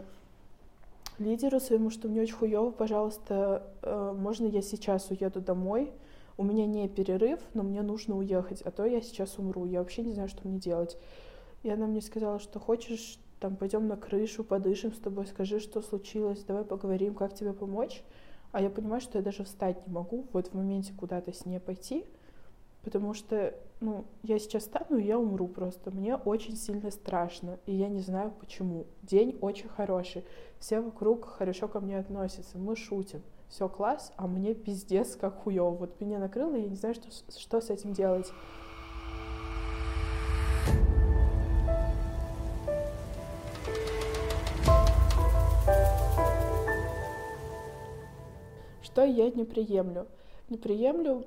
лидеру 1.18 1.60
своему, 1.60 1.88
что 1.88 2.08
мне 2.08 2.20
очень 2.20 2.34
хуево, 2.34 2.72
пожалуйста, 2.72 3.72
э, 3.80 4.14
можно 4.14 4.44
я 4.44 4.60
сейчас 4.60 5.08
уеду 5.08 5.40
домой? 5.40 5.90
У 6.36 6.44
меня 6.44 6.66
не 6.66 6.86
перерыв, 6.90 7.40
но 7.54 7.62
мне 7.62 7.80
нужно 7.80 8.18
уехать, 8.18 8.60
а 8.60 8.70
то 8.70 8.84
я 8.84 9.00
сейчас 9.00 9.38
умру. 9.38 9.64
Я 9.64 9.78
вообще 9.78 10.02
не 10.02 10.12
знаю, 10.12 10.28
что 10.28 10.46
мне 10.46 10.58
делать. 10.58 10.98
И 11.62 11.70
она 11.70 11.86
мне 11.86 12.02
сказала, 12.02 12.38
что 12.38 12.60
хочешь, 12.60 13.18
там, 13.40 13.56
пойдем 13.56 13.88
на 13.88 13.96
крышу, 13.96 14.44
подышим 14.44 14.92
с 14.92 14.98
тобой, 14.98 15.26
скажи, 15.26 15.58
что 15.58 15.80
случилось, 15.80 16.44
давай 16.44 16.64
поговорим, 16.64 17.14
как 17.14 17.32
тебе 17.32 17.54
помочь. 17.54 18.02
А 18.52 18.60
я 18.60 18.70
понимаю, 18.70 19.00
что 19.00 19.18
я 19.18 19.24
даже 19.24 19.44
встать 19.44 19.86
не 19.86 19.92
могу 19.92 20.26
вот 20.32 20.48
в 20.48 20.54
моменте 20.54 20.92
куда-то 20.92 21.32
с 21.32 21.46
ней 21.46 21.58
пойти, 21.58 22.04
потому 22.82 23.14
что, 23.14 23.54
ну, 23.80 24.04
я 24.22 24.38
сейчас 24.38 24.64
стану, 24.64 24.98
и 24.98 25.04
я 25.04 25.18
умру 25.18 25.48
просто. 25.48 25.90
Мне 25.90 26.16
очень 26.16 26.56
сильно 26.56 26.90
страшно, 26.90 27.58
и 27.64 27.74
я 27.74 27.88
не 27.88 28.00
знаю 28.00 28.32
почему. 28.38 28.86
День 29.02 29.38
очень 29.40 29.68
хороший, 29.68 30.24
все 30.58 30.80
вокруг 30.80 31.24
хорошо 31.24 31.66
ко 31.66 31.80
мне 31.80 31.98
относятся, 31.98 32.58
мы 32.58 32.76
шутим, 32.76 33.22
все 33.48 33.68
класс, 33.68 34.12
а 34.16 34.26
мне 34.26 34.54
пиздец 34.54 35.16
как 35.16 35.42
хуёво. 35.42 35.74
Вот 35.74 36.00
меня 36.00 36.18
накрыло, 36.18 36.54
и 36.54 36.62
я 36.62 36.68
не 36.68 36.76
знаю, 36.76 36.94
что, 36.94 37.08
что 37.38 37.60
с 37.60 37.70
этим 37.70 37.94
делать. 37.94 38.30
Что 48.92 49.04
я 49.04 49.30
не 49.30 49.44
приемлю? 49.44 50.06
Не 50.50 50.58
приемлю 50.58 51.24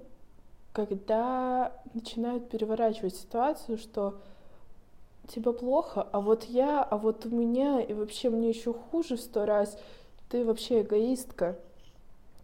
когда 0.75 1.71
начинают 1.93 2.49
переворачивать 2.49 3.15
ситуацию, 3.15 3.77
что 3.77 4.19
тебе 5.25 5.53
плохо, 5.53 6.05
а 6.11 6.19
вот 6.19 6.43
я, 6.43 6.83
а 6.83 6.97
вот 6.97 7.25
у 7.25 7.29
меня, 7.29 7.79
и 7.79 7.93
вообще 7.93 8.29
мне 8.29 8.49
еще 8.49 8.73
хуже 8.73 9.15
в 9.15 9.21
сто 9.21 9.45
раз, 9.45 9.79
ты 10.29 10.43
вообще 10.43 10.81
эгоистка. 10.81 11.57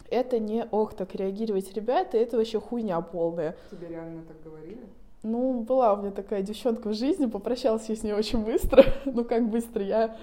Это 0.10 0.40
не 0.40 0.66
ох, 0.72 0.94
так 0.94 1.14
реагировать, 1.14 1.74
ребята, 1.74 2.18
это 2.18 2.38
вообще 2.38 2.62
хуйня 2.62 3.02
полная. 3.02 3.58
Тебе 3.70 3.90
реально 3.90 4.24
так 4.24 4.42
говорили? 4.42 4.80
Ну, 5.24 5.60
была 5.62 5.94
у 5.94 5.98
меня 5.98 6.12
такая 6.12 6.42
девчонка 6.42 6.88
в 6.88 6.94
жизни, 6.94 7.26
попрощалась 7.26 7.90
я 7.90 7.98
с 7.98 8.04
ней 8.04 8.14
очень 8.14 8.46
быстро. 8.46 8.86
ну, 9.06 9.26
как 9.26 9.50
быстро, 9.50 9.84
я 9.84 10.16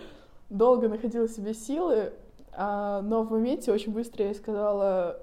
долго 0.49 0.89
находила 0.89 1.29
себе 1.29 1.53
силы, 1.53 2.15
а, 2.61 3.03
но 3.03 3.23
в 3.23 3.31
моменте 3.31 3.71
очень 3.71 3.93
быстро 3.93 4.27
я 4.27 4.35
сказала 4.35 5.21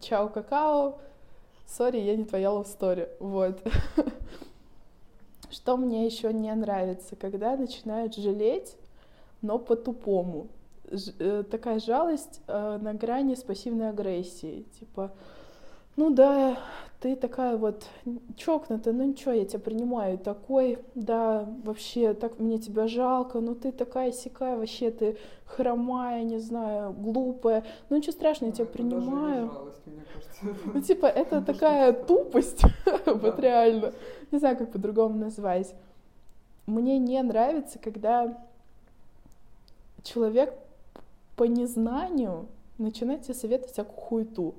«Чао, 0.00 0.28
какао», 0.28 0.98
сори, 1.68 1.98
я 1.98 2.16
не 2.16 2.24
твоя 2.24 2.48
love 2.48 2.66
story, 2.66 3.08
вот. 3.20 3.62
Что 5.50 5.76
мне 5.76 6.04
еще 6.04 6.32
не 6.32 6.52
нравится, 6.52 7.14
когда 7.14 7.56
начинают 7.56 8.16
жалеть, 8.16 8.76
но 9.40 9.60
по-тупому. 9.60 10.48
Ж, 10.90 11.12
э, 11.20 11.44
такая 11.48 11.78
жалость 11.78 12.40
э, 12.48 12.78
на 12.82 12.92
грани 12.92 13.36
с 13.36 13.44
пассивной 13.44 13.90
агрессией. 13.90 14.64
Типа, 14.80 15.12
ну 15.96 16.10
да, 16.10 16.58
ты 17.00 17.16
такая 17.16 17.56
вот 17.56 17.86
чокнутая, 18.36 18.94
ну 18.94 19.04
ничего, 19.04 19.32
я 19.32 19.44
тебя 19.44 19.58
принимаю 19.58 20.16
такой, 20.16 20.78
да, 20.94 21.46
вообще, 21.62 22.14
так 22.14 22.38
мне 22.38 22.58
тебя 22.58 22.88
жалко, 22.88 23.40
ну 23.40 23.54
ты 23.54 23.72
такая 23.72 24.10
сякая, 24.10 24.56
вообще 24.56 24.90
ты 24.90 25.16
хромая, 25.44 26.22
не 26.24 26.38
знаю, 26.38 26.92
глупая, 26.92 27.64
ну 27.90 27.96
ничего 27.96 28.12
страшного, 28.12 28.50
я 28.50 28.56
тебя 28.56 28.66
принимаю. 28.66 29.50
Ну 30.74 30.80
типа, 30.80 31.06
это 31.06 31.40
такая 31.40 31.92
тупость, 31.92 32.62
вот 33.06 33.38
реально, 33.38 33.92
не 34.30 34.38
знаю, 34.38 34.56
как 34.56 34.72
по-другому 34.72 35.16
назвать. 35.16 35.74
Мне 36.66 36.98
не 36.98 37.22
нравится, 37.22 37.78
когда 37.78 38.36
человек 40.02 40.54
по 41.36 41.44
незнанию 41.44 42.46
начинает 42.78 43.22
тебе 43.22 43.34
советовать 43.34 43.72
всякую 43.72 43.96
хуету. 43.96 44.54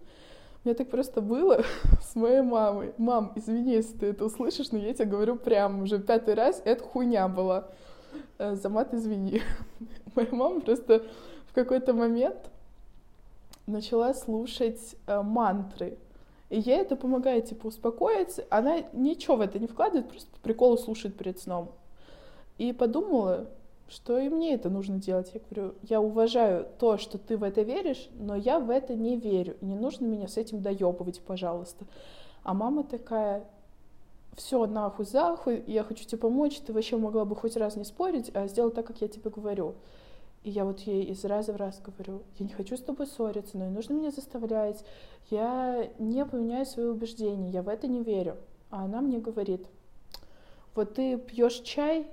У 0.66 0.68
меня 0.68 0.76
так 0.76 0.90
просто 0.90 1.22
было 1.22 1.64
с 2.02 2.16
моей 2.16 2.42
мамой. 2.42 2.96
Мам, 2.98 3.34
извини, 3.36 3.74
если 3.74 3.98
ты 4.00 4.06
это 4.08 4.26
услышишь, 4.26 4.72
но 4.72 4.80
я 4.80 4.96
тебе 4.96 5.06
говорю 5.06 5.36
прямо 5.36 5.84
уже 5.84 6.00
пятый 6.00 6.34
раз, 6.34 6.60
это 6.66 6.84
хуйня 6.84 7.28
была. 7.28 7.68
Э, 8.40 8.56
за 8.56 8.70
мат 8.70 8.92
извини. 8.92 9.44
Моя 10.16 10.28
мама 10.32 10.62
просто 10.62 11.04
в 11.46 11.54
какой-то 11.54 11.94
момент 11.94 12.50
начала 13.68 14.16
слушать 14.16 14.96
э, 15.06 15.22
мантры. 15.22 16.00
И 16.50 16.60
ей 16.60 16.78
это 16.78 16.96
помогает, 16.96 17.46
типа, 17.46 17.68
успокоиться. 17.68 18.44
Она 18.50 18.86
ничего 18.92 19.36
в 19.36 19.42
это 19.42 19.60
не 19.60 19.68
вкладывает, 19.68 20.10
просто 20.10 20.32
по 20.32 20.40
приколу 20.40 20.80
слушает 20.80 21.16
перед 21.16 21.40
сном. 21.40 21.74
И 22.58 22.74
подумала, 22.74 23.52
что 23.88 24.18
и 24.18 24.30
мне 24.30 24.54
это 24.54 24.70
нужно 24.70 24.98
делать. 24.98 25.32
Я 25.34 25.42
говорю, 25.42 25.76
я 25.84 26.02
уважаю 26.02 26.68
то, 26.80 26.98
что 26.98 27.18
ты 27.18 27.38
в 27.38 27.44
это 27.44 27.62
веришь, 27.62 28.10
но 28.16 28.36
я 28.36 28.60
в 28.60 28.70
это 28.70 28.96
не 28.96 29.18
верю. 29.18 29.58
Не 29.62 29.76
нужно 29.76 30.06
меня 30.06 30.28
с 30.28 30.38
этим 30.38 30.62
доебывать, 30.62 31.22
пожалуйста. 31.22 31.86
А 32.44 32.54
мама 32.54 32.84
такая, 32.84 33.46
все, 34.36 34.66
нахуй, 34.66 35.06
захуй, 35.06 35.64
я 35.68 35.84
хочу 35.84 36.06
тебе 36.06 36.18
помочь, 36.18 36.60
ты 36.60 36.74
вообще 36.74 36.98
могла 36.98 37.26
бы 37.26 37.36
хоть 37.36 37.58
раз 37.58 37.76
не 37.76 37.86
спорить, 37.86 38.32
а 38.34 38.48
сделать 38.48 38.74
так, 38.74 38.86
как 38.86 39.02
я 39.02 39.08
тебе 39.08 39.30
говорю. 39.30 39.76
И 40.44 40.52
я 40.52 40.64
вот 40.64 40.80
ей 40.82 41.04
из 41.06 41.26
раза 41.26 41.54
в 41.54 41.56
раз 41.56 41.82
говорю, 41.82 42.22
я 42.38 42.46
не 42.46 42.54
хочу 42.54 42.78
с 42.78 42.82
тобой 42.82 43.08
ссориться, 43.08 43.58
но 43.58 43.66
не 43.66 43.72
нужно 43.72 43.94
меня 43.94 44.12
заставлять, 44.12 44.84
я 45.32 45.90
не 45.98 46.24
поменяю 46.24 46.68
свои 46.68 46.86
убеждения, 46.86 47.50
я 47.50 47.64
в 47.64 47.68
это 47.68 47.88
не 47.88 48.04
верю. 48.04 48.38
А 48.70 48.86
она 48.86 49.02
мне 49.02 49.18
говорит, 49.18 49.66
вот 50.76 50.94
ты 50.96 51.18
пьешь 51.18 51.62
чай, 51.62 52.08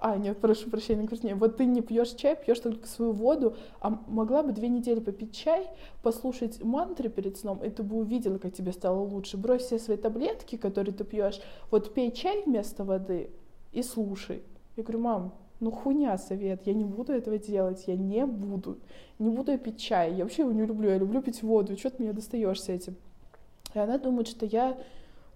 а, 0.00 0.16
нет, 0.16 0.38
прошу 0.38 0.70
прощения, 0.70 1.08
нет, 1.22 1.38
вот 1.38 1.56
ты 1.56 1.64
не 1.64 1.80
пьешь 1.80 2.10
чай, 2.10 2.36
пьешь 2.36 2.60
только 2.60 2.86
свою 2.86 3.12
воду, 3.12 3.56
а 3.80 3.90
могла 4.06 4.42
бы 4.42 4.52
две 4.52 4.68
недели 4.68 5.00
попить 5.00 5.34
чай, 5.34 5.68
послушать 6.02 6.62
мантры 6.62 7.08
перед 7.08 7.36
сном, 7.38 7.62
и 7.64 7.70
ты 7.70 7.82
бы 7.82 7.96
увидела, 7.96 8.38
как 8.38 8.52
тебе 8.52 8.72
стало 8.72 9.00
лучше. 9.00 9.36
Брось 9.36 9.62
все 9.62 9.78
свои 9.78 9.96
таблетки, 9.96 10.56
которые 10.56 10.94
ты 10.94 11.04
пьешь, 11.04 11.40
вот 11.70 11.94
пей 11.94 12.12
чай 12.12 12.42
вместо 12.44 12.84
воды 12.84 13.30
и 13.72 13.82
слушай. 13.82 14.42
Я 14.76 14.82
говорю, 14.82 15.00
мам, 15.00 15.34
ну 15.60 15.70
хуйня 15.70 16.16
совет, 16.18 16.66
я 16.66 16.74
не 16.74 16.84
буду 16.84 17.12
этого 17.12 17.38
делать, 17.38 17.84
я 17.86 17.96
не 17.96 18.24
буду. 18.26 18.78
Не 19.18 19.30
буду 19.30 19.52
я 19.52 19.58
пить 19.58 19.80
чай, 19.80 20.14
я 20.14 20.24
вообще 20.24 20.42
его 20.42 20.52
не 20.52 20.64
люблю, 20.64 20.90
я 20.90 20.98
люблю 20.98 21.22
пить 21.22 21.42
воду, 21.42 21.76
что 21.76 21.90
ты 21.90 22.02
меня 22.02 22.12
достаешь 22.12 22.62
с 22.62 22.68
этим? 22.68 22.94
И 23.74 23.78
она 23.78 23.98
думает, 23.98 24.28
что 24.28 24.46
я 24.46 24.78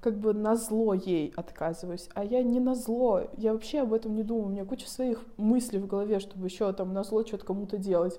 как 0.02 0.18
бы 0.18 0.34
на 0.34 0.56
зло 0.56 0.94
ей 0.94 1.32
отказываюсь, 1.36 2.08
а 2.14 2.24
я 2.24 2.42
не 2.42 2.58
на 2.58 2.74
зло, 2.74 3.22
я 3.36 3.52
вообще 3.52 3.82
об 3.82 3.92
этом 3.92 4.16
не 4.16 4.24
думаю, 4.24 4.46
у 4.46 4.48
меня 4.48 4.64
куча 4.64 4.88
своих 4.88 5.24
мыслей 5.36 5.78
в 5.78 5.86
голове, 5.86 6.18
чтобы 6.18 6.48
еще 6.48 6.72
там 6.72 6.92
на 6.92 7.04
зло 7.04 7.24
что-то 7.24 7.46
кому-то 7.46 7.78
делать. 7.78 8.18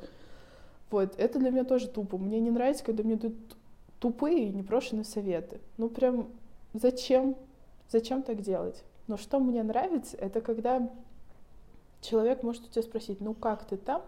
Вот, 0.89 1.13
это 1.17 1.39
для 1.39 1.49
меня 1.51 1.65
тоже 1.65 1.89
тупо. 1.89 2.17
Мне 2.17 2.39
не 2.39 2.51
нравится, 2.51 2.85
когда 2.85 3.03
мне 3.03 3.17
дают 3.17 3.35
тупые 3.99 4.47
и 4.47 4.53
непрошенные 4.53 5.03
советы. 5.03 5.59
Ну 5.77 5.89
прям 5.89 6.29
зачем? 6.73 7.35
Зачем 7.89 8.23
так 8.23 8.41
делать? 8.41 8.81
Но 9.07 9.17
что 9.17 9.39
мне 9.39 9.61
нравится, 9.61 10.15
это 10.15 10.39
когда 10.39 10.89
человек 11.99 12.43
может 12.43 12.63
у 12.63 12.69
тебя 12.69 12.83
спросить, 12.83 13.19
ну 13.19 13.33
как 13.33 13.65
ты 13.65 13.75
там? 13.75 14.03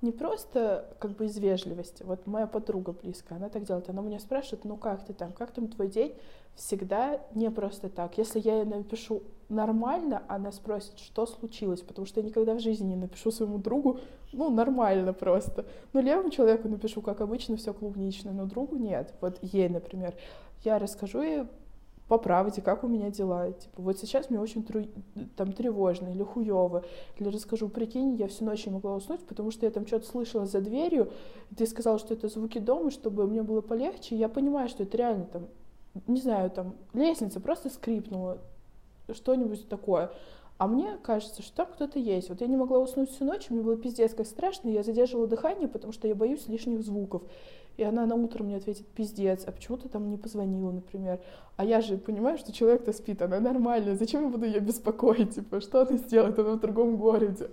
Не 0.00 0.12
просто 0.12 0.96
как 1.00 1.12
бы 1.12 1.26
из 1.26 1.36
вежливости. 1.38 2.04
Вот 2.04 2.26
моя 2.26 2.46
подруга 2.46 2.92
близкая, 2.92 3.38
она 3.38 3.48
так 3.48 3.64
делает. 3.64 3.88
Она 3.88 4.00
меня 4.00 4.20
спрашивает, 4.20 4.64
ну 4.64 4.76
как 4.76 5.04
ты 5.04 5.12
там, 5.12 5.32
как 5.32 5.50
там 5.50 5.68
твой 5.68 5.88
день? 5.88 6.14
Всегда 6.54 7.20
не 7.34 7.50
просто 7.50 7.88
так. 7.88 8.16
Если 8.16 8.40
я 8.40 8.58
ей 8.58 8.64
напишу 8.64 9.22
нормально, 9.48 10.22
она 10.28 10.52
спросит, 10.52 10.98
что 10.98 11.26
случилось, 11.26 11.80
потому 11.80 12.06
что 12.06 12.20
я 12.20 12.26
никогда 12.26 12.54
в 12.54 12.60
жизни 12.60 12.88
не 12.88 12.96
напишу 12.96 13.30
своему 13.30 13.58
другу, 13.58 14.00
ну, 14.32 14.50
нормально 14.50 15.12
просто. 15.12 15.66
Ну, 15.92 16.00
левому 16.00 16.30
человеку 16.30 16.68
напишу, 16.68 17.00
как 17.00 17.20
обычно, 17.20 17.56
все 17.56 17.72
клубнично, 17.72 18.32
но 18.32 18.44
другу 18.44 18.76
нет. 18.76 19.14
Вот 19.20 19.38
ей, 19.42 19.68
например, 19.68 20.14
я 20.64 20.78
расскажу 20.78 21.22
ей 21.22 21.44
по 22.08 22.16
правде, 22.16 22.62
как 22.62 22.84
у 22.84 22.88
меня 22.88 23.10
дела. 23.10 23.52
Типа, 23.52 23.82
вот 23.82 23.98
сейчас 23.98 24.30
мне 24.30 24.40
очень 24.40 24.64
тру... 24.64 24.84
там 25.36 25.52
тревожно 25.52 26.08
или 26.08 26.22
хуево. 26.22 26.84
Или 27.18 27.28
расскажу, 27.28 27.68
прикинь, 27.68 28.14
я 28.16 28.28
всю 28.28 28.44
ночь 28.44 28.64
не 28.66 28.72
могла 28.72 28.96
уснуть, 28.96 29.20
потому 29.20 29.50
что 29.50 29.66
я 29.66 29.70
там 29.70 29.86
что-то 29.86 30.06
слышала 30.06 30.46
за 30.46 30.60
дверью, 30.60 31.10
и 31.50 31.54
ты 31.54 31.66
сказал, 31.66 31.98
что 31.98 32.14
это 32.14 32.28
звуки 32.28 32.58
дома, 32.58 32.90
чтобы 32.90 33.26
мне 33.26 33.42
было 33.42 33.60
полегче. 33.60 34.16
Я 34.16 34.28
понимаю, 34.28 34.68
что 34.68 34.82
это 34.82 34.96
реально 34.96 35.26
там, 35.26 35.46
не 36.06 36.20
знаю, 36.20 36.50
там 36.50 36.74
лестница 36.94 37.40
просто 37.40 37.68
скрипнула, 37.68 38.38
что-нибудь 39.12 39.68
такое. 39.68 40.10
А 40.56 40.66
мне 40.66 40.98
кажется, 41.02 41.42
что 41.42 41.54
там 41.54 41.66
кто-то 41.72 42.00
есть. 42.00 42.30
Вот 42.30 42.40
я 42.40 42.48
не 42.48 42.56
могла 42.56 42.78
уснуть 42.78 43.10
всю 43.10 43.24
ночь, 43.24 43.48
мне 43.48 43.60
было 43.60 43.76
пиздец 43.76 44.14
как 44.14 44.26
страшно, 44.26 44.70
я 44.70 44.82
задерживала 44.82 45.28
дыхание, 45.28 45.68
потому 45.68 45.92
что 45.92 46.08
я 46.08 46.14
боюсь 46.14 46.48
лишних 46.48 46.82
звуков. 46.82 47.22
И 47.78 47.84
она 47.84 48.06
на 48.06 48.16
утро 48.16 48.42
мне 48.42 48.56
ответит, 48.56 48.88
пиздец, 48.88 49.44
а 49.46 49.52
почему 49.52 49.76
ты 49.76 49.88
там 49.88 50.10
не 50.10 50.16
позвонила, 50.16 50.72
например? 50.72 51.20
А 51.56 51.64
я 51.64 51.80
же 51.80 51.96
понимаю, 51.96 52.36
что 52.36 52.52
человек-то 52.52 52.92
спит, 52.92 53.22
она 53.22 53.38
нормальная, 53.38 53.94
зачем 53.94 54.24
я 54.24 54.28
буду 54.30 54.46
ее 54.46 54.58
беспокоить, 54.58 55.36
типа, 55.36 55.60
что 55.60 55.82
она 55.82 55.96
сделает, 55.96 56.36
она 56.40 56.54
в 56.54 56.60
другом 56.60 56.96
городе. 56.96 57.48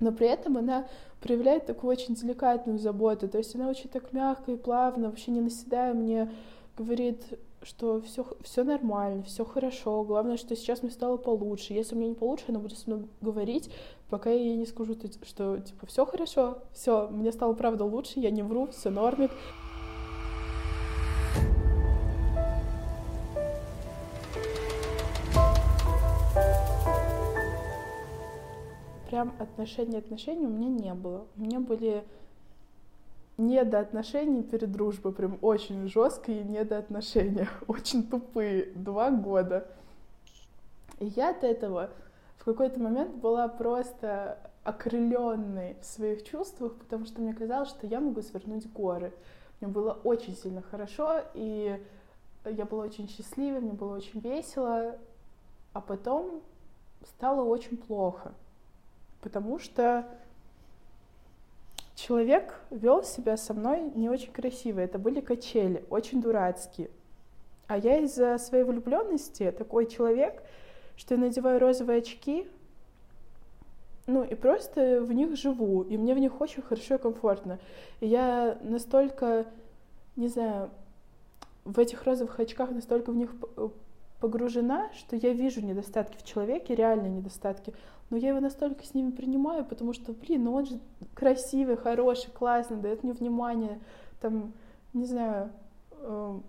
Но 0.00 0.10
при 0.10 0.26
этом 0.26 0.56
она 0.56 0.88
проявляет 1.20 1.66
такую 1.66 1.90
очень 1.90 2.14
деликатную 2.14 2.78
заботу, 2.78 3.28
то 3.28 3.36
есть 3.36 3.54
она 3.54 3.68
очень 3.68 3.90
так 3.90 4.14
мягко 4.14 4.52
и 4.52 4.56
плавно, 4.56 5.10
вообще 5.10 5.32
не 5.32 5.42
наседая 5.42 5.92
мне, 5.92 6.32
говорит, 6.78 7.22
что 7.62 8.00
все, 8.00 8.26
все 8.42 8.64
нормально, 8.64 9.22
все 9.22 9.44
хорошо. 9.44 10.02
Главное, 10.04 10.36
что 10.36 10.54
сейчас 10.56 10.82
мне 10.82 10.90
стало 10.90 11.16
получше. 11.16 11.72
Если 11.72 11.94
мне 11.94 12.08
не 12.08 12.14
получше, 12.14 12.46
она 12.48 12.58
будет 12.58 12.78
со 12.78 12.88
мной 12.90 13.08
говорить, 13.20 13.70
пока 14.08 14.30
я 14.30 14.40
ей 14.40 14.56
не 14.56 14.66
скажу, 14.66 14.96
что 15.22 15.58
типа 15.58 15.86
все 15.86 16.06
хорошо, 16.06 16.58
все, 16.72 17.08
мне 17.08 17.32
стало 17.32 17.54
правда 17.54 17.84
лучше, 17.84 18.20
я 18.20 18.30
не 18.30 18.42
вру, 18.42 18.68
все 18.68 18.90
нормик. 18.90 19.30
Прям 29.08 29.32
отношения 29.38 29.98
отношений 29.98 30.46
у 30.46 30.50
меня 30.50 30.68
не 30.68 30.92
было. 30.92 31.26
У 31.36 31.40
меня 31.40 31.60
были 31.60 32.04
недоотношения 33.38 34.42
перед 34.42 34.72
дружбой, 34.72 35.12
прям 35.12 35.38
очень 35.42 35.88
жесткие 35.88 36.44
недоотношения, 36.44 37.48
очень 37.66 38.06
тупые, 38.06 38.66
два 38.74 39.10
года. 39.10 39.66
И 40.98 41.06
я 41.06 41.30
от 41.30 41.44
этого 41.44 41.90
в 42.38 42.44
какой-то 42.44 42.80
момент 42.80 43.16
была 43.16 43.48
просто 43.48 44.38
окрыленной 44.64 45.76
в 45.80 45.84
своих 45.84 46.24
чувствах, 46.24 46.74
потому 46.74 47.06
что 47.06 47.20
мне 47.20 47.34
казалось, 47.34 47.68
что 47.68 47.86
я 47.86 48.00
могу 48.00 48.22
свернуть 48.22 48.70
горы. 48.72 49.12
Мне 49.60 49.70
было 49.70 49.92
очень 50.04 50.36
сильно 50.36 50.62
хорошо, 50.62 51.22
и 51.34 51.80
я 52.44 52.64
была 52.64 52.84
очень 52.84 53.08
счастлива, 53.08 53.60
мне 53.60 53.72
было 53.72 53.96
очень 53.96 54.20
весело, 54.20 54.98
а 55.72 55.80
потом 55.80 56.42
стало 57.04 57.42
очень 57.42 57.76
плохо, 57.76 58.32
потому 59.20 59.58
что 59.58 60.06
человек 61.96 62.60
вел 62.70 63.02
себя 63.02 63.36
со 63.36 63.54
мной 63.54 63.90
не 63.94 64.08
очень 64.08 64.30
красиво. 64.30 64.78
Это 64.78 64.98
были 64.98 65.20
качели, 65.20 65.84
очень 65.90 66.22
дурацкие. 66.22 66.90
А 67.66 67.76
я 67.78 67.98
из-за 67.98 68.38
своей 68.38 68.62
влюбленности 68.62 69.50
такой 69.50 69.86
человек, 69.86 70.42
что 70.96 71.14
я 71.14 71.20
надеваю 71.20 71.58
розовые 71.58 71.98
очки, 71.98 72.46
ну 74.06 74.22
и 74.22 74.36
просто 74.36 75.00
в 75.00 75.12
них 75.12 75.36
живу, 75.36 75.82
и 75.82 75.96
мне 75.96 76.14
в 76.14 76.18
них 76.18 76.40
очень 76.40 76.62
хорошо 76.62 76.94
и 76.94 76.98
комфортно. 76.98 77.58
И 78.00 78.06
я 78.06 78.56
настолько, 78.62 79.46
не 80.14 80.28
знаю, 80.28 80.70
в 81.64 81.80
этих 81.80 82.04
розовых 82.04 82.38
очках 82.38 82.70
настолько 82.70 83.10
в 83.10 83.16
них 83.16 83.34
погружена, 84.20 84.92
что 84.92 85.16
я 85.16 85.32
вижу 85.32 85.60
недостатки 85.60 86.16
в 86.18 86.24
человеке, 86.24 86.76
реальные 86.76 87.10
недостатки, 87.10 87.74
но 88.10 88.16
я 88.16 88.28
его 88.28 88.40
настолько 88.40 88.84
с 88.84 88.94
ними 88.94 89.10
принимаю, 89.10 89.64
потому 89.64 89.92
что, 89.92 90.12
блин, 90.12 90.44
ну 90.44 90.54
он 90.54 90.66
же 90.66 90.78
красивый, 91.14 91.76
хороший, 91.76 92.30
классный, 92.30 92.76
дает 92.76 93.02
мне 93.02 93.12
внимание, 93.12 93.80
там, 94.20 94.52
не 94.92 95.06
знаю, 95.06 95.50
э, 95.90 96.40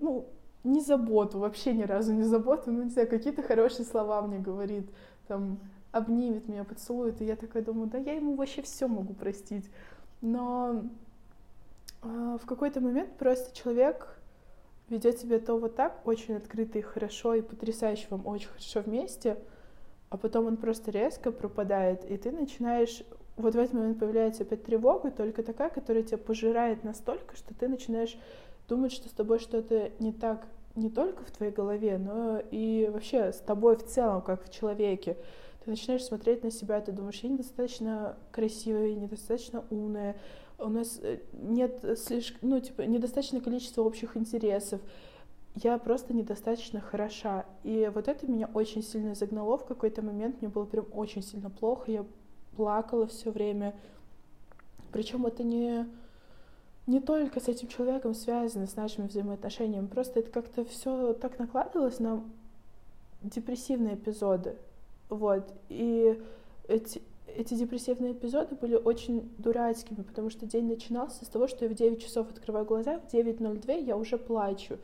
ну, 0.00 0.26
не 0.64 0.80
заботу, 0.80 1.38
вообще 1.38 1.72
ни 1.72 1.82
разу 1.82 2.12
не 2.12 2.24
заботу, 2.24 2.72
ну, 2.72 2.82
не 2.82 2.90
знаю, 2.90 3.08
какие-то 3.08 3.42
хорошие 3.42 3.84
слова 3.84 4.22
мне 4.22 4.38
говорит, 4.38 4.90
там, 5.28 5.58
обнимет 5.92 6.48
меня, 6.48 6.64
поцелует, 6.64 7.20
и 7.20 7.24
я 7.24 7.36
такая 7.36 7.62
думаю, 7.62 7.88
да 7.88 7.98
я 7.98 8.14
ему 8.14 8.34
вообще 8.34 8.62
все 8.62 8.88
могу 8.88 9.14
простить. 9.14 9.70
Но 10.20 10.82
э, 12.02 12.38
в 12.42 12.46
какой-то 12.46 12.80
момент 12.80 13.16
просто 13.16 13.56
человек 13.56 14.18
ведет 14.88 15.18
себя 15.20 15.38
то 15.38 15.56
вот 15.56 15.76
так, 15.76 16.00
очень 16.06 16.34
открыто 16.34 16.78
и 16.78 16.82
хорошо, 16.82 17.34
и 17.34 17.42
потрясающе 17.42 18.08
вам 18.10 18.26
очень 18.26 18.48
хорошо 18.48 18.80
вместе— 18.80 19.38
а 20.14 20.16
потом 20.16 20.46
он 20.46 20.56
просто 20.56 20.92
резко 20.92 21.32
пропадает, 21.32 22.08
и 22.08 22.16
ты 22.16 22.30
начинаешь... 22.30 23.02
Вот 23.36 23.56
в 23.56 23.58
этот 23.58 23.74
момент 23.74 23.98
появляется 23.98 24.44
опять 24.44 24.62
тревога, 24.62 25.10
только 25.10 25.42
такая, 25.42 25.70
которая 25.70 26.04
тебя 26.04 26.18
пожирает 26.18 26.84
настолько, 26.84 27.36
что 27.36 27.52
ты 27.52 27.66
начинаешь 27.66 28.16
думать, 28.68 28.92
что 28.92 29.08
с 29.08 29.12
тобой 29.12 29.40
что-то 29.40 29.90
не 29.98 30.12
так 30.12 30.46
не 30.76 30.88
только 30.88 31.24
в 31.24 31.32
твоей 31.32 31.52
голове, 31.52 31.98
но 31.98 32.40
и 32.52 32.88
вообще 32.92 33.32
с 33.32 33.38
тобой 33.38 33.76
в 33.76 33.84
целом, 33.84 34.22
как 34.22 34.44
в 34.44 34.52
человеке. 34.52 35.16
Ты 35.64 35.70
начинаешь 35.70 36.04
смотреть 36.04 36.44
на 36.44 36.52
себя, 36.52 36.80
ты 36.80 36.92
думаешь, 36.92 37.18
я 37.24 37.30
недостаточно 37.30 38.16
красивая, 38.30 38.94
недостаточно 38.94 39.64
умная, 39.70 40.14
у 40.60 40.68
нас 40.68 41.00
э, 41.02 41.18
нет 41.32 41.84
слишком, 41.98 42.50
ну, 42.50 42.60
типа, 42.60 42.82
недостаточное 42.82 43.40
количество 43.40 43.82
общих 43.82 44.16
интересов, 44.16 44.80
я 45.56 45.78
просто 45.78 46.12
недостаточно 46.12 46.80
хороша. 46.80 47.46
И 47.62 47.90
вот 47.94 48.08
это 48.08 48.30
меня 48.30 48.50
очень 48.54 48.82
сильно 48.82 49.14
загнало 49.14 49.56
в 49.56 49.64
какой-то 49.64 50.02
момент. 50.02 50.40
Мне 50.40 50.50
было 50.50 50.64
прям 50.64 50.86
очень 50.92 51.22
сильно 51.22 51.48
плохо. 51.48 51.90
Я 51.92 52.04
плакала 52.56 53.06
все 53.06 53.30
время. 53.30 53.74
Причем 54.92 55.26
это 55.26 55.44
не, 55.44 55.86
не 56.86 57.00
только 57.00 57.40
с 57.40 57.48
этим 57.48 57.68
человеком 57.68 58.14
связано, 58.14 58.66
с 58.66 58.74
нашими 58.74 59.06
взаимоотношениями. 59.06 59.86
Просто 59.86 60.20
это 60.20 60.30
как-то 60.30 60.64
все 60.64 61.12
так 61.14 61.38
накладывалось 61.38 62.00
на 62.00 62.24
депрессивные 63.22 63.94
эпизоды. 63.94 64.56
Вот. 65.08 65.52
И 65.68 66.20
эти, 66.66 67.00
эти 67.28 67.54
депрессивные 67.54 68.12
эпизоды 68.12 68.56
были 68.56 68.74
очень 68.74 69.30
дурацкими, 69.38 70.02
потому 70.02 70.30
что 70.30 70.46
день 70.46 70.66
начинался 70.66 71.24
с 71.24 71.28
того, 71.28 71.46
что 71.46 71.64
я 71.64 71.70
в 71.70 71.74
9 71.74 72.02
часов 72.02 72.30
открываю 72.30 72.64
глаза, 72.64 72.98
в 72.98 73.12
9.02 73.12 73.84
я 73.84 73.96
уже 73.96 74.18
плачу. 74.18 74.78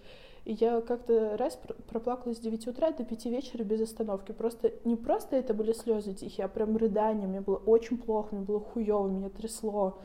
И 0.50 0.54
я 0.54 0.80
как-то 0.80 1.36
раз 1.36 1.56
проплакала 1.86 2.34
с 2.34 2.40
9 2.40 2.66
утра 2.66 2.90
до 2.90 3.04
5 3.04 3.26
вечера 3.26 3.62
без 3.62 3.82
остановки. 3.82 4.32
Просто 4.32 4.72
не 4.82 4.96
просто 4.96 5.36
это 5.36 5.54
были 5.54 5.72
слезы 5.72 6.12
тихие, 6.12 6.44
а 6.44 6.48
прям 6.48 6.76
рыдания. 6.76 7.28
Мне 7.28 7.40
было 7.40 7.58
очень 7.58 7.96
плохо, 7.96 8.34
мне 8.34 8.44
было 8.44 8.58
хуево, 8.58 9.06
меня 9.06 9.28
трясло. 9.28 10.00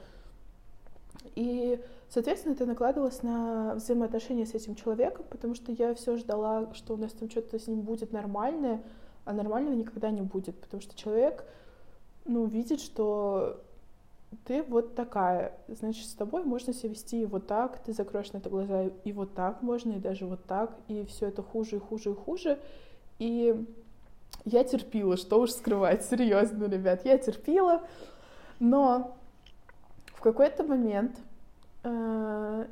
И, 1.33 1.83
соответственно, 2.09 2.53
это 2.53 2.67
накладывалось 2.67 3.23
на 3.23 3.73
взаимоотношения 3.73 4.45
с 4.45 4.53
этим 4.53 4.75
человеком, 4.75 5.25
потому 5.31 5.55
что 5.55 5.71
я 5.71 5.95
все 5.95 6.15
ждала, 6.15 6.71
что 6.75 6.93
у 6.93 6.97
нас 6.97 7.11
там 7.13 7.27
что-то 7.27 7.57
с 7.57 7.65
ним 7.65 7.81
будет 7.81 8.13
нормальное, 8.13 8.83
а 9.23 9.33
нормального 9.33 9.73
никогда 9.73 10.11
не 10.11 10.21
будет, 10.21 10.55
потому 10.61 10.79
что 10.79 10.95
человек, 10.95 11.43
ну, 12.25 12.45
видит, 12.45 12.81
что 12.81 13.63
ты 14.45 14.63
вот 14.63 14.95
такая, 14.95 15.53
значит, 15.67 16.07
с 16.07 16.13
тобой 16.13 16.43
можно 16.43 16.73
себя 16.73 16.89
вести 16.89 17.25
вот 17.25 17.47
так, 17.47 17.79
ты 17.83 17.93
закроешь 17.93 18.31
на 18.33 18.37
это 18.37 18.49
глаза, 18.49 18.85
и 19.03 19.11
вот 19.11 19.33
так 19.33 19.61
можно, 19.61 19.93
и 19.93 19.99
даже 19.99 20.25
вот 20.25 20.43
так, 20.45 20.75
и 20.87 21.05
все 21.05 21.27
это 21.27 21.41
хуже 21.41 21.77
и 21.77 21.79
хуже 21.79 22.11
и 22.11 22.15
хуже. 22.15 22.59
И 23.19 23.65
я 24.45 24.63
терпила, 24.63 25.17
что 25.17 25.39
уж 25.39 25.51
скрывать, 25.51 26.03
серьезно, 26.05 26.65
ребят, 26.65 27.05
я 27.05 27.17
терпила, 27.17 27.81
но 28.59 29.15
в 30.07 30.21
какой-то 30.21 30.63
момент, 30.63 31.17
э, 31.83 32.65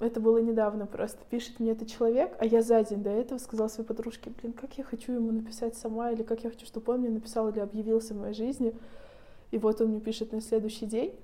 это 0.00 0.20
было 0.20 0.38
недавно 0.38 0.86
просто, 0.86 1.18
пишет 1.28 1.58
мне 1.58 1.72
этот 1.72 1.88
человек, 1.88 2.36
а 2.38 2.46
я 2.46 2.62
за 2.62 2.82
день 2.84 3.02
до 3.02 3.10
этого 3.10 3.38
сказала 3.38 3.68
своей 3.68 3.88
подружке, 3.88 4.30
блин, 4.40 4.52
как 4.52 4.78
я 4.78 4.84
хочу 4.84 5.12
ему 5.12 5.32
написать 5.32 5.76
сама, 5.76 6.12
или 6.12 6.22
как 6.22 6.44
я 6.44 6.50
хочу, 6.50 6.66
чтобы 6.66 6.92
он 6.92 7.00
мне 7.00 7.10
написал 7.10 7.48
или 7.48 7.58
объявился 7.58 8.14
в 8.14 8.18
моей 8.18 8.34
жизни, 8.34 8.74
и 9.50 9.58
вот 9.58 9.80
он 9.80 9.88
мне 9.88 10.00
пишет 10.00 10.32
на 10.32 10.40
следующий 10.40 10.86
день. 10.86 11.14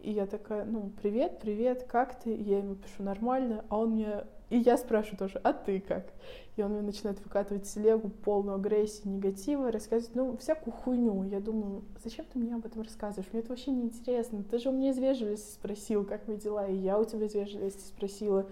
И 0.00 0.12
я 0.12 0.26
такая, 0.26 0.64
ну, 0.64 0.90
привет, 1.02 1.40
привет, 1.40 1.84
как 1.88 2.20
ты? 2.20 2.32
И 2.34 2.42
я 2.42 2.58
ему 2.58 2.74
пишу 2.76 3.02
нормально, 3.02 3.64
а 3.68 3.78
он 3.78 3.92
мне... 3.92 4.24
И 4.50 4.58
я 4.58 4.76
спрашиваю 4.76 5.18
тоже, 5.18 5.40
а 5.42 5.52
ты 5.52 5.80
как? 5.80 6.06
И 6.54 6.62
он 6.62 6.70
мне 6.70 6.82
начинает 6.82 7.20
выкатывать 7.24 7.64
телегу, 7.64 8.10
полную 8.24 8.54
агрессии, 8.54 9.08
негатива, 9.08 9.72
рассказывать, 9.72 10.14
ну, 10.14 10.36
всякую 10.36 10.72
хуйню. 10.72 11.24
Я 11.24 11.40
думаю, 11.40 11.82
зачем 12.04 12.24
ты 12.32 12.38
мне 12.38 12.54
об 12.54 12.64
этом 12.64 12.82
рассказываешь? 12.82 13.28
Мне 13.32 13.40
это 13.42 13.50
вообще 13.50 13.72
не 13.72 13.82
интересно. 13.82 14.44
Ты 14.48 14.58
же 14.58 14.68
у 14.68 14.72
меня 14.72 14.90
из 14.90 14.98
вежливости 14.98 15.52
спросил, 15.52 16.04
как 16.04 16.28
мои 16.28 16.36
дела, 16.36 16.68
и 16.68 16.76
я 16.76 17.00
у 17.00 17.04
тебя 17.04 17.26
из 17.26 17.34
вежливости 17.34 17.88
спросила. 17.88 18.46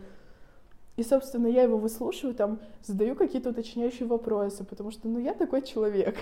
И, 0.96 1.04
собственно, 1.04 1.46
я 1.46 1.62
его 1.62 1.78
выслушиваю, 1.78 2.34
там, 2.34 2.58
задаю 2.82 3.14
какие-то 3.14 3.50
уточняющие 3.50 4.08
вопросы, 4.08 4.64
потому 4.64 4.90
что, 4.90 5.06
ну, 5.08 5.20
я 5.20 5.34
такой 5.34 5.62
человек. 5.62 6.16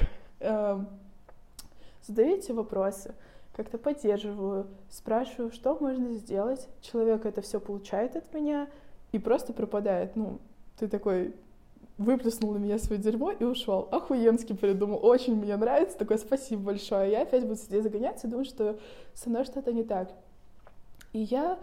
Задаю 2.02 2.36
эти 2.36 2.52
вопросы 2.52 3.14
как-то 3.54 3.78
поддерживаю, 3.78 4.66
спрашиваю, 4.90 5.50
что 5.50 5.76
можно 5.78 6.14
сделать. 6.14 6.68
Человек 6.80 7.26
это 7.26 7.42
все 7.42 7.60
получает 7.60 8.16
от 8.16 8.32
меня 8.32 8.68
и 9.12 9.18
просто 9.18 9.52
пропадает. 9.52 10.16
Ну, 10.16 10.38
ты 10.78 10.88
такой 10.88 11.34
выплеснул 11.98 12.52
на 12.52 12.58
меня 12.58 12.78
свое 12.78 13.00
дерьмо 13.00 13.32
и 13.32 13.44
ушел. 13.44 13.88
Охуенский 13.90 14.56
придумал, 14.56 15.04
очень 15.04 15.36
мне 15.36 15.56
нравится, 15.56 15.98
такое 15.98 16.18
спасибо 16.18 16.62
большое. 16.62 17.10
Я 17.10 17.22
опять 17.22 17.42
буду 17.42 17.56
сидеть 17.56 17.82
загоняться 17.82 18.26
и 18.26 18.30
думать, 18.30 18.48
что 18.48 18.78
со 19.14 19.28
мной 19.28 19.44
что-то 19.44 19.72
не 19.72 19.84
так. 19.84 20.10
И 21.12 21.20
я, 21.20 21.58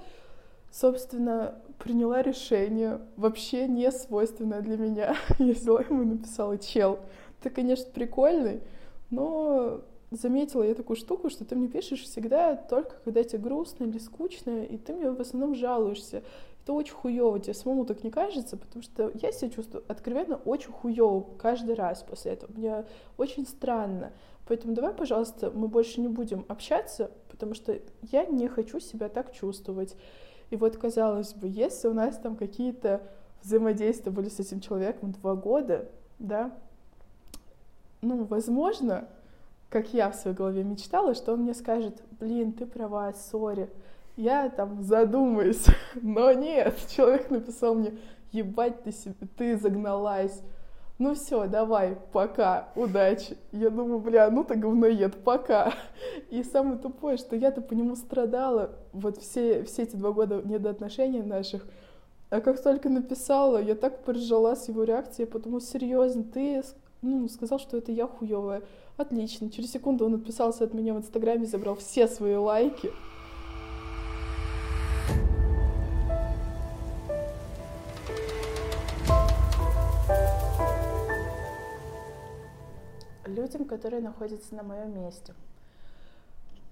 собственно, 0.71 1.55
приняла 1.79 2.21
решение, 2.21 3.01
вообще 3.17 3.67
не 3.67 3.91
свойственное 3.91 4.61
для 4.61 4.77
меня. 4.77 5.15
Я 5.39 5.53
взяла 5.53 5.81
ему 5.81 6.03
и 6.03 6.05
написала, 6.05 6.57
чел, 6.59 6.99
ты, 7.41 7.49
конечно, 7.49 7.89
прикольный, 7.91 8.61
но 9.09 9.81
заметила 10.11 10.63
я 10.63 10.75
такую 10.75 10.97
штуку, 10.97 11.29
что 11.29 11.45
ты 11.45 11.55
мне 11.55 11.67
пишешь 11.67 12.03
всегда 12.03 12.55
только 12.55 12.95
когда 13.03 13.23
тебе 13.23 13.39
грустно 13.39 13.85
или 13.85 13.99
скучно, 13.99 14.63
и 14.63 14.77
ты 14.77 14.93
мне 14.93 15.11
в 15.11 15.19
основном 15.19 15.55
жалуешься. 15.55 16.23
Это 16.63 16.73
очень 16.73 16.93
хуево, 16.93 17.39
тебе 17.39 17.53
самому 17.53 17.85
так 17.85 18.03
не 18.03 18.11
кажется, 18.11 18.57
потому 18.57 18.83
что 18.83 19.11
я 19.15 19.31
себя 19.31 19.49
чувствую 19.49 19.83
откровенно 19.87 20.37
очень 20.37 20.71
хуево 20.71 21.25
каждый 21.37 21.75
раз 21.75 22.03
после 22.03 22.33
этого. 22.33 22.51
Мне 22.51 22.85
очень 23.17 23.47
странно. 23.47 24.11
Поэтому 24.47 24.73
давай, 24.73 24.93
пожалуйста, 24.93 25.51
мы 25.51 25.67
больше 25.67 26.01
не 26.01 26.07
будем 26.07 26.43
общаться, 26.47 27.11
потому 27.29 27.53
что 27.53 27.79
я 28.11 28.25
не 28.25 28.47
хочу 28.47 28.79
себя 28.79 29.07
так 29.07 29.31
чувствовать. 29.31 29.95
И 30.49 30.55
вот, 30.55 30.77
казалось 30.77 31.33
бы, 31.33 31.47
если 31.47 31.87
у 31.87 31.93
нас 31.93 32.17
там 32.17 32.35
какие-то 32.35 33.03
взаимодействия 33.43 34.11
были 34.11 34.29
с 34.29 34.39
этим 34.39 34.59
человеком 34.59 35.11
два 35.11 35.35
года, 35.35 35.87
да, 36.17 36.51
ну, 38.01 38.23
возможно, 38.25 39.07
как 39.69 39.93
я 39.93 40.09
в 40.09 40.15
своей 40.15 40.35
голове 40.35 40.63
мечтала, 40.63 41.13
что 41.13 41.33
он 41.33 41.41
мне 41.41 41.53
скажет, 41.53 42.01
блин, 42.19 42.53
ты 42.53 42.65
права, 42.65 43.13
сори, 43.13 43.69
я 44.17 44.49
там 44.49 44.81
задумаюсь. 44.83 45.65
Но 46.01 46.31
нет, 46.33 46.75
человек 46.89 47.29
написал 47.29 47.75
мне, 47.75 47.93
ебать 48.31 48.83
ты 48.83 48.91
себе, 48.91 49.15
ты 49.37 49.57
загналась. 49.57 50.41
Ну 50.97 51.15
все, 51.15 51.47
давай, 51.47 51.97
пока, 52.11 52.69
удачи. 52.75 53.37
Я 53.53 53.69
думаю, 53.69 53.99
бля, 53.99 54.29
ну 54.29 54.43
ты 54.43 54.55
говноед, 54.55 55.23
пока. 55.23 55.71
И 56.29 56.43
самое 56.43 56.77
тупое, 56.77 57.15
что 57.15 57.37
я-то 57.37 57.61
по 57.61 57.73
нему 57.73 57.95
страдала 57.95 58.71
вот 58.91 59.17
все, 59.17 59.63
все 59.63 59.83
эти 59.83 59.95
два 59.95 60.11
года 60.11 60.41
недоотношений 60.43 61.21
наших. 61.21 61.65
А 62.29 62.41
как 62.41 62.61
только 62.61 62.89
написала, 62.89 63.61
я 63.61 63.75
так 63.75 64.03
поржала 64.03 64.55
с 64.55 64.67
его 64.67 64.83
реакцией, 64.83 65.25
потому 65.25 65.61
серьезно, 65.61 66.23
ты 66.23 66.63
ну, 67.01 67.27
сказал, 67.29 67.59
что 67.59 67.77
это 67.77 67.91
я 67.91 68.07
хуевая. 68.07 68.63
Отлично. 68.97 69.49
Через 69.49 69.71
секунду 69.71 70.05
он 70.05 70.15
отписался 70.15 70.65
от 70.65 70.73
меня 70.73 70.93
в 70.93 70.97
Инстаграме, 70.97 71.45
забрал 71.45 71.75
все 71.75 72.07
свои 72.07 72.35
лайки. 72.35 72.91
Людям, 83.25 83.65
которые 83.65 84.01
находятся 84.01 84.55
на 84.55 84.63
моем 84.63 84.93
месте. 84.93 85.33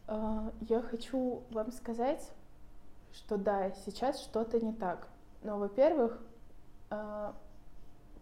А, 0.07 0.51
я 0.61 0.81
хочу 0.81 1.43
вам 1.51 1.71
сказать, 1.71 2.31
что 3.13 3.37
да, 3.37 3.71
сейчас 3.85 4.19
что-то 4.21 4.59
не 4.59 4.73
так. 4.73 5.07
Но, 5.43 5.57
во-первых, 5.57 6.19
а, 6.89 7.35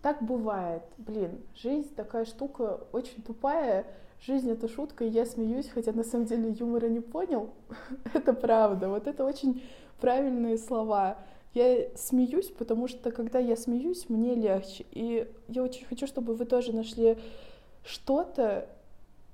так 0.06 0.22
бывает. 0.22 0.84
Блин, 1.00 1.42
жизнь 1.56 1.96
такая 1.96 2.26
штука 2.26 2.82
очень 2.92 3.24
тупая. 3.24 3.88
Жизнь 4.22 4.52
это 4.52 4.68
шутка, 4.68 5.04
и 5.04 5.10
я 5.10 5.26
смеюсь, 5.26 5.68
хотя 5.68 5.94
на 5.94 6.04
самом 6.04 6.28
деле 6.28 6.52
юмора 6.52 6.86
не 6.90 7.00
понял. 7.00 7.50
это 8.14 8.34
правда. 8.34 8.88
Вот 8.88 9.08
это 9.08 9.26
очень 9.26 9.64
правильные 10.00 10.60
слова. 10.60 11.18
Я 11.56 11.88
смеюсь, 11.96 12.50
потому 12.50 12.88
что 12.88 13.10
когда 13.10 13.40
я 13.40 13.58
смеюсь, 13.58 14.08
мне 14.08 14.36
легче. 14.36 14.86
И 14.92 15.28
я 15.48 15.64
очень 15.64 15.88
хочу, 15.88 16.06
чтобы 16.06 16.36
вы 16.36 16.46
тоже 16.46 16.72
нашли 16.72 17.18
что-то, 17.84 18.70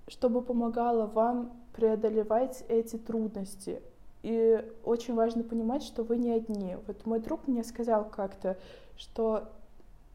чтобы 0.07 0.41
помогало 0.41 1.05
вам 1.05 1.51
преодолевать 1.75 2.63
эти 2.69 2.95
трудности. 2.95 3.81
И 4.23 4.63
очень 4.85 5.15
важно 5.15 5.43
понимать, 5.43 5.83
что 5.83 6.03
вы 6.03 6.15
не 6.15 6.31
одни. 6.31 6.77
Вот 6.87 7.05
мой 7.05 7.19
друг 7.19 7.49
мне 7.49 7.65
сказал 7.65 8.05
как-то, 8.05 8.57
что 8.95 9.49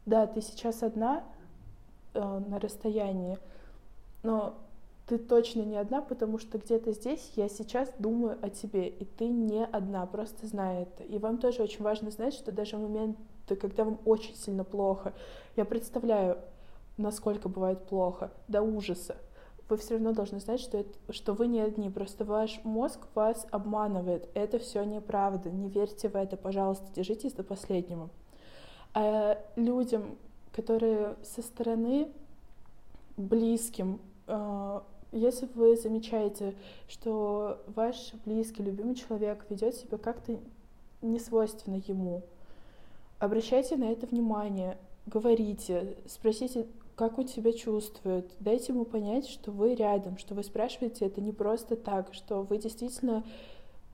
да, 0.07 0.25
ты 0.25 0.41
сейчас 0.41 0.83
одна 0.83 1.23
э, 2.13 2.19
на 2.47 2.59
расстоянии, 2.59 3.37
но 4.23 4.55
ты 5.05 5.17
точно 5.17 5.61
не 5.61 5.75
одна, 5.75 6.01
потому 6.01 6.39
что 6.39 6.57
где-то 6.57 6.93
здесь 6.93 7.33
я 7.35 7.49
сейчас 7.49 7.91
думаю 7.99 8.37
о 8.41 8.49
тебе, 8.49 8.87
и 8.87 9.03
ты 9.03 9.27
не 9.27 9.65
одна, 9.65 10.05
просто 10.05 10.47
знай 10.47 10.83
это. 10.83 11.03
И 11.03 11.17
вам 11.17 11.37
тоже 11.37 11.61
очень 11.61 11.83
важно 11.83 12.09
знать, 12.09 12.33
что 12.33 12.53
даже 12.53 12.77
в 12.77 12.81
моменты, 12.81 13.57
когда 13.57 13.83
вам 13.83 13.99
очень 14.05 14.35
сильно 14.35 14.63
плохо, 14.63 15.13
я 15.57 15.65
представляю, 15.65 16.37
насколько 16.95 17.49
бывает 17.49 17.85
плохо, 17.85 18.31
до 18.47 18.61
ужаса, 18.61 19.17
вы 19.67 19.75
все 19.75 19.95
равно 19.95 20.13
должны 20.13 20.39
знать, 20.39 20.61
что, 20.61 20.77
это, 20.77 21.13
что 21.13 21.33
вы 21.33 21.47
не 21.47 21.59
одни, 21.59 21.89
просто 21.89 22.23
ваш 22.23 22.61
мозг 22.63 22.99
вас 23.13 23.45
обманывает, 23.51 24.29
это 24.33 24.57
все 24.57 24.85
неправда, 24.85 25.49
не 25.51 25.67
верьте 25.67 26.07
в 26.07 26.15
это, 26.15 26.37
пожалуйста, 26.37 26.85
держитесь 26.95 27.33
до 27.33 27.43
последнего 27.43 28.09
а 28.99 29.37
людям, 29.55 30.17
которые 30.51 31.17
со 31.21 31.43
стороны 31.43 32.07
близким, 33.15 34.01
а, 34.25 34.83
если 35.11 35.47
вы 35.53 35.77
замечаете, 35.77 36.55
что 36.87 37.61
ваш 37.67 38.13
близкий, 38.25 38.63
любимый 38.63 38.95
человек 38.95 39.45
ведет 39.51 39.75
себя 39.75 39.99
как-то 39.99 40.39
не 41.03 41.19
свойственно 41.19 41.79
ему, 41.87 42.23
обращайте 43.19 43.75
на 43.75 43.83
это 43.83 44.07
внимание, 44.07 44.79
говорите, 45.05 45.95
спросите, 46.07 46.65
как 46.95 47.19
он 47.19 47.27
себя 47.27 47.53
чувствует, 47.53 48.31
дайте 48.39 48.73
ему 48.73 48.83
понять, 48.83 49.27
что 49.27 49.51
вы 49.51 49.75
рядом, 49.75 50.17
что 50.17 50.33
вы 50.33 50.41
спрашиваете 50.41 51.05
это 51.05 51.21
не 51.21 51.33
просто 51.33 51.75
так, 51.75 52.15
что 52.15 52.41
вы 52.41 52.57
действительно 52.57 53.23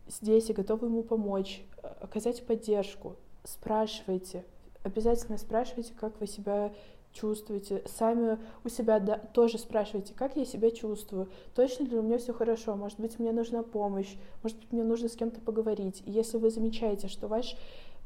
здесь 0.07 0.49
и 0.49 0.53
готовы 0.53 0.87
ему 0.87 1.03
помочь, 1.03 1.61
оказать 1.99 2.45
поддержку. 2.45 3.17
Спрашивайте, 3.43 4.45
обязательно 4.83 5.37
спрашивайте, 5.37 5.93
как 5.93 6.19
вы 6.19 6.27
себя 6.27 6.71
чувствуете. 7.13 7.83
Сами 7.85 8.39
у 8.63 8.69
себя 8.69 8.99
да, 8.99 9.17
тоже 9.17 9.57
спрашивайте, 9.57 10.13
как 10.13 10.35
я 10.35 10.45
себя 10.45 10.71
чувствую, 10.71 11.29
точно 11.55 11.83
ли 11.83 11.97
у 11.97 12.01
меня 12.01 12.17
все 12.17 12.33
хорошо, 12.33 12.75
может 12.75 12.99
быть, 12.99 13.19
мне 13.19 13.31
нужна 13.31 13.63
помощь, 13.63 14.15
может 14.41 14.57
быть, 14.57 14.71
мне 14.71 14.83
нужно 14.83 15.07
с 15.07 15.15
кем-то 15.15 15.39
поговорить. 15.39 16.01
И 16.05 16.11
если 16.11 16.37
вы 16.37 16.49
замечаете, 16.49 17.07
что 17.07 17.27
ваш 17.27 17.55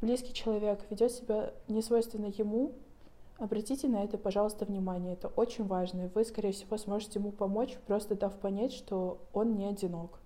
близкий 0.02 0.34
человек 0.34 0.86
ведет 0.90 1.12
себя 1.12 1.54
несвойственно 1.68 2.28
ему, 2.38 2.74
обратите 3.38 3.88
на 3.88 4.04
это, 4.04 4.18
пожалуйста, 4.18 4.66
внимание. 4.66 5.14
Это 5.14 5.30
очень 5.30 5.66
важно, 5.66 6.06
и 6.06 6.10
вы, 6.10 6.26
скорее 6.26 6.52
всего, 6.52 6.78
сможете 6.78 7.20
ему 7.20 7.32
помочь, 7.32 7.78
просто 7.88 8.16
дав 8.16 8.34
понять, 8.38 8.74
что 8.74 9.20
он 9.34 9.56
не 9.56 9.66
одинок. 9.66 10.20